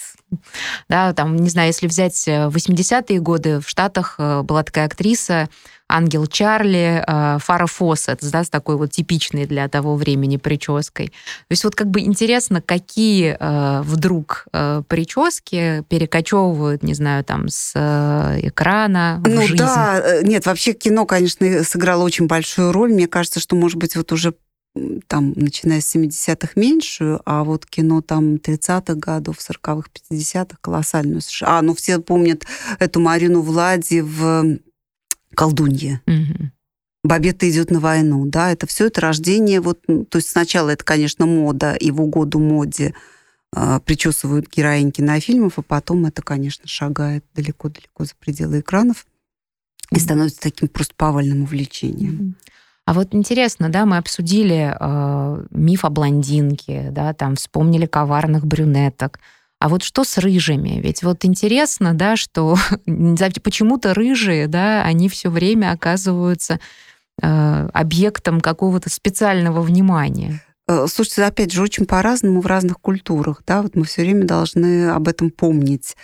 да, 0.88 1.12
там, 1.12 1.36
не 1.36 1.50
знаю, 1.50 1.68
если 1.68 1.86
взять 1.86 2.26
э, 2.28 2.46
80-е 2.46 3.20
годы, 3.20 3.60
в 3.60 3.68
Штатах 3.68 4.18
была 4.18 4.62
такая 4.62 4.86
актриса, 4.86 5.48
Ангел 5.88 6.26
Чарли, 6.26 7.04
э, 7.06 7.38
Фара 7.40 7.66
Фоссет, 7.66 8.18
да, 8.22 8.42
с 8.44 8.50
такой 8.50 8.76
вот 8.76 8.90
типичной 8.90 9.46
для 9.46 9.68
того 9.68 9.94
времени 9.96 10.36
прической. 10.36 11.08
То 11.08 11.12
есть 11.50 11.64
вот 11.64 11.74
как 11.74 11.88
бы 11.90 12.00
интересно, 12.00 12.60
какие 12.60 13.36
э, 13.38 13.82
вдруг 13.82 14.46
э, 14.52 14.82
прически 14.88 15.84
перекочевывают, 15.88 16.82
не 16.82 16.94
знаю, 16.94 17.24
там 17.24 17.48
с 17.48 17.72
экрана 18.42 19.22
в 19.24 19.28
Ну 19.28 19.42
жизнь. 19.42 19.56
да, 19.56 20.22
нет, 20.22 20.46
вообще 20.46 20.72
кино, 20.72 21.06
конечно, 21.06 21.62
сыграло 21.62 22.02
очень 22.04 22.26
большую 22.26 22.72
роль. 22.72 22.92
Мне 22.92 23.06
кажется, 23.06 23.40
что, 23.40 23.54
может 23.56 23.78
быть, 23.78 23.96
вот 23.96 24.10
уже 24.12 24.34
там, 25.06 25.32
начиная 25.36 25.80
с 25.80 25.94
70-х, 25.94 26.50
меньшую, 26.56 27.20
а 27.24 27.44
вот 27.44 27.66
кино 27.66 28.02
там 28.02 28.34
30-х 28.34 28.94
годов, 28.94 29.36
40-х, 29.38 29.88
50-х 30.10 30.58
колоссальную. 30.60 31.20
совершенно. 31.20 31.58
А, 31.58 31.62
ну 31.62 31.74
все 31.74 31.98
помнят 31.98 32.44
эту 32.78 33.00
Марину 33.00 33.40
Влади 33.40 34.00
в 34.00 34.58
«Колдунье». 35.36 36.00
Мгм. 36.06 36.52
Бабетта 37.04 37.48
идет 37.48 37.70
на 37.70 37.78
войну, 37.78 38.26
да, 38.26 38.50
это 38.50 38.66
все 38.66 38.86
это 38.86 39.00
рождение, 39.00 39.60
вот, 39.60 39.78
ну, 39.86 40.04
то 40.04 40.16
есть 40.16 40.28
сначала 40.28 40.70
это, 40.70 40.84
конечно, 40.84 41.24
мода, 41.24 41.74
и 41.74 41.92
в 41.92 42.02
угоду 42.02 42.40
моде 42.40 42.94
э, 43.54 43.80
причесывают 43.84 44.48
героинь 44.50 44.90
кинофильмов, 44.90 45.56
а 45.58 45.62
потом 45.62 46.06
это, 46.06 46.22
конечно, 46.22 46.66
шагает 46.66 47.24
далеко-далеко 47.36 48.04
за 48.04 48.14
пределы 48.18 48.58
экранов 48.58 49.06
и 49.92 50.00
становится 50.00 50.40
таким 50.40 50.66
просто 50.66 50.94
повальным 50.96 51.42
увлечением. 51.42 52.34
А 52.86 52.94
вот 52.94 53.14
интересно, 53.14 53.68
да, 53.68 53.84
мы 53.84 53.98
обсудили 53.98 54.74
э, 54.78 55.46
миф 55.50 55.84
о 55.84 55.90
блондинке, 55.90 56.90
да, 56.92 57.14
там 57.14 57.36
вспомнили 57.36 57.86
коварных 57.86 58.46
брюнеток. 58.46 59.20
А 59.66 59.68
вот 59.68 59.82
что 59.82 60.04
с 60.04 60.16
рыжими? 60.18 60.80
Ведь 60.80 61.02
вот 61.02 61.24
интересно, 61.24 61.92
да, 61.92 62.14
что 62.14 62.56
почему-то 63.42 63.94
рыжие, 63.94 64.46
да, 64.46 64.84
они 64.84 65.08
все 65.08 65.28
время 65.28 65.72
оказываются 65.72 66.60
э, 67.20 67.68
объектом 67.72 68.40
какого-то 68.40 68.90
специального 68.90 69.60
внимания. 69.62 70.40
Э, 70.68 70.86
слушайте, 70.88 71.24
опять 71.24 71.50
же, 71.50 71.62
очень 71.62 71.84
по-разному 71.84 72.42
в 72.42 72.46
разных 72.46 72.80
культурах, 72.80 73.42
да, 73.44 73.62
вот 73.62 73.74
мы 73.74 73.82
все 73.86 74.02
время 74.02 74.24
должны 74.24 74.88
об 74.90 75.08
этом 75.08 75.32
помнить. 75.32 75.96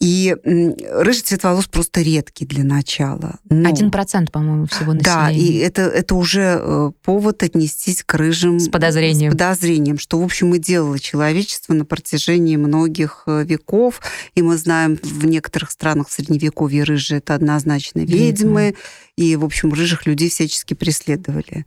И 0.00 0.34
рыжий 0.44 1.22
цвет 1.22 1.42
волос 1.44 1.66
просто 1.66 2.00
редкий 2.00 2.46
для 2.46 2.64
начала. 2.64 3.38
Один 3.50 3.90
процент, 3.90 4.32
по-моему, 4.32 4.66
всего 4.66 4.94
населения. 4.94 5.02
Да, 5.04 5.30
и 5.30 5.56
это, 5.58 5.82
это 5.82 6.14
уже 6.14 6.58
э, 6.58 6.90
повод 7.02 7.42
отнестись 7.42 8.02
к 8.02 8.14
рыжим... 8.14 8.58
С 8.58 8.70
подозрением. 8.70 9.30
С 9.30 9.34
подозрением, 9.34 9.98
что, 9.98 10.18
в 10.18 10.24
общем, 10.24 10.54
и 10.54 10.58
делало 10.58 10.98
человечество 10.98 11.74
на 11.74 11.84
протяжении 11.84 12.56
многих 12.56 13.24
э, 13.26 13.44
веков. 13.44 14.00
И 14.34 14.40
мы 14.40 14.56
знаем, 14.56 14.98
в 15.02 15.26
некоторых 15.26 15.70
странах 15.70 16.08
в 16.08 16.12
Средневековье 16.12 16.84
рыжие– 16.84 17.18
это 17.20 17.34
однозначно 17.34 18.00
ведьмы. 18.00 18.16
Ведьмы. 18.16 18.74
И, 19.16 19.36
в 19.36 19.44
общем, 19.44 19.70
рыжих 19.74 20.06
людей 20.06 20.30
всячески 20.30 20.72
преследовали. 20.72 21.66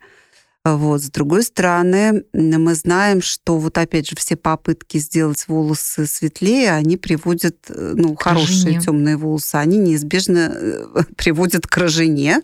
Вот. 0.65 1.01
С 1.01 1.09
другой 1.09 1.43
стороны, 1.43 2.23
мы 2.31 2.73
знаем, 2.73 3.21
что 3.21 3.57
вот 3.57 3.77
опять 3.77 4.07
же 4.07 4.15
все 4.15 4.37
попытки 4.37 4.97
сделать 4.97 5.45
волосы 5.49 6.05
светлее, 6.05 6.71
они 6.71 6.95
приводят, 6.95 7.57
э, 7.67 7.93
ну, 7.97 8.15
к 8.15 8.23
хорошие 8.23 8.79
темные 8.79 9.17
волосы, 9.17 9.55
они 9.55 9.77
неизбежно 9.77 10.53
э, 10.55 11.03
приводят 11.17 11.67
к 11.67 11.77
рожине. 11.77 12.41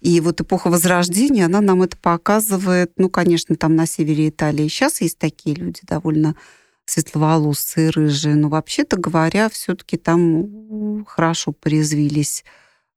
И 0.00 0.18
вот 0.20 0.40
эпоха 0.40 0.70
Возрождения, 0.70 1.44
она 1.44 1.60
нам 1.60 1.82
это 1.82 1.98
показывает, 1.98 2.92
ну, 2.96 3.10
конечно, 3.10 3.54
там 3.54 3.76
на 3.76 3.84
севере 3.84 4.30
Италии 4.30 4.68
сейчас 4.68 5.02
есть 5.02 5.18
такие 5.18 5.54
люди 5.54 5.80
довольно 5.82 6.36
светловолосые, 6.86 7.90
рыжие, 7.90 8.34
но 8.34 8.48
вообще-то 8.48 8.96
говоря, 8.96 9.50
все-таки 9.50 9.98
там 9.98 11.04
хорошо 11.04 11.52
порезвились 11.52 12.44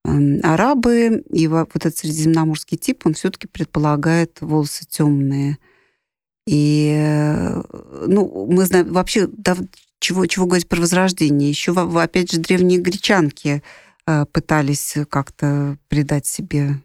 арабы, 0.04 1.24
и 1.30 1.48
вот 1.48 1.70
этот 1.76 1.98
средиземноморский 1.98 2.78
тип, 2.78 3.06
он 3.06 3.14
все-таки 3.14 3.48
предполагает 3.48 4.40
волосы 4.42 4.86
темные. 4.86 5.58
И, 6.48 6.94
э, 6.98 7.62
ну, 8.08 8.48
мы 8.50 8.66
знаем 8.66 8.92
вообще, 8.92 9.28
да, 9.28 9.56
чего, 10.00 10.26
чего 10.26 10.48
говорить 10.48 10.68
про 10.68 10.82
возрождение. 10.82 11.50
Еще, 11.50 11.72
опять 11.74 12.32
же, 12.32 12.40
древние 12.40 12.80
гречанки 12.80 13.62
э, 14.08 14.26
пытались 14.26 14.96
как-то 15.10 15.78
придать 15.88 16.26
себе 16.26 16.82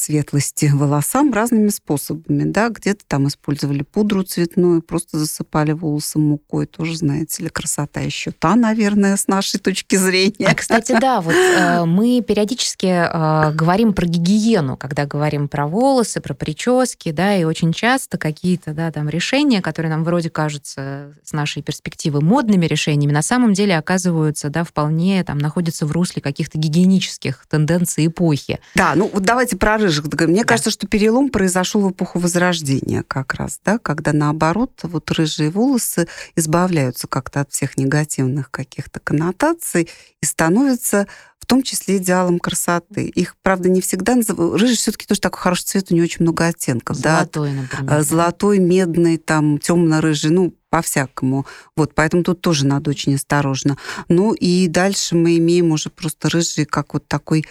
светлости 0.00 0.70
волосам 0.72 1.32
разными 1.32 1.68
способами, 1.68 2.44
да, 2.44 2.68
где-то 2.68 3.04
там 3.06 3.28
использовали 3.28 3.82
пудру 3.82 4.22
цветную, 4.22 4.82
просто 4.82 5.18
засыпали 5.18 5.72
волосы 5.72 6.18
мукой, 6.18 6.66
тоже, 6.66 6.96
знаете 6.96 7.44
ли, 7.44 7.48
красота 7.48 8.00
еще 8.00 8.30
та, 8.30 8.56
наверное, 8.56 9.16
с 9.16 9.26
нашей 9.26 9.58
точки 9.58 9.96
зрения. 9.96 10.46
А, 10.46 10.54
кстати, 10.54 10.96
да, 11.00 11.20
вот 11.20 11.34
э, 11.34 11.84
мы 11.84 12.22
периодически 12.26 12.86
э, 12.86 13.52
говорим 13.52 13.92
про 13.92 14.06
гигиену, 14.06 14.76
когда 14.76 15.06
говорим 15.06 15.48
про 15.48 15.66
волосы, 15.66 16.20
про 16.20 16.34
прически, 16.34 17.10
да, 17.12 17.36
и 17.36 17.44
очень 17.44 17.72
часто 17.72 18.18
какие-то, 18.18 18.74
да, 18.74 18.92
там 18.92 19.08
решения, 19.08 19.62
которые 19.62 19.90
нам 19.90 20.04
вроде 20.04 20.30
кажутся 20.30 21.14
с 21.24 21.32
нашей 21.32 21.62
перспективы 21.62 22.20
модными 22.20 22.66
решениями, 22.66 23.12
на 23.12 23.22
самом 23.22 23.52
деле 23.52 23.76
оказываются, 23.76 24.50
да, 24.50 24.64
вполне 24.64 25.22
там 25.24 25.38
находятся 25.38 25.86
в 25.86 25.92
русле 25.92 26.22
каких-то 26.22 26.58
гигиенических 26.58 27.46
тенденций 27.48 28.06
эпохи. 28.06 28.60
Да, 28.74 28.92
ну 28.94 29.10
вот 29.12 29.22
давайте 29.22 29.56
про 29.56 29.78
рыжих. 29.88 30.06
Мне 30.26 30.42
да. 30.42 30.48
кажется, 30.48 30.70
что 30.70 30.86
перелом 30.86 31.30
произошел 31.30 31.82
в 31.82 31.90
эпоху 31.90 32.18
Возрождения 32.18 33.02
как 33.06 33.34
раз, 33.34 33.60
да, 33.64 33.78
когда 33.78 34.12
наоборот 34.12 34.80
вот 34.82 35.10
рыжие 35.10 35.50
волосы 35.50 36.08
избавляются 36.36 37.06
как-то 37.06 37.40
от 37.40 37.50
всех 37.50 37.76
негативных 37.76 38.50
каких-то 38.50 39.00
коннотаций 39.00 39.88
и 40.20 40.26
становятся 40.26 41.06
в 41.38 41.46
том 41.46 41.62
числе 41.62 41.96
идеалом 41.96 42.38
красоты. 42.38 43.06
Их, 43.06 43.34
правда, 43.42 43.70
не 43.70 43.80
всегда 43.80 44.14
называют... 44.14 44.60
Рыжий 44.60 44.76
все-таки 44.76 45.06
тоже 45.06 45.20
такой 45.20 45.40
хороший 45.40 45.64
цвет, 45.64 45.86
у 45.90 45.94
него 45.94 46.04
очень 46.04 46.22
много 46.22 46.46
оттенков. 46.46 46.96
Золотой, 46.96 47.50
да? 47.52 47.62
например. 47.62 48.02
Золотой, 48.02 48.58
медный, 48.58 49.16
там, 49.16 49.58
темно-рыжий, 49.58 50.30
ну, 50.30 50.52
по-всякому. 50.68 51.46
Вот, 51.74 51.94
поэтому 51.94 52.22
тут 52.22 52.42
тоже 52.42 52.66
надо 52.66 52.90
очень 52.90 53.14
осторожно. 53.14 53.78
Ну 54.08 54.34
и 54.34 54.68
дальше 54.68 55.14
мы 55.14 55.38
имеем 55.38 55.72
уже 55.72 55.88
просто 55.88 56.28
рыжий, 56.28 56.66
как 56.66 56.92
вот 56.92 57.06
такой 57.08 57.46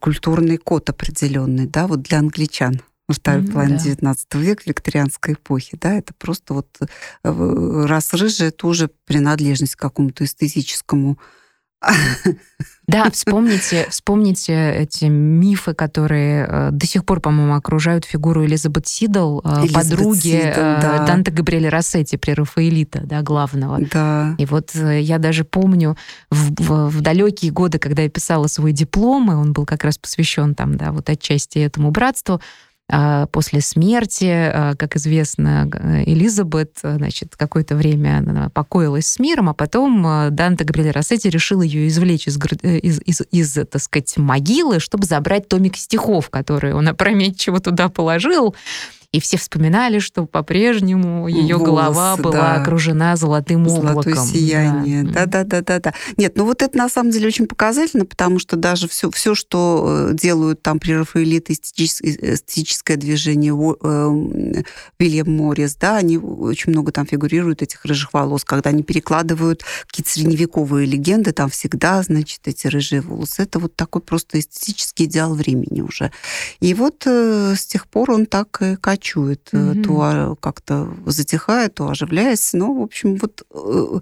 культурный 0.00 0.58
код 0.58 0.90
определенный, 0.90 1.66
да, 1.66 1.86
вот 1.86 2.02
для 2.02 2.18
англичан 2.18 2.80
во 3.06 3.14
второй 3.14 3.42
mm, 3.42 3.52
половине 3.52 3.76
XIX 3.76 4.16
да. 4.30 4.38
века, 4.38 4.62
викторианской 4.66 5.34
эпохи, 5.34 5.78
да, 5.80 5.94
это 5.94 6.14
просто 6.14 6.54
вот 6.54 6.68
э, 6.80 7.84
раз 7.86 8.14
рыжая, 8.14 8.48
это 8.48 8.66
уже 8.66 8.88
принадлежность 9.06 9.76
к 9.76 9.80
какому-то 9.80 10.24
эстетическому 10.24 11.18
да, 12.86 13.10
вспомните, 13.10 13.86
вспомните 13.88 14.72
эти 14.72 15.06
мифы, 15.06 15.74
которые 15.74 16.46
э, 16.46 16.68
до 16.70 16.86
сих 16.86 17.04
пор, 17.04 17.20
по-моему, 17.20 17.54
окружают 17.54 18.04
фигуру 18.04 18.44
Элизабет 18.44 18.86
Сидл, 18.86 19.40
э, 19.40 19.66
подруги 19.72 20.18
Сидл, 20.18 20.60
э, 20.60 20.80
да. 20.80 21.06
Данте 21.06 21.30
Габриэля 21.30 21.70
Рассетти, 21.70 22.16
прерафаэлита, 22.16 23.00
да, 23.04 23.22
главного. 23.22 23.78
Да. 23.90 24.34
И 24.38 24.46
вот 24.46 24.74
я 24.74 25.18
даже 25.18 25.44
помню 25.44 25.96
в, 26.30 26.52
в, 26.62 26.90
в 26.90 27.00
далекие 27.00 27.52
годы, 27.52 27.78
когда 27.78 28.02
я 28.02 28.10
писала 28.10 28.46
свой 28.46 28.72
диплом, 28.72 29.32
и 29.32 29.34
он 29.34 29.52
был 29.52 29.64
как 29.64 29.84
раз 29.84 29.98
посвящен 29.98 30.54
там, 30.54 30.76
да, 30.76 30.92
вот 30.92 31.08
отчасти 31.08 31.58
этому 31.58 31.90
братству, 31.90 32.40
после 33.32 33.60
смерти, 33.62 34.26
а, 34.30 34.74
как 34.76 34.96
известно, 34.96 35.68
Элизабет, 36.06 36.78
значит, 36.82 37.34
какое-то 37.34 37.76
время 37.76 38.18
она 38.18 38.50
покоилась 38.50 39.06
с 39.06 39.18
миром, 39.18 39.48
а 39.48 39.54
потом 39.54 40.06
а, 40.06 40.30
Данте 40.30 40.64
Габриэль 40.64 40.90
Рассетти 40.90 41.30
решил 41.30 41.62
ее 41.62 41.88
извлечь 41.88 42.28
из, 42.28 42.38
э, 42.62 42.78
из, 42.78 43.00
из, 43.00 43.22
из, 43.30 43.52
так 43.52 43.80
сказать, 43.80 44.16
могилы, 44.18 44.80
чтобы 44.80 45.06
забрать 45.06 45.48
томик 45.48 45.76
стихов, 45.76 46.28
которые 46.28 46.74
он 46.74 46.86
опрометчиво 46.86 47.58
туда 47.58 47.88
положил 47.88 48.54
и 49.14 49.20
все 49.20 49.36
вспоминали, 49.36 50.00
что 50.00 50.26
по-прежнему 50.26 51.28
ее 51.28 51.56
голова 51.56 52.16
была 52.16 52.32
да. 52.32 52.54
окружена 52.56 53.14
золотым 53.14 53.64
облаком. 53.64 54.02
Золотое 54.02 54.16
сияние. 54.16 55.04
Да. 55.04 55.26
да, 55.26 55.44
да, 55.44 55.60
да, 55.60 55.78
да, 55.78 55.94
Нет, 56.16 56.32
ну 56.34 56.44
вот 56.44 56.62
это 56.62 56.76
на 56.76 56.88
самом 56.88 57.12
деле 57.12 57.28
очень 57.28 57.46
показательно, 57.46 58.06
потому 58.06 58.40
что 58.40 58.56
даже 58.56 58.88
все, 58.88 59.12
все 59.12 59.36
что 59.36 60.08
э, 60.10 60.14
делают 60.14 60.62
там 60.62 60.80
при 60.80 60.94
Рафаэлите 60.94 61.52
эстетическое, 61.52 62.34
эстетическое 62.34 62.96
движение 62.96 63.52
э, 63.54 64.62
Вильям 64.98 65.36
Моррис, 65.36 65.76
да, 65.76 65.96
они 65.96 66.18
очень 66.18 66.72
много 66.72 66.90
там 66.90 67.06
фигурируют 67.06 67.62
этих 67.62 67.84
рыжих 67.84 68.12
волос, 68.14 68.42
когда 68.42 68.70
они 68.70 68.82
перекладывают 68.82 69.64
какие-то 69.86 70.10
средневековые 70.10 70.88
легенды, 70.88 71.30
там 71.30 71.50
всегда, 71.50 72.02
значит, 72.02 72.40
эти 72.46 72.66
рыжие 72.66 73.00
волосы. 73.00 73.44
Это 73.44 73.60
вот 73.60 73.76
такой 73.76 74.02
просто 74.02 74.40
эстетический 74.40 75.04
идеал 75.04 75.34
времени 75.34 75.82
уже. 75.82 76.10
И 76.58 76.74
вот 76.74 77.04
э, 77.06 77.54
с 77.56 77.64
тех 77.64 77.86
пор 77.86 78.10
он 78.10 78.26
так 78.26 78.60
и 78.60 78.74
качает 78.74 79.03
кочует, 79.04 79.50
mm-hmm. 79.52 79.82
то 79.84 80.36
как-то 80.40 80.88
затихает, 81.06 81.74
то 81.74 81.88
оживляется. 81.88 82.56
Ну, 82.56 82.80
в 82.80 82.82
общем, 82.82 83.16
вот 83.16 83.42
э, 83.52 84.00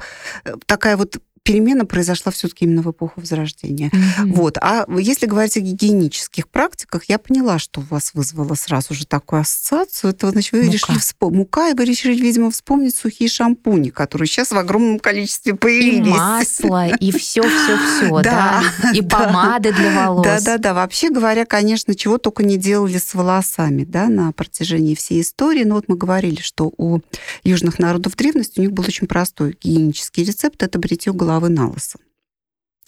такая 0.66 0.96
вот 0.96 1.16
перемена 1.42 1.84
произошла 1.84 2.30
все-таки 2.30 2.64
именно 2.64 2.82
в 2.82 2.90
эпоху 2.90 3.20
Возрождения. 3.20 3.90
Mm-hmm. 3.90 4.32
Вот. 4.34 4.58
А 4.60 4.86
если 4.98 5.26
говорить 5.26 5.56
о 5.56 5.60
гигиенических 5.60 6.48
практиках, 6.48 7.04
я 7.08 7.18
поняла, 7.18 7.58
что 7.58 7.80
у 7.80 7.84
вас 7.84 8.12
вызвало 8.14 8.54
сразу 8.54 8.94
же 8.94 9.06
такую 9.06 9.40
ассоциацию. 9.40 10.12
Это, 10.12 10.30
значит, 10.30 10.52
вы 10.52 10.62
мука. 10.62 10.72
решили 10.72 10.98
вспомнить 10.98 11.38
мука, 11.38 11.70
и 11.70 11.74
вы 11.74 11.84
решили, 11.84 12.20
видимо, 12.20 12.50
вспомнить 12.50 12.94
сухие 12.94 13.28
шампуни, 13.28 13.90
которые 13.90 14.28
сейчас 14.28 14.52
в 14.52 14.56
огромном 14.56 14.98
количестве 15.00 15.54
появились. 15.54 16.14
И 16.14 16.16
масло, 16.16 16.88
и 16.88 17.10
все, 17.10 17.42
все, 17.42 17.78
все, 17.78 18.22
да. 18.22 18.62
И 18.94 19.02
помады 19.02 19.72
для 19.72 20.06
волос. 20.06 20.24
Да, 20.24 20.40
да, 20.40 20.58
да. 20.58 20.74
Вообще 20.74 21.10
говоря, 21.10 21.44
конечно, 21.44 21.94
чего 21.94 22.18
только 22.18 22.44
не 22.44 22.56
делали 22.56 22.98
с 22.98 23.14
волосами, 23.14 23.84
да, 23.84 24.08
на 24.08 24.30
протяжении 24.32 24.94
всей 24.94 25.22
истории. 25.22 25.64
Но 25.64 25.76
вот 25.76 25.88
мы 25.88 25.96
говорили, 25.96 26.40
что 26.40 26.72
у 26.76 27.00
южных 27.42 27.78
народов 27.78 28.16
древности 28.16 28.60
у 28.60 28.62
них 28.62 28.72
был 28.72 28.84
очень 28.84 29.08
простой 29.08 29.56
гигиенический 29.60 30.24
рецепт. 30.24 30.62
Это 30.62 30.78
бритье 30.78 31.12
головы 31.12 31.31
головы 31.32 31.48
на 31.48 31.68
лысо. 31.68 31.98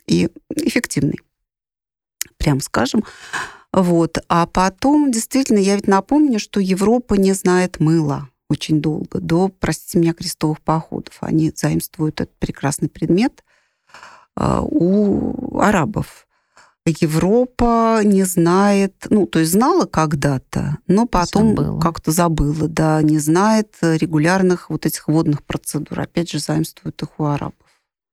И 0.06 0.28
эффективный, 0.54 1.18
прям 2.36 2.60
скажем. 2.60 3.04
Вот. 3.72 4.18
А 4.28 4.46
потом, 4.46 5.10
действительно, 5.10 5.58
я 5.58 5.76
ведь 5.76 5.88
напомню, 5.88 6.38
что 6.38 6.60
Европа 6.60 7.14
не 7.14 7.32
знает 7.32 7.80
мыла 7.80 8.28
очень 8.50 8.82
долго, 8.82 9.20
до, 9.20 9.48
простите 9.48 9.98
меня, 9.98 10.12
крестовых 10.12 10.60
походов. 10.60 11.16
Они 11.20 11.52
заимствуют 11.56 12.20
этот 12.20 12.36
прекрасный 12.36 12.88
предмет 12.88 13.42
а, 14.36 14.60
у 14.62 15.58
арабов. 15.58 16.26
Европа 16.86 18.02
не 18.04 18.24
знает, 18.24 19.06
ну, 19.08 19.26
то 19.26 19.38
есть 19.38 19.52
знала 19.52 19.86
когда-то, 19.86 20.76
но 20.86 21.06
потом 21.06 21.80
как-то 21.80 22.10
забыла, 22.10 22.68
да, 22.68 23.00
не 23.00 23.18
знает 23.18 23.74
регулярных 23.80 24.68
вот 24.68 24.84
этих 24.84 25.08
водных 25.08 25.42
процедур. 25.44 25.98
Опять 25.98 26.30
же, 26.30 26.38
заимствуют 26.38 27.02
их 27.02 27.08
у 27.18 27.24
арабов. 27.24 27.63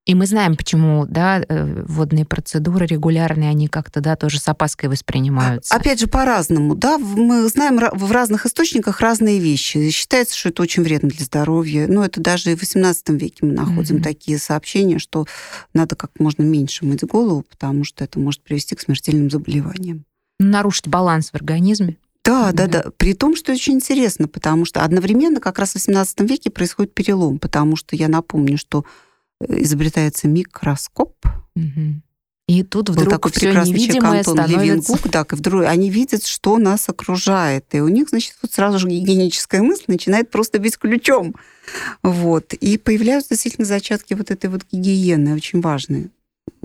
И 0.05 0.15
мы 0.15 0.25
знаем, 0.25 0.55
почему, 0.55 1.05
да, 1.07 1.43
э, 1.47 1.83
водные 1.87 2.25
процедуры 2.25 2.87
регулярные, 2.87 3.51
они 3.51 3.67
как-то, 3.67 4.01
да, 4.01 4.15
тоже 4.15 4.39
с 4.39 4.47
опаской 4.47 4.89
воспринимаются. 4.89 5.75
Опять 5.75 5.99
же, 5.99 6.07
по-разному, 6.07 6.73
да, 6.73 6.97
мы 6.97 7.47
знаем 7.49 7.77
в 7.77 8.11
разных 8.11 8.47
источниках 8.47 8.99
разные 8.99 9.39
вещи. 9.39 9.91
Считается, 9.91 10.35
что 10.35 10.49
это 10.49 10.63
очень 10.63 10.81
вредно 10.81 11.09
для 11.09 11.23
здоровья. 11.23 11.85
Ну, 11.87 12.01
это 12.01 12.19
даже 12.19 12.51
и 12.51 12.55
в 12.55 12.63
XVIII 12.63 13.15
веке 13.15 13.45
мы 13.45 13.53
находим 13.53 13.97
mm-hmm. 13.97 14.03
такие 14.03 14.39
сообщения, 14.39 14.97
что 14.97 15.27
надо 15.75 15.95
как 15.95 16.11
можно 16.19 16.41
меньше 16.41 16.83
мыть 16.83 17.03
голову, 17.03 17.45
потому 17.47 17.83
что 17.83 18.03
это 18.03 18.19
может 18.19 18.41
привести 18.41 18.75
к 18.75 18.81
смертельным 18.81 19.29
заболеваниям. 19.29 20.05
Нарушить 20.39 20.87
баланс 20.87 21.29
в 21.29 21.35
организме. 21.35 21.97
Да, 22.23 22.51
да, 22.51 22.65
да, 22.65 22.83
да. 22.83 22.91
При 22.97 23.13
том, 23.13 23.35
что 23.35 23.51
очень 23.51 23.73
интересно, 23.73 24.27
потому 24.27 24.65
что 24.65 24.83
одновременно 24.83 25.39
как 25.39 25.59
раз 25.59 25.73
в 25.73 25.75
XVIII 25.75 26.25
веке 26.25 26.49
происходит 26.49 26.95
перелом, 26.95 27.37
потому 27.37 27.75
что 27.75 27.95
я 27.95 28.07
напомню, 28.07 28.57
что 28.57 28.83
изобретается 29.47 30.27
микроскоп. 30.27 31.15
Угу. 31.55 32.01
И 32.47 32.63
тут 32.63 32.89
вдруг 32.89 33.05
Был 33.05 33.11
такой 33.11 33.31
прекрасный 33.31 33.79
человек 33.79 34.03
Антон 34.03 34.35
становится... 34.35 34.65
Левингук, 34.65 35.09
так, 35.09 35.31
и 35.31 35.35
вдруг 35.35 35.63
они 35.63 35.89
видят, 35.89 36.25
что 36.25 36.57
нас 36.57 36.89
окружает. 36.89 37.65
И 37.71 37.79
у 37.79 37.87
них, 37.87 38.09
значит, 38.09 38.35
вот 38.41 38.51
сразу 38.51 38.79
же 38.79 38.89
гигиеническая 38.89 39.61
мысль 39.61 39.85
начинает 39.87 40.29
просто 40.29 40.59
бить 40.59 40.77
ключом. 40.77 41.35
Вот. 42.03 42.53
И 42.53 42.77
появляются 42.77 43.29
действительно 43.29 43.65
зачатки 43.65 44.15
вот 44.15 44.31
этой 44.31 44.49
вот 44.49 44.63
гигиены, 44.71 45.33
очень 45.33 45.61
важные 45.61 46.09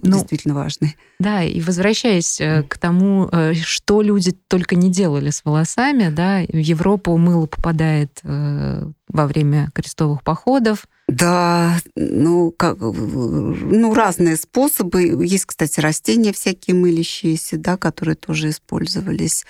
ну, 0.03 0.19
действительно 0.19 0.55
важные. 0.55 0.95
Да, 1.19 1.43
и 1.43 1.61
возвращаясь 1.61 2.41
mm. 2.41 2.65
к 2.65 2.79
тому, 2.79 3.29
э, 3.31 3.55
что 3.55 4.03
люди 4.03 4.33
только 4.49 4.77
не 4.77 4.91
делали 4.91 5.31
с 5.31 5.45
волосами, 5.45 6.11
да, 6.11 6.43
в 6.49 6.57
Европу 6.57 7.17
мыло 7.17 7.47
попадает 7.47 8.21
э, 8.23 8.91
во 9.09 9.27
время 9.27 9.71
крестовых 9.75 10.23
походов. 10.23 10.87
Да, 11.09 11.79
ну, 11.95 12.51
как, 12.51 12.79
ну, 12.81 13.95
разные 13.95 14.37
способы. 14.37 15.25
Есть, 15.25 15.45
кстати, 15.45 15.79
растения 15.79 16.33
всякие 16.33 16.75
мылящиеся, 16.75 17.59
да, 17.59 17.77
которые 17.77 18.17
тоже 18.17 18.51
использовались. 18.51 19.45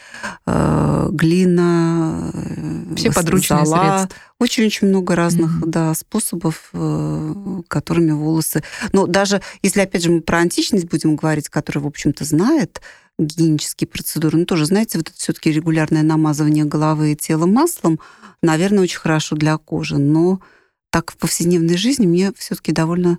Глина, 0.44 2.30
Все 2.94 3.10
подручные 3.10 3.64
зола. 3.64 3.78
средства. 3.78 4.20
Очень-очень 4.38 4.88
много 4.88 5.14
разных, 5.16 5.62
mm-hmm. 5.62 5.68
да, 5.68 5.94
способов, 5.94 6.70
которыми 7.68 8.10
волосы... 8.10 8.62
Ну, 8.92 9.06
даже 9.06 9.40
если, 9.62 9.80
опять 9.80 10.02
же, 10.02 10.10
мы 10.10 10.20
про 10.20 10.40
античность 10.40 10.84
будем 10.86 11.16
говорить, 11.16 11.48
которая, 11.48 11.82
в 11.82 11.86
общем-то, 11.86 12.24
знает 12.24 12.82
гигиенические 13.18 13.88
процедуры, 13.88 14.36
ну, 14.36 14.44
тоже, 14.44 14.66
знаете, 14.66 14.98
вот 14.98 15.08
это 15.08 15.18
все 15.18 15.32
таки 15.32 15.50
регулярное 15.50 16.02
намазывание 16.02 16.66
головы 16.66 17.12
и 17.12 17.16
тела 17.16 17.46
маслом, 17.46 17.98
наверное, 18.42 18.82
очень 18.82 18.98
хорошо 18.98 19.36
для 19.36 19.56
кожи, 19.56 19.96
но 19.96 20.40
так 20.96 21.12
в 21.12 21.18
повседневной 21.18 21.76
жизни 21.76 22.06
мне 22.06 22.32
все-таки 22.38 22.72
довольно 22.72 23.18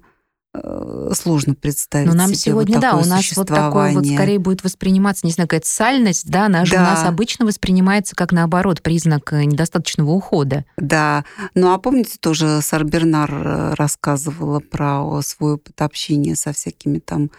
э, 0.52 1.12
сложно 1.14 1.54
представить. 1.54 2.08
Но 2.08 2.16
нам 2.16 2.30
себе 2.30 2.54
сегодня, 2.54 2.74
вот 2.74 2.82
да, 2.82 2.96
у 2.96 3.06
нас 3.06 3.32
вот 3.36 3.50
такое 3.50 3.94
вот 3.94 4.04
скорее 4.04 4.40
будет 4.40 4.64
восприниматься, 4.64 5.28
не 5.28 5.32
знаю, 5.32 5.48
какая-то 5.48 5.68
сальность, 5.68 6.28
да, 6.28 6.48
же 6.66 6.72
да. 6.72 6.80
у 6.80 6.82
нас 6.82 7.06
обычно 7.06 7.46
воспринимается 7.46 8.16
как 8.16 8.32
наоборот 8.32 8.82
признак 8.82 9.32
э, 9.32 9.44
недостаточного 9.44 10.10
ухода. 10.10 10.66
Да, 10.78 11.24
ну 11.54 11.72
а 11.72 11.78
помните 11.78 12.18
тоже 12.20 12.62
Сар 12.64 12.84
Бернар 12.84 13.32
э, 13.32 13.74
рассказывала 13.76 14.60
про 14.60 15.22
свой 15.22 15.54
опыт 15.54 15.80
общения 15.80 16.36
со 16.36 16.54
всякими 16.54 16.98
там 16.98 17.30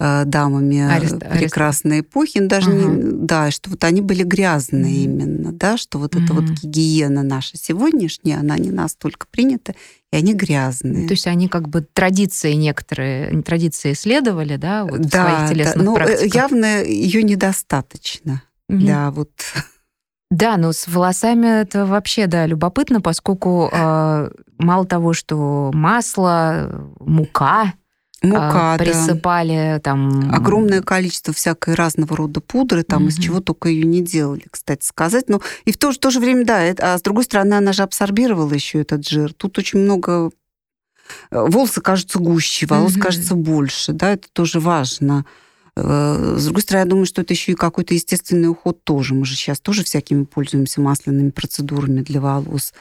дамами 0.00 0.80
Арест, 0.80 1.20
прекрасной 1.20 1.98
арест. 1.98 2.08
эпохи, 2.08 2.38
ну, 2.38 2.48
даже 2.48 2.70
угу. 2.70 2.90
не, 2.90 3.26
да, 3.26 3.50
что 3.50 3.70
вот 3.70 3.84
они 3.84 4.00
были 4.00 4.22
грязные 4.24 5.04
именно, 5.04 5.52
да, 5.52 5.76
что 5.76 5.98
вот 5.98 6.14
угу. 6.14 6.24
эта 6.24 6.34
вот 6.34 6.44
гигиена 6.44 7.22
наша 7.22 7.56
сегодняшняя, 7.56 8.38
она 8.38 8.58
не 8.58 8.70
настолько 8.70 9.26
принята, 9.30 9.74
и 10.12 10.16
они 10.16 10.34
грязные. 10.34 11.06
То 11.06 11.14
есть 11.14 11.26
они 11.26 11.48
как 11.48 11.68
бы 11.68 11.82
традиции 11.82 12.54
некоторые, 12.54 13.42
традиции 13.42 13.92
исследовали, 13.92 14.56
да, 14.56 14.84
вот 14.84 15.00
да, 15.02 15.06
в 15.06 15.10
своих 15.10 15.50
телесных 15.50 15.76
да, 15.76 15.82
ну, 15.82 15.94
практиках. 15.94 16.34
явно 16.34 16.82
ее 16.82 17.22
недостаточно 17.22 18.42
угу. 18.68 18.78
для 18.78 19.10
вот 19.10 19.30
да, 20.30 20.56
но 20.56 20.72
с 20.72 20.88
волосами 20.88 21.62
это 21.62 21.86
вообще, 21.86 22.26
да, 22.26 22.46
любопытно, 22.46 23.00
поскольку 23.00 23.70
э, 23.72 24.30
мало 24.58 24.84
того, 24.84 25.12
что 25.12 25.70
масло, 25.72 26.90
мука, 26.98 27.74
Мука, 28.24 28.76
присыпали 28.78 29.74
да. 29.74 29.80
там... 29.80 30.34
Огромное 30.34 30.82
количество 30.82 31.32
всякой 31.32 31.74
разного 31.74 32.16
рода 32.16 32.40
пудры, 32.40 32.82
там 32.82 33.04
mm-hmm. 33.04 33.08
из 33.08 33.18
чего 33.18 33.40
только 33.40 33.68
ее 33.68 33.84
не 33.84 34.02
делали, 34.02 34.44
кстати 34.50 34.84
сказать. 34.84 35.28
Но 35.28 35.40
и 35.64 35.72
в 35.72 35.76
то, 35.76 35.92
в 35.92 35.98
то 35.98 36.10
же 36.10 36.20
время, 36.20 36.44
да, 36.44 36.62
это, 36.62 36.94
а 36.94 36.98
с 36.98 37.02
другой 37.02 37.24
стороны, 37.24 37.54
она 37.54 37.72
же 37.72 37.82
абсорбировала 37.82 38.52
еще 38.52 38.80
этот 38.80 39.06
жир. 39.06 39.32
Тут 39.32 39.58
очень 39.58 39.80
много... 39.80 40.30
Э, 41.30 41.46
волосы 41.48 41.80
кажутся 41.80 42.18
гуще, 42.18 42.66
волос 42.66 42.96
mm-hmm. 42.96 43.00
кажется 43.00 43.34
больше, 43.34 43.92
да, 43.92 44.12
это 44.12 44.28
тоже 44.32 44.60
важно. 44.60 45.24
Э, 45.76 46.36
с 46.38 46.44
другой 46.44 46.62
стороны, 46.62 46.84
я 46.84 46.90
думаю, 46.90 47.06
что 47.06 47.22
это 47.22 47.34
еще 47.34 47.52
и 47.52 47.56
какой-то 47.56 47.94
естественный 47.94 48.48
уход 48.48 48.82
тоже. 48.84 49.14
Мы 49.14 49.24
же 49.24 49.34
сейчас 49.34 49.60
тоже 49.60 49.84
всякими 49.84 50.24
пользуемся 50.24 50.80
масляными 50.80 51.30
процедурами 51.30 52.00
для 52.00 52.20
волос. 52.20 52.72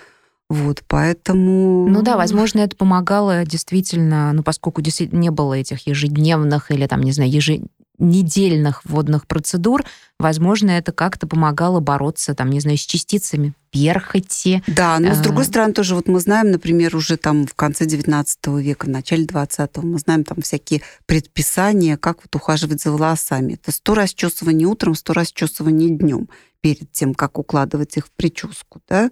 Вот, 0.49 0.83
поэтому... 0.87 1.87
Ну 1.89 2.01
да, 2.01 2.17
возможно, 2.17 2.59
это 2.59 2.75
помогало 2.75 3.45
действительно, 3.45 4.33
ну, 4.33 4.43
поскольку 4.43 4.81
действительно 4.81 5.19
не 5.19 5.31
было 5.31 5.53
этих 5.55 5.87
ежедневных 5.87 6.69
или, 6.69 6.85
там, 6.85 7.01
не 7.01 7.11
знаю, 7.11 7.31
еженедельных 7.31 8.85
водных 8.85 9.25
процедур, 9.25 9.83
возможно, 10.19 10.71
это 10.71 10.91
как-то 10.91 11.27
помогало 11.27 11.79
бороться, 11.79 12.35
там, 12.35 12.49
не 12.49 12.59
знаю, 12.59 12.77
с 12.77 12.81
частицами 12.81 13.53
перхоти. 13.71 14.61
Да, 14.67 14.99
но 14.99 15.15
с 15.15 15.19
другой 15.19 15.43
э. 15.43 15.47
стороны 15.47 15.73
тоже 15.73 15.95
вот 15.95 16.07
мы 16.07 16.19
знаем, 16.19 16.51
например, 16.51 16.95
уже 16.95 17.17
там 17.17 17.47
в 17.47 17.55
конце 17.55 17.85
19 17.85 18.47
века, 18.59 18.85
в 18.85 18.89
начале 18.89 19.25
20 19.25 19.77
мы 19.77 19.97
знаем 19.97 20.23
там 20.23 20.41
всякие 20.41 20.81
предписания, 21.07 21.97
как 21.97 22.19
вот 22.23 22.35
ухаживать 22.35 22.81
за 22.81 22.91
волосами. 22.91 23.53
Это 23.53 23.71
сто 23.71 23.95
раз 23.95 24.13
чесывание 24.13 24.67
утром, 24.67 24.93
сто 24.93 25.13
раз 25.13 25.31
чесывание 25.31 25.89
днем 25.89 26.29
перед 26.61 26.91
тем, 26.91 27.15
как 27.15 27.39
укладывать 27.39 27.97
их 27.97 28.05
в 28.05 28.11
прическу, 28.11 28.81
да, 28.87 29.09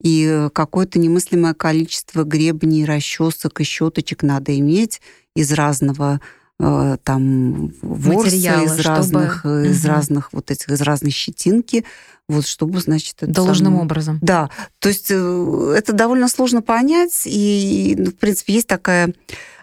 и 0.00 0.48
какое-то 0.52 0.98
немыслимое 0.98 1.54
количество 1.54 2.24
гребней, 2.24 2.84
расчесок 2.84 3.60
и 3.60 3.64
щеточек 3.64 4.22
надо 4.22 4.58
иметь 4.58 5.00
из 5.34 5.52
разного 5.52 6.20
э, 6.58 6.96
там 7.04 7.72
ворса, 7.82 8.24
Материала, 8.24 8.64
из 8.64 8.80
разных, 8.80 9.40
чтобы... 9.40 9.66
из 9.68 9.84
угу. 9.84 9.88
разных 9.88 10.32
вот 10.32 10.50
этих, 10.50 10.68
из 10.70 10.80
разной 10.80 11.10
щетинки, 11.10 11.84
вот 12.28 12.46
чтобы, 12.46 12.80
значит, 12.80 13.16
это 13.22 13.32
должным 13.32 13.74
сам... 13.74 13.82
образом. 13.82 14.18
Да, 14.22 14.50
то 14.78 14.88
есть 14.88 15.10
э, 15.10 15.74
это 15.76 15.92
довольно 15.92 16.28
сложно 16.28 16.62
понять, 16.62 17.22
и, 17.26 17.94
ну, 17.98 18.10
в 18.10 18.16
принципе, 18.16 18.54
есть 18.54 18.68
такая 18.68 19.14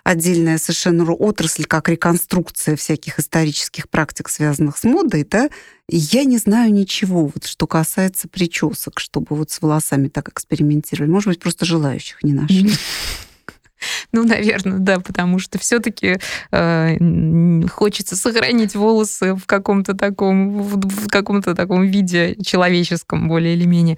отдельная 0.03 0.57
совершенно 0.57 1.11
отрасль, 1.11 1.65
как 1.65 1.89
реконструкция 1.89 2.75
всяких 2.77 3.19
исторических 3.19 3.89
практик, 3.89 4.29
связанных 4.29 4.77
с 4.77 4.83
модой, 4.83 5.27
да, 5.29 5.49
я 5.89 6.25
не 6.25 6.37
знаю 6.37 6.73
ничего, 6.73 7.25
вот, 7.25 7.45
что 7.45 7.65
касается 7.65 8.27
причесок, 8.27 8.99
чтобы 8.99 9.35
вот 9.35 9.51
с 9.51 9.61
волосами 9.61 10.09
так 10.09 10.29
экспериментировали. 10.29 11.09
Может 11.09 11.29
быть, 11.29 11.39
просто 11.39 11.65
желающих 11.65 12.23
не 12.23 12.33
нашли. 12.33 12.71
Ну, 14.11 14.23
наверное, 14.23 14.79
да, 14.79 14.99
потому 14.99 15.37
что 15.37 15.59
все-таки 15.59 16.17
э, 16.51 17.67
хочется 17.67 18.15
сохранить 18.15 18.75
волосы 18.75 19.35
в 19.35 19.45
каком-то 19.45 19.93
таком, 19.93 20.63
в, 20.63 20.79
в 20.79 21.07
каком-то 21.09 21.53
таком 21.53 21.83
виде 21.83 22.35
человеческом, 22.43 23.27
более 23.27 23.55
или 23.55 23.65
менее. 23.65 23.97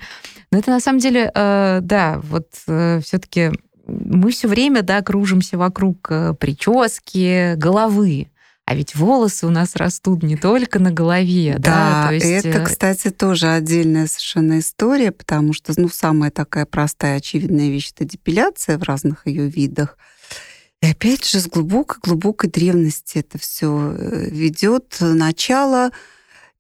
Но 0.52 0.60
это 0.60 0.72
на 0.72 0.80
самом 0.80 1.00
деле, 1.00 1.32
э, 1.34 1.80
да, 1.82 2.20
вот 2.24 2.48
э, 2.68 3.00
все-таки 3.04 3.52
мы 3.88 4.32
все 4.32 4.48
время, 4.48 4.84
да, 4.84 5.02
кружимся 5.02 5.58
вокруг 5.58 6.08
э, 6.12 6.34
прически, 6.38 7.56
головы. 7.56 8.28
А 8.70 8.76
ведь 8.76 8.96
волосы 8.96 9.48
у 9.48 9.50
нас 9.50 9.76
растут 9.76 10.22
не 10.22 10.38
только 10.38 10.78
на 10.78 10.92
голове, 10.92 11.56
да. 11.58 12.04
Да, 12.04 12.08
то 12.10 12.14
есть... 12.14 12.46
это, 12.46 12.60
э, 12.60 12.66
кстати, 12.66 13.10
тоже 13.10 13.48
отдельная 13.48 14.06
совершенно 14.06 14.60
история, 14.60 15.12
потому 15.12 15.54
что, 15.54 15.74
ну, 15.76 15.90
самая 15.90 16.30
такая 16.30 16.68
простая, 16.68 17.18
очевидная 17.18 17.70
вещь 17.70 17.92
это 17.96 18.06
депиляция 18.06 18.78
в 18.78 18.84
разных 18.84 19.26
ее 19.26 19.50
видах. 19.50 19.98
И 20.84 20.86
опять 20.86 21.26
же, 21.26 21.40
с 21.40 21.48
глубокой-глубокой 21.48 22.52
древности 22.52 23.18
это 23.18 23.40
все 23.40 23.92
э, 23.92 24.30
ведет 24.30 24.98
начало. 25.00 25.90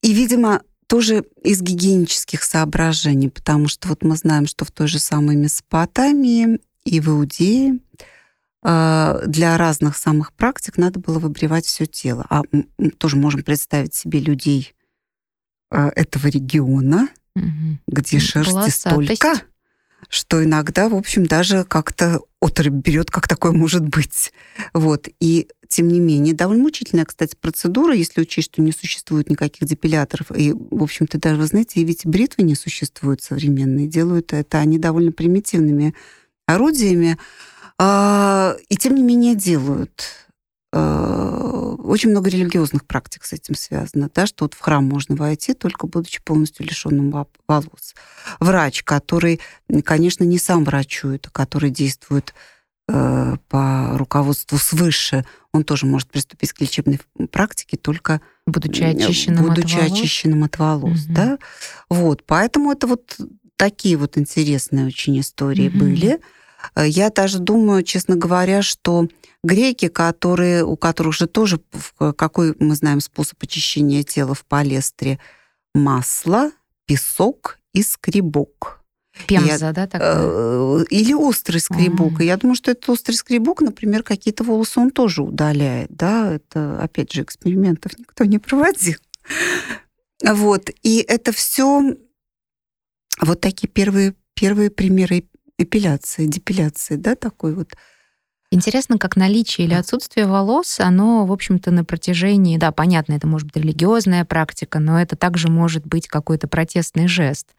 И, 0.02 0.12
видимо, 0.12 0.64
тоже 0.88 1.26
из 1.44 1.62
гигиенических 1.62 2.42
соображений, 2.42 3.30
потому 3.30 3.68
что 3.68 3.88
вот 3.88 4.02
мы 4.02 4.16
знаем, 4.16 4.48
что 4.48 4.66
в 4.66 4.72
той 4.72 4.88
же 4.88 4.98
самой 4.98 5.36
Месопотамии 5.36 6.60
и 6.86 7.00
в 7.02 7.10
Иудее 7.10 7.78
для 8.62 9.58
разных 9.58 9.96
самых 9.96 10.34
практик 10.34 10.78
надо 10.78 11.00
было 11.00 11.20
выбривать 11.20 11.66
все 11.66 11.86
тело. 11.86 12.26
А 12.30 12.42
мы 12.52 12.90
тоже 12.92 13.16
можем 13.16 13.44
представить 13.44 13.94
себе 13.94 14.20
людей 14.20 14.74
а, 15.72 15.92
этого 15.96 16.28
региона, 16.28 17.10
угу. 17.36 17.78
где 17.88 18.20
шерсти 18.20 18.70
столько, 18.70 19.34
что 20.10 20.44
иногда, 20.44 20.90
в 20.90 20.96
общем, 20.96 21.26
даже 21.26 21.64
как-то 21.64 22.22
отрыв 22.42 22.74
берет, 22.74 23.12
как 23.12 23.28
такое 23.28 23.52
может 23.52 23.88
быть. 23.88 24.34
Вот. 24.74 25.08
И 25.20 25.48
тем 25.68 25.88
не 25.88 26.00
менее, 26.00 26.34
довольно 26.34 26.64
мучительная, 26.64 27.06
кстати, 27.06 27.36
процедура, 27.40 27.94
если 27.94 28.22
учесть, 28.22 28.52
что 28.52 28.62
не 28.64 28.72
существует 28.72 29.30
никаких 29.30 29.68
депиляторов. 29.68 30.32
И, 30.36 30.52
в 30.52 30.82
общем-то, 30.82 31.20
даже, 31.20 31.40
вы 31.40 31.46
знаете, 31.46 31.84
ведь 31.84 32.08
бритвы 32.08 32.44
не 32.44 32.56
существуют 32.56 33.22
современные. 33.22 33.88
Делают 33.88 34.34
это 34.34 34.58
они 34.58 34.80
довольно 34.80 35.12
примитивными 35.12 35.94
орудиями. 36.48 37.20
А, 37.80 38.58
и 38.68 38.76
тем 38.76 38.94
не 38.94 39.02
менее 39.02 39.36
делают. 39.36 40.04
А, 40.72 41.76
очень 41.78 42.12
много 42.12 42.30
религиозных 42.30 42.86
практик 42.86 43.24
с 43.24 43.34
этим 43.34 43.56
связано, 43.56 44.10
да, 44.14 44.28
что 44.28 44.46
вот 44.46 44.54
в 44.54 44.60
храм 44.60 44.84
можно 44.84 45.16
войти, 45.16 45.54
только 45.54 45.88
будучи 45.88 46.22
полностью 46.22 46.66
лишенным 46.66 47.10
волос. 47.48 47.96
Врач, 48.40 48.84
который, 48.84 49.40
конечно, 49.84 50.26
не 50.26 50.38
сам 50.38 50.66
врачует, 50.66 51.26
а 51.28 51.32
который 51.32 51.72
действует 51.72 52.34
э, 52.90 53.38
по 53.48 53.98
руководству 53.98 54.58
свыше, 54.58 55.26
он 55.54 55.64
тоже 55.64 55.86
может 55.86 56.10
приступить 56.10 56.52
к 56.52 56.62
лечебной 56.62 57.00
практике, 57.32 57.78
только 57.78 58.22
будучи 58.46 58.84
очищенным 58.84 59.48
будучи 59.48 59.76
от 59.76 59.84
волос. 59.84 60.00
очищенным 60.00 60.44
от 60.44 60.60
волос, 60.60 61.06
угу. 61.06 61.14
да. 61.14 61.40
Вот, 61.90 62.26
поэтому 62.26 62.74
это 62.74 62.88
вот 62.88 63.18
такие 63.56 63.96
вот 63.96 64.18
интересные 64.18 64.86
очень 64.86 65.20
истории 65.20 65.70
угу. 65.70 65.80
были. 65.80 66.20
Э, 66.76 66.88
я 66.88 67.10
даже 67.10 67.40
думаю, 67.40 67.84
честно 67.84 68.16
говоря, 68.16 68.62
что 68.62 69.08
греки, 69.44 69.88
которые, 69.88 70.64
у 70.64 70.76
которых 70.76 71.14
же 71.14 71.28
тоже 71.28 71.60
какой 71.98 72.56
мы 72.60 72.76
знаем 72.76 73.00
способ 73.00 73.42
очищения 73.42 74.04
тела 74.04 74.34
в 74.34 74.46
палестре, 74.46 75.20
масло, 75.74 76.52
песок 76.86 77.60
и 77.74 77.84
скребок. 77.84 78.80
Пемза, 79.28 79.68
я, 79.68 79.74
да, 79.74 79.88
такой? 79.88 80.08
Э, 80.10 80.86
или 80.90 81.14
острый 81.14 81.60
скребок. 81.60 82.20
Mm. 82.20 82.24
И 82.24 82.26
я 82.26 82.38
думаю, 82.38 82.56
что 82.56 82.72
этот 82.72 82.90
острый 82.90 83.16
скребок, 83.16 83.62
например, 83.62 84.04
какие-то 84.04 84.44
волосы 84.44 84.80
он 84.80 84.92
тоже 84.92 85.24
удаляет. 85.24 85.90
Да, 85.92 86.34
это, 86.34 86.82
опять 86.82 87.12
же, 87.12 87.24
экспериментов 87.24 87.98
никто 87.98 88.24
не 88.24 88.40
проводил. 88.40 88.98
Вот. 90.24 90.70
И 90.84 91.04
это 91.08 91.32
все 91.32 91.96
вот 93.22 93.42
такие 93.42 93.68
первые, 93.68 94.16
первые 94.36 94.70
примеры 94.70 95.26
эпиляции, 95.60 96.26
депиляции, 96.26 96.96
да, 96.96 97.16
такой 97.16 97.54
вот. 97.54 97.74
Интересно, 98.52 98.98
как 98.98 99.16
наличие 99.16 99.68
или 99.68 99.76
отсутствие 99.76 100.26
волос, 100.26 100.80
оно, 100.80 101.28
в 101.28 101.32
общем-то, 101.32 101.70
на 101.70 101.86
протяжении, 101.86 102.58
да, 102.58 102.72
понятно, 102.72 103.14
это 103.14 103.28
может 103.28 103.48
быть 103.48 103.64
религиозная 103.64 104.26
практика, 104.26 104.80
но 104.80 105.00
это 105.00 105.16
также 105.16 105.50
может 105.50 105.86
быть 105.86 106.08
какой-то 106.08 106.48
протестный 106.48 107.08
жест 107.08 107.50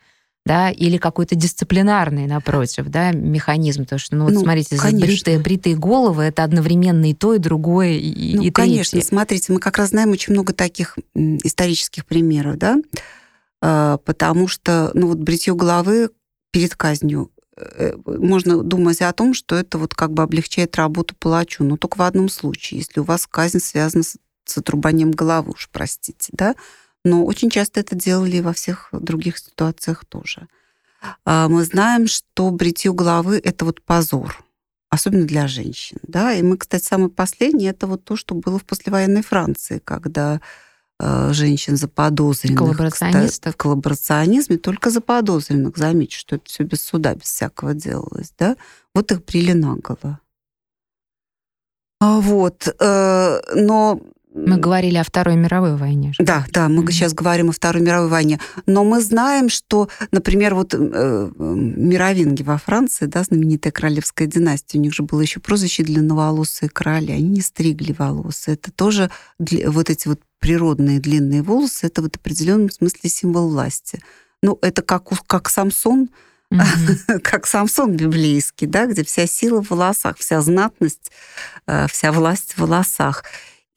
да, 0.46 0.70
или 0.70 0.96
какой-то 0.96 1.34
дисциплинарный, 1.34 2.26
напротив, 2.26 2.86
да, 2.86 3.12
механизм. 3.12 3.84
То, 3.84 3.98
что, 3.98 4.16
ну, 4.16 4.24
вот 4.24 4.32
ну, 4.32 4.40
смотрите, 4.40 4.76
бритые, 4.92 5.38
бритые 5.38 5.76
головы— 5.76 6.22
это 6.24 6.44
одновременно 6.44 7.10
и 7.10 7.14
то, 7.14 7.34
и 7.34 7.38
другое, 7.38 7.92
и, 7.92 8.36
ну, 8.36 8.42
и 8.42 8.50
конечно, 8.50 8.92
третье. 8.92 9.08
смотрите, 9.08 9.52
мы 9.52 9.60
как 9.60 9.76
раз 9.76 9.90
знаем 9.90 10.10
очень 10.10 10.32
много 10.32 10.54
таких 10.54 10.98
исторических 11.14 12.06
примеров, 12.06 12.56
да, 12.56 12.78
а, 13.62 13.98
потому 13.98 14.48
что, 14.48 14.90
ну, 14.94 15.08
вот 15.08 15.18
бритье 15.18 15.54
головы 15.54 16.10
перед 16.52 16.74
казнью 16.74 17.30
можно 18.06 18.62
думать 18.62 19.00
о 19.02 19.12
том, 19.12 19.34
что 19.34 19.56
это 19.56 19.78
вот 19.78 19.94
как 19.94 20.12
бы 20.12 20.22
облегчает 20.22 20.76
работу 20.76 21.14
палачу, 21.18 21.64
но 21.64 21.76
только 21.76 21.98
в 21.98 22.02
одном 22.02 22.28
случае, 22.28 22.80
если 22.80 23.00
у 23.00 23.04
вас 23.04 23.26
казнь 23.26 23.60
связана 23.60 24.02
с, 24.02 24.16
с 24.44 24.58
отрубанием 24.58 25.10
головы, 25.10 25.52
уж 25.52 25.68
простите, 25.72 26.30
да, 26.32 26.54
но 27.04 27.24
очень 27.24 27.50
часто 27.50 27.80
это 27.80 27.94
делали 27.94 28.40
во 28.40 28.52
всех 28.52 28.88
других 28.92 29.38
ситуациях 29.38 30.04
тоже. 30.04 30.48
А, 31.24 31.48
мы 31.48 31.64
знаем, 31.64 32.06
что 32.06 32.50
бритье 32.50 32.92
головы— 32.92 33.40
это 33.44 33.64
вот 33.64 33.82
позор, 33.82 34.36
особенно 34.90 35.26
для 35.26 35.48
женщин. 35.48 35.98
Да? 36.02 36.34
И 36.34 36.42
мы, 36.42 36.58
кстати, 36.58 36.84
самый 36.84 37.10
последний— 37.10 37.66
это 37.66 37.86
вот 37.86 38.04
то, 38.04 38.16
что 38.16 38.34
было 38.34 38.58
в 38.58 38.64
послевоенной 38.64 39.22
Франции, 39.22 39.80
когда 39.82 40.40
женщин 41.32 41.76
заподозренных 41.76 42.58
коллаборационистов. 42.58 43.54
в 43.54 43.56
коллаборационизме, 43.56 44.58
только 44.58 44.90
заподозренных, 44.90 45.76
заметьте, 45.76 46.16
что 46.16 46.36
это 46.36 46.44
все 46.46 46.64
без 46.64 46.82
суда, 46.82 47.14
без 47.14 47.28
всякого 47.28 47.74
делалось, 47.74 48.32
да, 48.38 48.56
вот 48.94 49.12
их 49.12 49.24
брили 49.24 49.52
наголо. 49.52 50.20
А 52.00 52.20
вот, 52.20 52.66
э, 52.66 53.40
но 53.54 54.00
мы 54.32 54.58
говорили 54.58 54.96
о 54.96 55.04
Второй 55.04 55.36
мировой 55.36 55.76
войне. 55.76 56.12
Же. 56.12 56.22
Да, 56.24 56.46
да, 56.52 56.68
мы 56.68 56.84
mm-hmm. 56.84 56.92
сейчас 56.92 57.14
говорим 57.14 57.50
о 57.50 57.52
Второй 57.52 57.82
мировой 57.82 58.08
войне. 58.08 58.38
Но 58.66 58.84
мы 58.84 59.00
знаем, 59.00 59.48
что, 59.48 59.88
например, 60.12 60.54
вот 60.54 60.72
э, 60.72 61.30
мировинги 61.36 62.42
во 62.42 62.58
Франции, 62.58 63.06
да, 63.06 63.24
знаменитая 63.24 63.72
королевская 63.72 64.28
династия, 64.28 64.78
у 64.78 64.82
них 64.82 64.94
же 64.94 65.02
было 65.02 65.20
еще 65.20 65.40
прозвище 65.40 65.82
длинноволосые 65.82 66.68
короли, 66.68 67.12
они 67.12 67.28
не 67.28 67.40
стригли 67.40 67.92
волосы. 67.92 68.52
Это 68.52 68.70
тоже 68.70 69.10
вот 69.38 69.90
эти 69.90 70.06
вот 70.06 70.20
природные 70.38 71.00
длинные 71.00 71.42
волосы, 71.42 71.86
это 71.86 72.00
в 72.02 72.06
определенном 72.06 72.70
смысле 72.70 73.10
символ 73.10 73.48
власти. 73.50 74.00
Ну, 74.42 74.58
это 74.62 74.82
как, 74.82 75.08
как 75.26 75.50
Самсон, 75.50 76.08
mm-hmm. 76.52 77.18
как 77.22 77.46
Самсон 77.46 77.96
библейский, 77.96 78.68
да, 78.68 78.86
где 78.86 79.02
вся 79.04 79.26
сила 79.26 79.60
в 79.62 79.70
волосах, 79.70 80.18
вся 80.18 80.40
знатность, 80.40 81.10
э, 81.66 81.88
вся 81.88 82.12
власть 82.12 82.54
в 82.54 82.58
волосах. 82.58 83.24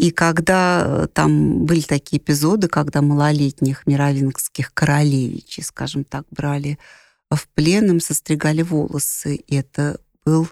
И 0.03 0.11
когда 0.11 0.83
э, 0.85 1.07
там 1.13 1.63
были 1.65 1.79
такие 1.79 2.21
эпизоды, 2.21 2.67
когда 2.67 3.01
малолетних 3.01 3.87
мировингских 3.87 4.73
королевичей, 4.73 5.63
скажем 5.63 6.03
так, 6.03 6.25
брали 6.29 6.77
в 7.31 7.47
плен, 7.47 7.89
им 7.89 8.01
состригали 8.01 8.63
волосы. 8.63 9.35
И 9.35 9.55
это 9.55 10.01
был 10.25 10.49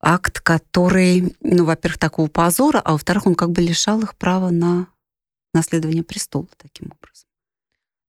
акт, 0.00 0.38
который, 0.38 1.34
ну, 1.40 1.64
во-первых, 1.64 1.98
такого 1.98 2.28
позора, 2.28 2.78
а 2.78 2.92
во-вторых, 2.92 3.26
он 3.26 3.34
как 3.34 3.50
бы 3.50 3.62
лишал 3.62 4.00
их 4.02 4.14
права 4.14 4.50
на 4.50 4.86
наследование 5.52 6.04
престола 6.04 6.46
таким 6.56 6.92
образом. 6.96 7.26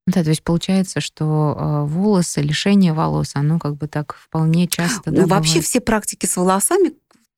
Да, 0.06 0.24
то 0.24 0.30
есть 0.30 0.44
получается, 0.44 1.02
что 1.02 1.58
э, 1.58 1.86
волосы, 1.86 2.42
лишение 2.42 2.94
волос, 2.94 3.32
оно 3.34 3.58
как 3.58 3.76
бы 3.76 3.88
так 3.88 4.14
вполне 4.14 4.68
часто... 4.68 5.10
Ну, 5.10 5.22
да, 5.22 5.26
вообще 5.26 5.54
бывает. 5.54 5.66
все 5.66 5.82
практики 5.82 6.28
с 6.28 6.38
волосами, 6.38 6.94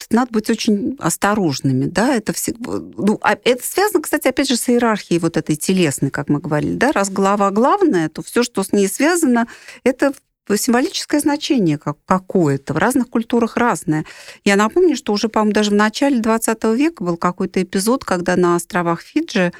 надо 0.09 0.31
быть 0.31 0.49
очень 0.49 0.95
осторожными, 0.99 1.85
да, 1.85 2.15
это 2.15 2.33
все, 2.33 2.53
ну, 2.57 3.19
а 3.21 3.37
это 3.43 3.63
связано, 3.63 4.01
кстати, 4.01 4.27
опять 4.27 4.47
же, 4.47 4.55
с 4.55 4.69
иерархией 4.69 5.19
вот 5.19 5.37
этой 5.37 5.55
телесной, 5.55 6.09
как 6.09 6.29
мы 6.29 6.39
говорили, 6.39 6.75
да, 6.75 6.91
раз 6.91 7.09
голова 7.09 7.51
главная, 7.51 8.09
то 8.09 8.21
все, 8.21 8.43
что 8.43 8.63
с 8.63 8.71
ней 8.71 8.87
связано, 8.87 9.47
это 9.83 10.13
символическое 10.53 11.19
значение 11.19 11.77
какое-то. 11.77 12.73
В 12.73 12.77
разных 12.77 13.09
культурах 13.09 13.57
разное. 13.57 14.05
Я 14.43 14.55
напомню, 14.55 14.97
что 14.97 15.13
уже, 15.13 15.29
по-моему, 15.29 15.53
даже 15.53 15.71
в 15.71 15.75
начале 15.75 16.19
20 16.19 16.63
века 16.75 17.03
был 17.03 17.15
какой-то 17.15 17.61
эпизод, 17.61 18.03
когда 18.03 18.35
на 18.35 18.55
островах 18.55 19.01
Фиджи 19.01 19.53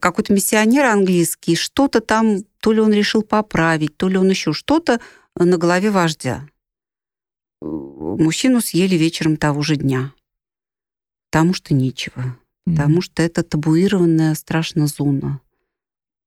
какой-то 0.00 0.32
миссионер 0.32 0.84
английский 0.86 1.56
что-то 1.56 2.00
там, 2.00 2.42
то 2.60 2.72
ли 2.72 2.80
он 2.80 2.92
решил 2.92 3.22
поправить, 3.22 3.96
то 3.96 4.08
ли 4.08 4.18
он 4.18 4.28
еще 4.28 4.52
что-то 4.52 5.00
на 5.36 5.56
голове 5.56 5.90
вождя 5.90 6.44
мужчину 7.60 8.60
съели 8.60 8.96
вечером 8.96 9.36
того 9.36 9.62
же 9.62 9.76
дня. 9.76 10.12
Потому 11.30 11.54
что 11.54 11.74
нечего. 11.74 12.20
Mm-hmm. 12.20 12.76
Потому 12.76 13.02
что 13.02 13.22
это 13.22 13.42
табуированная 13.42 14.34
страшно 14.34 14.86
зона. 14.86 15.40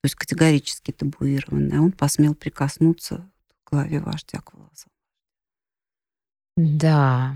То 0.01 0.07
есть 0.07 0.15
категорически 0.15 0.91
табуированная. 0.91 1.79
Он 1.79 1.91
посмел 1.91 2.35
прикоснуться 2.35 3.29
к 3.63 3.71
голове 3.71 3.99
вождя 3.99 4.39
к 4.39 4.53
волосам. 4.53 4.89
Да. 6.57 7.35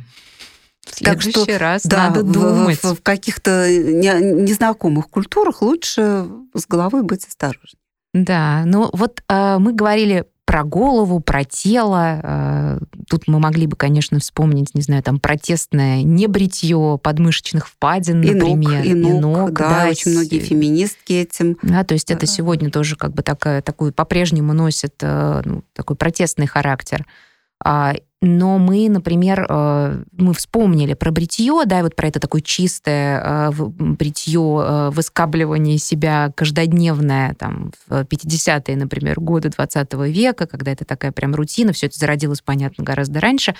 В 0.82 0.96
следующий 0.96 1.32
так 1.32 1.43
что, 1.43 1.58
раз 1.58 1.84
да, 1.84 2.10
надо 2.10 2.24
думать. 2.24 2.78
В, 2.80 2.84
в, 2.84 2.96
в 2.96 3.02
каких-то 3.02 3.68
незнакомых 3.70 5.10
культурах 5.10 5.62
лучше 5.62 6.28
с 6.54 6.68
головой 6.68 7.04
быть 7.04 7.26
осторожнее. 7.26 7.82
Да, 8.14 8.64
ну 8.66 8.89
вот 8.93 9.24
э, 9.28 9.58
мы 9.58 9.74
говорили 9.74 10.26
про 10.46 10.64
голову, 10.64 11.20
про 11.20 11.43
тело. 11.43 12.20
Э, 12.24 12.80
тут 13.10 13.28
мы 13.28 13.39
могли 13.39 13.68
бы, 13.68 13.76
конечно, 13.76 14.20
вспомнить, 14.20 14.76
не 14.76 14.82
знаю, 14.82 15.02
там 15.04 15.20
протестное 15.20 16.04
небритье 16.04 17.00
подмышечных 17.02 17.68
впадин, 17.68 18.22
и 18.22 18.32
например. 18.32 18.78
Ног, 18.78 18.86
и, 18.86 18.93
ног, 18.93 19.12
и 19.12 19.20
ног, 19.20 19.54
да, 19.54 19.70
да, 19.70 19.89
очень 19.89 20.12
многие 20.12 20.39
феминистки 20.39 21.14
этим. 21.14 21.58
Да, 21.62 21.84
то 21.84 21.93
есть 21.93 22.12
это 22.12 22.26
сегодня 22.28 22.70
тоже 22.70 22.96
как 22.96 23.14
бы 23.14 23.24
такая, 23.24 23.62
такую 23.62 23.91
по-прежнему 23.91 24.54
носит 24.54 24.96
э, 25.02 25.41
ну, 25.43 25.64
такой 25.74 25.96
протестный 25.96 26.48
характер. 26.48 27.06
А, 27.64 27.95
но 28.22 28.58
мы, 28.58 28.89
например, 28.89 29.45
э, 29.47 30.03
мы 30.12 30.34
вспомнили 30.34 30.93
про 30.95 31.12
бритье, 31.12 31.62
да, 31.66 31.84
вот 31.84 31.95
про 31.95 32.08
это 32.08 32.20
такое 32.20 32.41
чистое 32.41 33.22
э, 33.24 33.51
бритье, 33.51 34.41
э, 34.41 34.89
выскабливание 34.89 35.78
себя 35.78 36.32
каждодневное, 36.36 37.36
там, 37.36 37.72
в 37.88 38.03
50-е, 38.03 38.76
например, 38.78 39.20
годы 39.20 39.49
20 39.49 39.93
века, 40.10 40.47
когда 40.47 40.72
это 40.72 40.86
такая 40.86 41.12
прям 41.12 41.36
рутина, 41.36 41.72
все 41.72 41.86
это 41.86 41.99
зародилось, 41.99 42.41
понятно, 42.41 42.84
гораздо 42.84 43.20
раньше. 43.20 43.56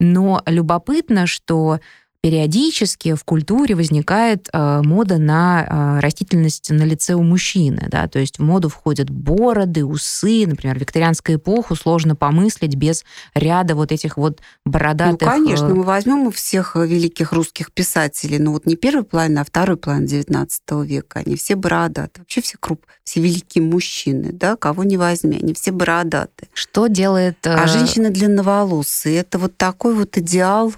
Но 0.00 0.42
любопытно, 0.46 1.26
что 1.26 1.80
периодически 2.24 3.12
в 3.12 3.22
культуре 3.22 3.74
возникает 3.74 4.48
э, 4.50 4.80
мода 4.82 5.18
на 5.18 5.98
э, 5.98 6.00
растительность 6.00 6.70
на 6.70 6.84
лице 6.84 7.12
у 7.12 7.22
мужчины, 7.22 7.86
да, 7.90 8.08
то 8.08 8.18
есть 8.18 8.38
в 8.38 8.42
моду 8.42 8.70
входят 8.70 9.10
бороды, 9.10 9.84
усы, 9.84 10.46
например, 10.46 10.78
в 10.78 10.80
викторианскую 10.80 11.36
эпоху 11.36 11.76
сложно 11.76 12.16
помыслить 12.16 12.76
без 12.76 13.04
ряда 13.34 13.74
вот 13.74 13.92
этих 13.92 14.16
вот 14.16 14.40
бородатых... 14.64 15.20
Ну, 15.20 15.34
конечно, 15.44 15.66
э, 15.66 15.74
мы 15.74 15.82
возьмем 15.82 16.32
всех 16.32 16.76
великих 16.76 17.34
русских 17.34 17.70
писателей, 17.70 18.38
ну 18.38 18.52
вот 18.52 18.64
не 18.64 18.76
первый 18.76 19.04
план, 19.04 19.36
а 19.36 19.44
второй 19.44 19.76
план 19.76 20.06
XIX 20.06 20.48
века, 20.86 21.20
они 21.26 21.36
все 21.36 21.56
бородаты, 21.56 22.20
вообще 22.20 22.40
все 22.40 22.56
круп, 22.58 22.86
все 23.04 23.20
великие 23.20 23.62
мужчины, 23.62 24.30
да, 24.32 24.56
кого 24.56 24.82
не 24.84 24.96
возьми, 24.96 25.40
они 25.42 25.52
все 25.52 25.72
бородаты. 25.72 26.48
Что 26.54 26.86
делает... 26.86 27.36
А 27.46 27.66
женщины 27.66 28.08
длинноволосые, 28.08 29.18
это 29.18 29.38
вот 29.38 29.58
такой 29.58 29.94
вот 29.94 30.16
идеал 30.16 30.70
э, 30.70 30.72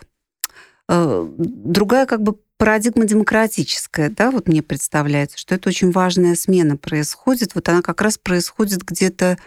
другая 0.89 2.07
как 2.07 2.22
бы 2.22 2.37
парадигма 2.59 3.05
демократическая, 3.05 4.09
да, 4.09 4.30
вот 4.30 4.49
мне 4.49 4.62
представляется, 4.62 5.39
что 5.39 5.55
это 5.55 5.68
очень 5.68 5.91
важная 5.91 6.34
смена 6.34 6.76
происходит. 6.76 7.55
Вот 7.55 7.68
она 7.68 7.82
как 7.82 8.01
раз 8.01 8.18
происходит 8.18 8.82
где-то, 8.82 9.39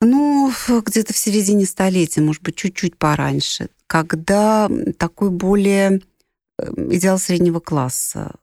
ну, 0.00 0.52
где-то 0.68 1.12
в 1.12 1.16
середине 1.16 1.66
столетия, 1.66 2.20
может 2.20 2.42
быть, 2.42 2.56
чуть-чуть 2.56 2.96
пораньше, 2.96 3.68
когда 3.86 4.70
такой 4.98 5.30
более 5.30 6.00
э, 6.58 6.72
идеал 6.90 7.18
среднего 7.18 7.60
класса 7.60 8.36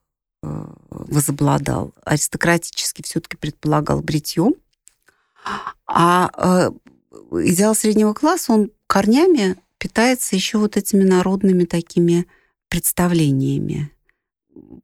э, 0.44 0.66
возобладал. 0.90 1.94
Аристократически 2.04 3.02
все-таки 3.02 3.38
предполагал 3.38 4.02
бритье. 4.02 4.52
А 5.88 6.30
э, 6.38 6.72
идеал 7.44 7.76
среднего 7.76 8.14
класса, 8.14 8.52
он 8.52 8.72
корнями 8.88 9.56
питается 9.80 10.36
еще 10.36 10.60
вот 10.60 10.78
этими 10.78 11.04
народными 11.04 11.66
такими 11.66 12.28
представлениями 12.68 13.92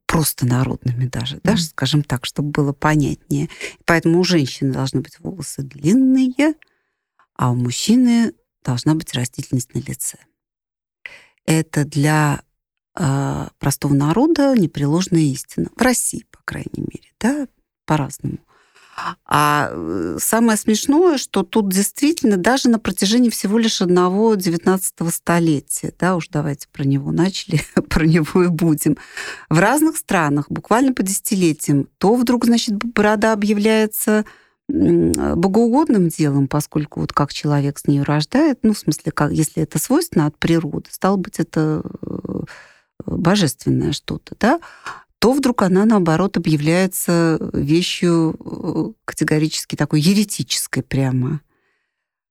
просто 0.06 0.46
народными 0.46 1.06
даже, 1.06 1.36
mm-hmm. 1.36 1.40
да, 1.44 1.56
скажем 1.56 2.02
так, 2.02 2.24
чтобы 2.24 2.50
было 2.50 2.72
понятнее. 2.72 3.48
Поэтому 3.84 4.20
у 4.20 4.24
женщины 4.24 4.72
должны 4.72 5.00
быть 5.00 5.18
волосы 5.20 5.62
длинные, 5.62 6.54
а 7.34 7.50
у 7.50 7.54
мужчины 7.54 8.32
должна 8.64 8.94
быть 8.94 9.12
растительность 9.14 9.74
на 9.74 9.80
лице. 9.80 10.18
Это 11.44 11.84
для 11.84 12.42
э, 12.98 13.48
простого 13.58 13.94
народа 13.94 14.54
непреложная 14.56 15.22
истина. 15.22 15.70
В 15.76 15.82
России, 15.82 16.26
по 16.30 16.40
крайней 16.44 16.82
мере, 16.82 17.12
да, 17.20 17.46
по-разному. 17.84 18.38
А 19.26 19.68
э, 19.70 20.16
самое 20.20 20.56
смешное, 20.56 21.18
что 21.18 21.42
тут 21.42 21.68
действительно 21.68 22.36
даже 22.36 22.68
на 22.70 22.78
протяжении 22.78 23.30
всего 23.30 23.58
лишь 23.58 23.82
одного 23.82 24.34
19 24.34 24.94
столетия, 25.12 25.92
да, 25.98 26.16
уж 26.16 26.28
давайте 26.28 26.68
про 26.72 26.84
него 26.84 27.12
начали, 27.12 27.60
про 27.88 28.06
него 28.06 28.44
и 28.44 28.48
будем, 28.48 28.96
в 29.50 29.58
разных 29.58 29.96
странах, 29.96 30.46
буквально 30.48 30.94
по 30.94 31.02
десятилетиям, 31.02 31.88
то 31.98 32.14
вдруг, 32.14 32.46
значит, 32.46 32.74
борода 32.76 33.32
объявляется 33.32 34.24
богоугодным 34.68 36.08
делом, 36.08 36.48
поскольку 36.48 37.00
вот 37.00 37.12
как 37.12 37.32
человек 37.32 37.78
с 37.78 37.86
ней 37.86 38.02
рождает, 38.02 38.60
ну, 38.62 38.72
в 38.72 38.78
смысле, 38.78 39.12
как, 39.12 39.30
если 39.30 39.62
это 39.62 39.78
свойственно 39.78 40.26
от 40.26 40.36
природы, 40.38 40.88
стало 40.90 41.16
быть, 41.16 41.38
это 41.38 41.82
э, 42.02 42.40
божественное 43.04 43.92
что-то, 43.92 44.34
да, 44.40 44.60
то 45.18 45.32
вдруг 45.32 45.62
она, 45.62 45.84
наоборот, 45.84 46.36
объявляется 46.36 47.38
вещью 47.52 48.36
э, 48.38 48.92
категорически 49.04 49.76
такой 49.76 50.00
еретической 50.00 50.82
прямо. 50.82 51.40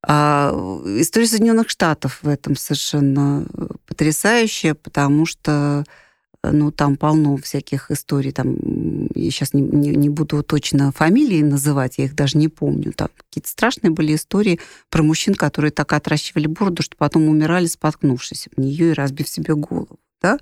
А 0.08 0.52
история 1.00 1.26
Соединенных 1.26 1.70
Штатов 1.70 2.20
в 2.22 2.28
этом 2.28 2.56
совершенно 2.56 3.46
потрясающая, 3.88 4.76
потому 4.76 5.26
что 5.26 5.84
ну, 6.52 6.72
там 6.72 6.96
полно 6.96 7.38
всяких 7.38 7.92
историй, 7.92 8.32
там, 8.32 8.56
я 9.16 9.32
сейчас 9.32 9.54
не, 9.54 9.62
не, 9.62 9.90
не 9.96 10.10
буду 10.10 10.44
точно 10.44 10.92
фамилии 10.92 11.42
называть, 11.42 11.98
я 11.98 12.06
их 12.06 12.16
даже 12.16 12.38
не 12.38 12.48
помню, 12.48 12.94
там 12.94 13.10
какие-то 13.18 13.50
страшные 13.50 13.92
были 13.92 14.16
истории 14.16 14.60
про 14.90 15.04
мужчин, 15.04 15.36
которые 15.36 15.72
так 15.72 15.92
отращивали 15.94 16.48
бороду, 16.48 16.84
что 16.84 16.96
потом 16.98 17.28
умирали, 17.28 17.66
споткнувшись 17.66 18.48
в 18.56 18.60
нее 18.60 18.92
и 18.92 18.94
разбив 18.94 19.28
себе 19.28 19.56
голову, 19.56 20.00
да, 20.22 20.38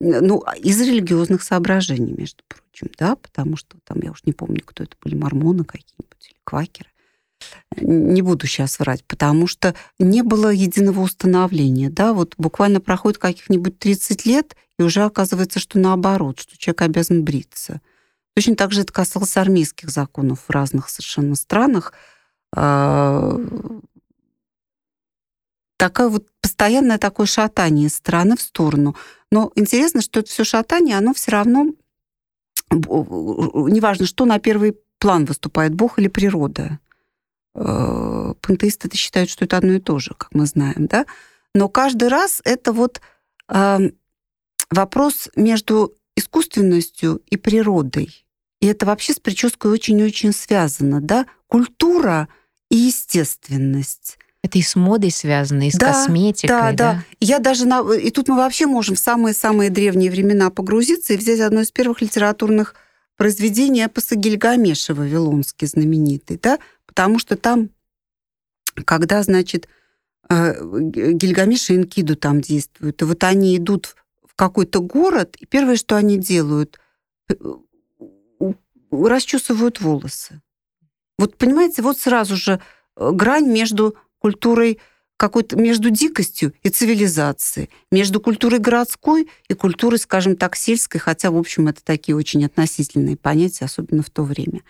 ну, 0.00 0.42
а 0.46 0.56
из 0.56 0.80
религиозных 0.80 1.42
соображений, 1.42 2.12
между 2.12 2.42
прочим, 2.46 2.90
да, 2.98 3.16
потому 3.16 3.56
что 3.56 3.76
там, 3.84 4.00
я 4.02 4.12
уж 4.12 4.24
не 4.24 4.32
помню, 4.32 4.62
кто 4.64 4.84
это 4.84 4.96
были, 5.02 5.14
мормоны 5.14 5.64
какие-нибудь 5.64 6.26
или 6.28 6.38
квакеры. 6.44 6.90
Не 7.80 8.22
буду 8.22 8.46
сейчас 8.46 8.78
врать, 8.78 9.04
потому 9.04 9.46
что 9.46 9.74
не 9.98 10.22
было 10.22 10.50
единого 10.50 11.00
установления, 11.00 11.90
да, 11.90 12.12
вот 12.12 12.34
буквально 12.38 12.80
проходит 12.80 13.18
каких-нибудь 13.18 13.78
30 13.78 14.26
лет, 14.26 14.56
и 14.78 14.82
уже 14.82 15.02
оказывается, 15.02 15.58
что 15.58 15.78
наоборот, 15.78 16.40
что 16.40 16.56
человек 16.56 16.82
обязан 16.82 17.24
бриться. 17.24 17.80
Точно 18.34 18.54
так 18.54 18.72
же 18.72 18.82
это 18.82 18.92
касалось 18.92 19.36
армейских 19.36 19.90
законов 19.90 20.44
в 20.46 20.50
разных 20.50 20.88
совершенно 20.88 21.34
странах. 21.34 21.92
А, 22.54 23.36
такое 25.76 26.08
вот 26.08 26.28
постоянное 26.40 26.98
такое 26.98 27.26
шатание 27.26 27.88
страны 27.88 28.36
в 28.36 28.40
сторону. 28.40 28.94
Но 29.30 29.52
интересно, 29.54 30.00
что 30.00 30.20
это 30.20 30.30
все 30.30 30.44
шатание, 30.44 30.96
оно 30.96 31.12
все 31.12 31.30
равно, 31.32 31.74
неважно, 32.70 34.06
что 34.06 34.24
на 34.24 34.38
первый 34.38 34.76
план 34.98 35.24
выступает, 35.24 35.74
Бог 35.74 35.98
или 35.98 36.08
природа. 36.08 36.78
Э, 37.54 38.34
пантеисты 38.40 38.88
считают, 38.96 39.30
что 39.30 39.44
это 39.44 39.56
одно 39.56 39.74
и 39.74 39.80
то 39.80 39.98
же, 39.98 40.14
как 40.16 40.34
мы 40.34 40.46
знаем, 40.46 40.86
да? 40.86 41.06
Но 41.54 41.68
каждый 41.68 42.08
раз 42.08 42.40
это 42.44 42.72
вот 42.72 43.00
э, 43.48 43.78
вопрос 44.70 45.28
между 45.34 45.94
искусственностью 46.16 47.22
и 47.26 47.36
природой. 47.36 48.26
И 48.60 48.66
это 48.66 48.86
вообще 48.86 49.12
с 49.12 49.20
прической 49.20 49.70
очень-очень 49.70 50.32
связано, 50.32 51.00
да? 51.00 51.26
Культура 51.46 52.28
и 52.70 52.76
естественность. 52.76 54.17
Это 54.42 54.58
и 54.58 54.62
с 54.62 54.76
модой 54.76 55.10
связано, 55.10 55.66
и 55.66 55.70
с 55.70 55.74
да, 55.74 55.92
косметикой. 55.92 56.48
Да, 56.48 56.72
да, 56.72 56.92
да. 56.94 57.04
Я 57.20 57.38
даже 57.40 57.66
на... 57.66 57.80
И 57.94 58.10
тут 58.10 58.28
мы 58.28 58.36
вообще 58.36 58.66
можем 58.66 58.94
в 58.94 59.00
самые-самые 59.00 59.68
древние 59.68 60.10
времена 60.10 60.50
погрузиться 60.50 61.14
и 61.14 61.16
взять 61.16 61.40
одно 61.40 61.62
из 61.62 61.72
первых 61.72 62.00
литературных 62.00 62.74
произведений 63.16 63.84
эпоса 63.84 64.14
Гильгамеша 64.14 64.94
Вавилонский 64.94 65.66
знаменитый, 65.66 66.38
да, 66.40 66.60
потому 66.86 67.18
что 67.18 67.36
там, 67.36 67.70
когда, 68.84 69.24
значит, 69.24 69.68
э, 70.30 70.54
Гильгамеш 70.62 71.70
и 71.70 71.74
Инкиду 71.74 72.14
там 72.14 72.40
действуют, 72.40 73.02
и 73.02 73.04
вот 73.04 73.24
они 73.24 73.56
идут 73.56 73.96
в 74.24 74.36
какой-то 74.36 74.80
город, 74.80 75.34
и 75.40 75.46
первое, 75.46 75.74
что 75.74 75.96
они 75.96 76.16
делают, 76.16 76.78
э, 77.28 77.34
расчесывают 78.92 79.80
волосы. 79.80 80.40
Вот 81.18 81.36
понимаете, 81.36 81.82
вот 81.82 81.98
сразу 81.98 82.36
же 82.36 82.60
э, 82.96 83.10
грань 83.12 83.48
между 83.48 83.96
культурой 84.18 84.78
какой-то 85.16 85.56
между 85.56 85.90
дикостью 85.90 86.54
и 86.62 86.68
цивилизацией, 86.68 87.70
между 87.90 88.20
культурой 88.20 88.60
городской 88.60 89.28
и 89.48 89.54
культурой, 89.54 89.98
скажем 89.98 90.36
так, 90.36 90.54
сельской, 90.54 91.00
хотя, 91.00 91.30
в 91.30 91.36
общем, 91.36 91.66
это 91.66 91.84
такие 91.84 92.14
очень 92.14 92.44
относительные 92.44 93.16
понятия, 93.16 93.64
особенно 93.64 94.02
в 94.02 94.10
то 94.10 94.22
время. 94.22 94.62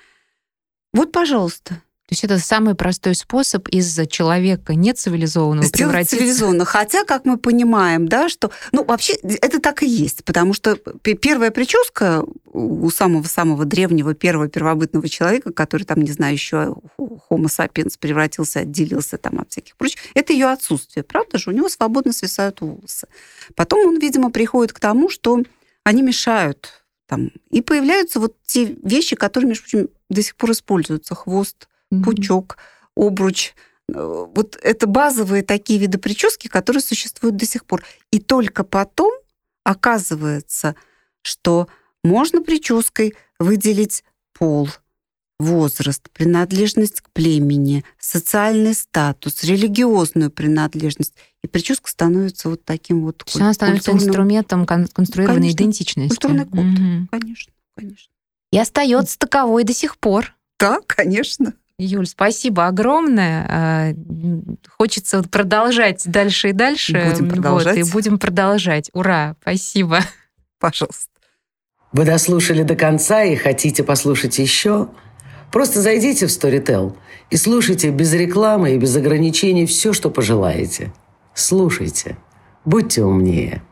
Вот, 0.95 1.13
пожалуйста, 1.13 1.83
то 2.09 2.15
есть 2.15 2.25
это 2.25 2.39
самый 2.39 2.75
простой 2.75 3.15
способ 3.15 3.69
из 3.69 3.95
человека 4.09 4.75
нецивилизованного 4.75 5.67
Сделать 5.67 5.91
превратиться... 5.91 6.17
цивилизованно. 6.17 6.65
Хотя, 6.65 7.05
как 7.05 7.27
мы 7.27 7.37
понимаем, 7.37 8.09
да, 8.09 8.31
что... 8.31 8.51
Ну, 8.73 8.83
вообще, 8.83 9.13
это 9.13 9.61
так 9.61 9.83
и 9.83 9.87
есть, 9.87 10.25
потому 10.25 10.55
что 10.55 10.77
первая 10.77 11.51
прическа 11.51 12.25
у 12.47 12.89
самого-самого 12.89 13.67
древнего 13.67 14.15
первого 14.15 14.49
первобытного 14.49 15.07
человека, 15.07 15.53
который 15.53 15.83
там, 15.83 16.01
не 16.01 16.11
знаю, 16.11 16.33
еще 16.33 16.77
Homo 16.99 17.49
sapiens 17.49 17.99
превратился, 18.01 18.61
отделился 18.61 19.19
там 19.19 19.41
от 19.41 19.51
всяких 19.51 19.77
прочих, 19.77 20.01
это 20.15 20.33
ее 20.33 20.47
отсутствие. 20.47 21.05
Правда 21.05 21.37
же? 21.37 21.51
У 21.51 21.53
него 21.53 21.69
свободно 21.69 22.15
свисают 22.15 22.63
волосы. 22.63 23.07
Потом 23.55 23.87
он, 23.87 23.99
видимо, 23.99 24.31
приходит 24.31 24.73
к 24.73 24.81
тому, 24.81 25.11
что 25.11 25.43
они 25.85 26.01
мешают 26.01 26.87
там. 27.07 27.33
И 27.51 27.61
появляются 27.61 28.19
вот 28.19 28.35
те 28.47 28.65
вещи, 28.83 29.15
которые, 29.15 29.49
между 29.49 29.65
прочим, 29.65 29.89
до 30.09 30.23
сих 30.23 30.37
пор 30.37 30.53
используются. 30.53 31.15
Хвост, 31.15 31.69
mm-hmm. 31.93 32.03
пучок, 32.03 32.59
обруч. 32.97 33.55
Э, 33.93 34.27
вот 34.35 34.59
это 34.63 34.87
базовые 34.87 35.43
такие 35.43 35.79
виды 35.79 35.99
прически, 35.99 36.49
которые 36.49 36.83
существуют 36.83 37.37
до 37.37 37.47
сих 37.47 37.65
пор. 37.65 37.85
И 38.11 38.19
только 38.21 38.65
потом 38.65 39.13
оказывается, 39.65 40.75
что 41.23 41.69
можно 42.05 42.43
прической 42.43 43.15
выделить 43.39 44.05
пол, 44.33 44.69
возраст, 45.39 46.11
принадлежность 46.11 47.01
к 47.01 47.11
племени, 47.11 47.85
социальный 47.99 48.75
статус, 48.75 49.45
религиозную 49.45 50.31
принадлежность. 50.31 51.15
И 51.43 51.47
прическа 51.47 51.91
становится 51.91 52.49
вот 52.49 52.65
таким 52.65 53.05
вот 53.05 53.23
куль- 53.23 53.43
Она 53.43 53.53
становится 53.53 53.93
инструментом 53.93 54.67
конструированной 54.67 55.43
конечно, 55.43 55.57
идентичности. 55.57 56.09
Культурный 56.09 56.45
код, 56.45 56.59
угу. 56.59 57.09
конечно, 57.11 57.53
конечно. 57.77 58.13
И 58.51 58.59
остается 58.59 59.19
таковой 59.19 59.65
до 59.65 59.75
сих 59.75 59.99
пор. 59.99 60.35
Да, 60.59 60.81
конечно. 60.87 61.55
Юль, 61.79 62.07
спасибо 62.07 62.67
огромное. 62.67 63.47
А, 63.49 63.95
хочется 64.77 65.23
продолжать 65.23 66.03
дальше 66.07 66.49
и 66.49 66.53
дальше. 66.53 67.13
Будем 67.13 67.31
продолжать. 67.31 67.77
Вот, 67.77 67.87
и 67.87 67.93
будем 67.93 68.19
продолжать. 68.19 68.91
Ура, 68.93 69.37
спасибо. 69.41 70.01
Пожалуйста. 70.59 71.09
Вы 71.93 72.05
дослушали 72.05 72.65
до 72.65 72.75
конца 72.75 73.23
и 73.23 73.37
хотите 73.37 73.85
послушать 73.85 74.39
еще? 74.39 74.89
Просто 75.53 75.81
зайдите 75.81 76.27
в 76.27 76.31
Storytel 76.31 76.97
и 77.31 77.37
слушайте 77.37 77.91
без 77.91 78.13
рекламы 78.13 78.75
и 78.75 78.79
без 78.79 78.95
ограничений 78.97 79.65
все, 79.65 79.93
что 79.93 80.11
пожелаете. 80.11 80.93
Слушайте. 81.33 82.19
Будьте 82.65 83.05
умнее. 83.05 83.63